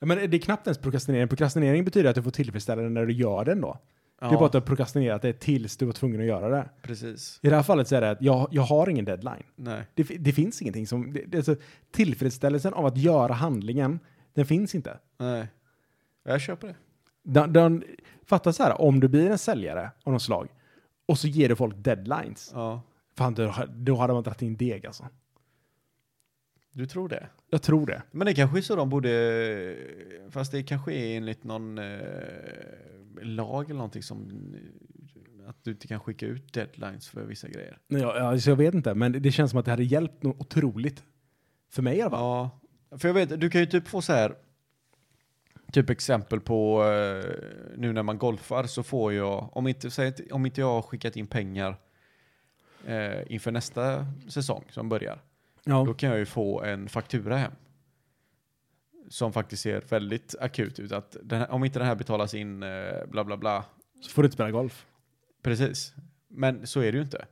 Ja, 0.00 0.06
Men 0.06 0.30
det 0.30 0.36
är 0.36 0.40
knappt 0.40 0.66
ens 0.66 0.78
prokrastinering. 0.78 1.28
Prokrastinering 1.28 1.84
betyder 1.84 2.10
att 2.10 2.16
du 2.16 2.22
får 2.22 2.30
tillfredsställande 2.30 2.90
när 2.90 3.06
du 3.06 3.12
gör 3.12 3.44
den 3.44 3.60
då. 3.60 3.78
Det 4.20 4.26
är 4.26 4.30
bara 4.30 4.46
att 4.46 4.52
du 4.52 4.58
har 4.58 4.66
prokrastinerat 4.66 5.22
det 5.22 5.32
tills 5.32 5.76
du 5.76 5.84
var 5.86 5.92
tvungen 5.92 6.20
att 6.20 6.26
göra 6.26 6.48
det. 6.48 6.70
precis. 6.82 7.38
I 7.42 7.48
det 7.48 7.56
här 7.56 7.62
fallet 7.62 7.88
så 7.88 7.96
är 7.96 8.00
det 8.00 8.10
att 8.10 8.22
jag, 8.22 8.48
jag 8.50 8.62
har 8.62 8.88
ingen 8.88 9.04
deadline. 9.04 9.42
Nej. 9.56 9.82
Det, 9.94 10.04
fi- 10.04 10.16
det 10.18 10.32
finns 10.32 10.62
ingenting 10.62 10.86
som... 10.86 11.12
Det, 11.12 11.24
det, 11.26 11.38
är 11.38 11.42
så, 11.42 11.56
tillfredsställelsen 11.90 12.74
av 12.74 12.86
att 12.86 12.96
göra 12.96 13.32
handlingen, 13.32 13.98
den 14.34 14.46
finns 14.46 14.74
inte. 14.74 14.98
Nej. 15.18 15.46
Jag 16.24 16.40
köper 16.40 16.68
det. 16.68 16.74
Den, 17.22 17.52
den, 17.52 17.84
fatta 18.24 18.52
så 18.52 18.62
här, 18.62 18.80
om 18.80 19.00
du 19.00 19.08
blir 19.08 19.30
en 19.30 19.38
säljare 19.38 19.90
av 20.04 20.12
något 20.12 20.22
slag 20.22 20.48
och 21.06 21.18
så 21.18 21.28
ger 21.28 21.48
du 21.48 21.56
folk 21.56 21.74
deadlines. 21.76 22.50
Ja. 22.54 22.82
Fan, 23.16 23.34
då, 23.34 23.54
då 23.68 23.96
hade 23.96 24.12
man 24.12 24.22
dragit 24.22 24.42
in 24.42 24.56
deg 24.56 24.86
alltså. 24.86 25.08
Du 26.72 26.86
tror 26.86 27.08
det? 27.08 27.28
Jag 27.50 27.62
tror 27.62 27.86
det. 27.86 28.02
Men 28.10 28.26
det 28.26 28.34
kanske 28.34 28.58
är 28.58 28.62
så 28.62 28.76
de 28.76 28.90
borde, 28.90 29.76
fast 30.30 30.52
det 30.52 30.62
kanske 30.62 30.92
är 30.92 31.16
enligt 31.16 31.44
någon 31.44 31.78
eh, 31.78 32.00
lag 33.22 33.64
eller 33.64 33.78
någonting 33.78 34.02
som, 34.02 34.30
att 35.46 35.64
du 35.64 35.70
inte 35.70 35.86
kan 35.86 36.00
skicka 36.00 36.26
ut 36.26 36.52
deadlines 36.52 37.08
för 37.08 37.24
vissa 37.24 37.48
grejer. 37.48 37.78
Ja, 37.86 38.20
alltså 38.20 38.50
jag 38.50 38.56
vet 38.56 38.74
inte, 38.74 38.94
men 38.94 39.22
det 39.22 39.32
känns 39.32 39.50
som 39.50 39.60
att 39.60 39.64
det 39.64 39.70
hade 39.70 39.84
hjälpt 39.84 40.22
något 40.22 40.40
otroligt. 40.40 41.04
För 41.70 41.82
mig 41.82 41.96
i 41.96 42.02
alla 42.02 42.10
fall. 42.10 42.20
Ja, 42.20 42.60
för 42.98 43.08
jag 43.08 43.14
vet, 43.14 43.40
du 43.40 43.50
kan 43.50 43.60
ju 43.60 43.66
typ 43.66 43.88
få 43.88 44.02
så 44.02 44.12
här, 44.12 44.34
typ 45.72 45.90
exempel 45.90 46.40
på, 46.40 46.84
eh, 46.84 47.24
nu 47.76 47.92
när 47.92 48.02
man 48.02 48.18
golfar 48.18 48.64
så 48.64 48.82
får 48.82 49.12
jag, 49.12 49.56
om 49.56 49.66
inte, 49.66 49.90
säg, 49.90 50.12
om 50.30 50.46
inte 50.46 50.60
jag 50.60 50.66
har 50.68 50.82
skickat 50.82 51.16
in 51.16 51.26
pengar 51.26 51.76
eh, 52.86 53.32
inför 53.32 53.50
nästa 53.50 54.06
säsong 54.28 54.64
som 54.70 54.88
börjar, 54.88 55.18
Ja. 55.64 55.84
då 55.86 55.94
kan 55.94 56.08
jag 56.10 56.18
ju 56.18 56.26
få 56.26 56.62
en 56.62 56.88
faktura 56.88 57.36
hem. 57.36 57.52
Som 59.08 59.32
faktiskt 59.32 59.62
ser 59.62 59.80
väldigt 59.88 60.34
akut 60.40 60.78
ut. 60.78 60.92
Att 60.92 61.16
här, 61.30 61.50
om 61.50 61.64
inte 61.64 61.78
den 61.78 61.88
här 61.88 61.94
betalas 61.94 62.34
in, 62.34 62.62
eh, 62.62 63.06
bla 63.08 63.24
bla 63.24 63.36
bla. 63.36 63.64
Så 64.02 64.10
får 64.10 64.22
du 64.22 64.26
inte 64.26 64.34
spela 64.34 64.50
golf. 64.50 64.86
Precis. 65.42 65.94
Men 66.28 66.66
så 66.66 66.80
är 66.80 66.92
det 66.92 66.98
ju 66.98 67.02
inte. 67.04 67.24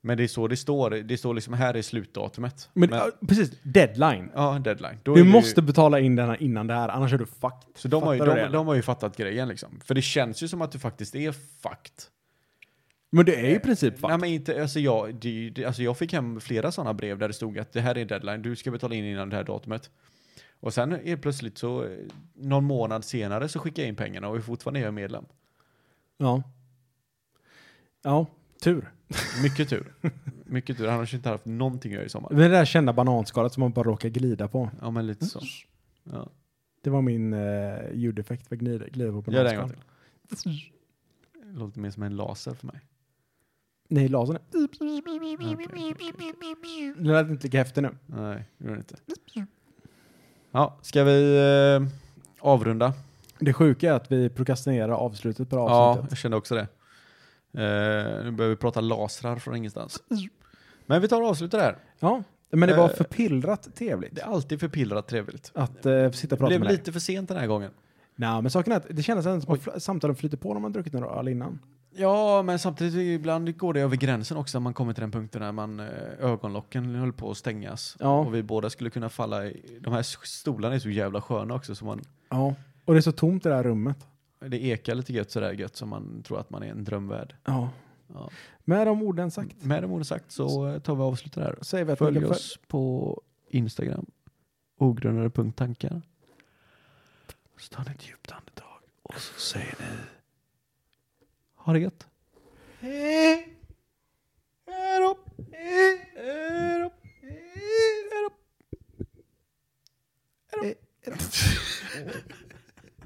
Men 0.00 0.16
det 0.16 0.22
är 0.24 0.28
så 0.28 0.48
det 0.48 0.56
står. 0.56 0.90
Det 0.90 1.18
står 1.18 1.34
liksom 1.34 1.54
här 1.54 1.74
är 1.74 1.82
slutdatumet. 1.82 2.70
Men, 2.72 2.88
ja, 2.92 3.10
precis, 3.28 3.50
deadline. 3.62 4.30
ja, 4.34 4.58
deadline. 4.64 4.98
Då 5.02 5.14
Du 5.14 5.20
det 5.22 5.26
ju- 5.26 5.32
måste 5.32 5.62
betala 5.62 6.00
in 6.00 6.16
den 6.16 6.28
här 6.28 6.42
innan 6.42 6.66
det 6.66 6.74
här, 6.74 6.88
annars 6.88 7.12
är 7.12 7.18
du 7.18 7.26
fucked. 7.26 7.68
Så 7.76 7.88
de 7.88 8.02
har, 8.02 8.12
ju, 8.14 8.18
de, 8.18 8.52
de 8.52 8.66
har 8.66 8.74
ju 8.74 8.82
fattat 8.82 9.16
grejen 9.16 9.48
liksom. 9.48 9.80
För 9.84 9.94
det 9.94 10.02
känns 10.02 10.42
ju 10.42 10.48
som 10.48 10.62
att 10.62 10.72
du 10.72 10.78
faktiskt 10.78 11.14
är 11.14 11.32
fucked. 11.32 11.92
Men 13.10 13.24
det 13.24 13.34
är 13.36 13.48
ju 13.48 13.54
i 13.56 13.58
princip 13.58 13.92
Nej 13.92 14.00
fucked. 14.00 14.20
men 14.20 14.30
inte, 14.30 14.62
alltså 14.62 14.80
jag, 14.80 15.14
det, 15.14 15.50
det, 15.50 15.64
alltså 15.64 15.82
jag 15.82 15.98
fick 15.98 16.12
hem 16.12 16.40
flera 16.40 16.72
sådana 16.72 16.94
brev 16.94 17.18
där 17.18 17.28
det 17.28 17.34
stod 17.34 17.58
att 17.58 17.72
det 17.72 17.80
här 17.80 17.98
är 17.98 18.04
deadline, 18.04 18.42
du 18.42 18.56
ska 18.56 18.70
betala 18.70 18.94
in 18.94 19.04
innan 19.04 19.30
det 19.30 19.36
här 19.36 19.44
datumet. 19.44 19.90
Och 20.60 20.74
sen 20.74 20.92
är 20.92 21.16
plötsligt 21.16 21.58
så, 21.58 21.84
eh, 21.84 21.90
någon 22.34 22.64
månad 22.64 23.04
senare 23.04 23.48
så 23.48 23.58
skickar 23.58 23.82
jag 23.82 23.88
in 23.88 23.96
pengarna 23.96 24.28
och 24.28 24.36
är 24.36 24.40
fortfarande 24.40 24.80
är 24.80 24.90
medlem. 24.90 25.24
Ja. 26.16 26.42
Ja, 28.02 28.26
tur. 28.60 28.92
Mycket 29.42 29.68
tur. 29.68 29.94
Mycket 30.44 30.76
tur, 30.76 30.88
annars 30.88 31.14
inte 31.14 31.28
haft 31.28 31.44
någonting 31.44 31.92
att 31.92 31.94
göra 31.94 32.06
i 32.06 32.08
sommar. 32.08 32.34
Det 32.34 32.48
där 32.48 32.64
kända 32.64 32.92
bananskalet 32.92 33.52
som 33.52 33.60
man 33.60 33.72
bara 33.72 33.84
råkar 33.88 34.08
glida 34.08 34.48
på. 34.48 34.70
Ja 34.80 34.90
men 34.90 35.06
lite 35.06 35.26
så. 35.26 35.40
Ja. 36.04 36.28
Det 36.82 36.90
var 36.90 37.02
min 37.02 37.32
uh, 37.32 37.94
ljudeffekt 37.94 38.48
för 38.48 38.56
att 38.56 38.60
glida, 38.60 38.86
glida 38.88 39.22
på 39.22 39.32
Gör 39.32 39.44
det 39.44 39.50
en 39.50 39.60
gång 39.60 39.68
till. 39.68 39.78
Det 41.52 41.58
låter 41.58 41.80
mer 41.80 41.90
som 41.90 42.02
en 42.02 42.16
laser 42.16 42.54
för 42.54 42.66
mig. 42.66 42.80
Nej, 43.88 44.08
lasern 44.08 44.36
är... 44.36 44.42
Det 47.02 47.12
lät 47.12 47.28
inte 47.28 47.46
lika 47.46 47.58
häftigt 47.58 47.82
nu. 47.82 47.90
Nej, 48.06 48.44
det 48.58 48.64
gör 48.64 48.72
det 48.72 48.78
inte. 48.78 48.96
Ja, 50.50 50.78
ska 50.82 51.04
vi 51.04 51.36
eh, 51.36 51.88
avrunda? 52.40 52.92
Det 53.38 53.52
sjuka 53.52 53.90
är 53.90 53.92
att 53.92 54.12
vi 54.12 54.28
prokrastinerar 54.28 54.92
avslutet 54.92 55.50
på 55.50 55.56
det 55.56 55.62
här 55.62 55.68
Ja, 55.68 55.74
avsnittet. 55.74 56.10
jag 56.10 56.18
kände 56.18 56.36
också 56.36 56.54
det. 56.54 56.68
Eh, 57.54 58.24
nu 58.24 58.30
börjar 58.30 58.50
vi 58.50 58.56
prata 58.56 58.80
lasrar 58.80 59.36
från 59.36 59.56
ingenstans. 59.56 60.02
Men 60.86 61.02
vi 61.02 61.08
tar 61.08 61.22
och 61.22 61.28
avslutar 61.28 61.58
där. 61.58 61.76
Ja, 61.98 62.22
men 62.50 62.68
det 62.68 62.76
var 62.76 62.88
Eh, 62.88 62.94
förpillrat 62.94 63.68
trevligt. 63.76 64.14
Det 64.14 64.22
är 64.22 64.26
alltid 64.26 64.60
förpillrat 64.60 65.08
trevligt. 65.08 65.50
Att 65.54 65.86
uh, 65.86 66.10
sitta 66.10 66.34
och 66.34 66.36
Det 66.36 66.36
prata 66.36 66.46
blev 66.46 66.60
med 66.60 66.68
dig. 66.68 66.76
lite 66.76 66.92
för 66.92 67.00
sent 67.00 67.28
den 67.28 67.38
här 67.38 67.46
gången. 67.46 67.70
Nej, 68.16 68.42
men 68.42 68.50
saken 68.50 68.72
är 68.72 68.76
att 68.76 68.86
det 68.90 69.02
kändes 69.02 69.26
ändå 69.26 69.40
som 69.40 69.72
att 69.74 69.82
samtalen 69.82 70.16
flyter 70.16 70.36
på 70.36 70.54
när 70.54 70.60
man 70.60 70.72
druckit 70.72 70.92
några 70.92 71.06
öl 71.06 71.28
innan. 71.28 71.58
Ja, 71.96 72.42
men 72.42 72.58
samtidigt 72.58 72.94
ibland 73.20 73.56
går 73.56 73.74
det 73.74 73.80
över 73.80 73.96
gränsen 73.96 74.36
också 74.36 74.58
när 74.58 74.62
man 74.62 74.74
kommer 74.74 74.92
till 74.92 75.00
den 75.00 75.10
punkten 75.10 75.40
när 75.42 75.52
man, 75.52 75.80
eh, 75.80 75.86
ögonlocken 76.20 76.94
höll 76.94 77.12
på 77.12 77.30
att 77.30 77.36
stängas. 77.36 77.96
Ja. 78.00 78.18
Och 78.18 78.34
vi 78.34 78.42
båda 78.42 78.70
skulle 78.70 78.90
kunna 78.90 79.08
falla 79.08 79.46
i, 79.46 79.78
de 79.80 79.92
här 79.92 80.02
stolarna 80.26 80.74
är 80.74 80.78
så 80.78 80.90
jävla 80.90 81.20
sköna 81.20 81.54
också 81.54 81.74
så 81.74 81.84
man, 81.84 82.00
Ja. 82.30 82.54
Och 82.84 82.94
det 82.94 82.98
är 82.98 83.02
så 83.02 83.12
tomt 83.12 83.46
i 83.46 83.48
det 83.48 83.54
här 83.54 83.62
rummet 83.62 84.06
det 84.38 84.64
ekar 84.64 84.94
lite 84.94 85.12
gött 85.12 85.30
sådär 85.30 85.52
gött 85.52 85.76
som 85.76 85.88
man 85.88 86.22
tror 86.22 86.40
att 86.40 86.50
man 86.50 86.62
är 86.62 86.70
en 86.70 86.84
drömvärld. 86.84 87.36
Ja. 87.44 87.70
ja. 88.14 88.30
Med 88.64 88.86
de 88.86 89.02
orden 89.02 89.30
sagt. 89.30 89.64
Med 89.64 89.82
de 89.82 89.92
orden 89.92 90.04
sagt 90.04 90.32
så 90.32 90.80
tar 90.80 90.94
vi 90.94 91.02
avslutar 91.02 91.42
här. 91.42 91.58
Säg 91.62 91.84
vi 91.84 91.96
Följ 91.96 92.24
oss 92.24 92.58
för... 92.60 92.66
på 92.66 93.22
Instagram. 93.48 94.06
Ogrundade.tankar. 94.78 96.02
Så 97.56 97.74
tar 97.74 97.84
ni 97.84 97.90
ett 97.90 98.08
djupt 98.08 98.32
andetag 98.32 98.80
och 99.02 99.14
så 99.20 99.40
säger 99.40 99.74
ni 99.78 99.86
ha 101.54 101.72
det 101.72 101.80
gött. 101.80 102.06
Hej 102.80 103.58
då. 105.00 105.18
Hej 105.52 106.80
då. 106.80 106.90
Hej 107.20 108.10
då. 108.10 108.30
Hej 110.62 110.74
då. 111.04 112.34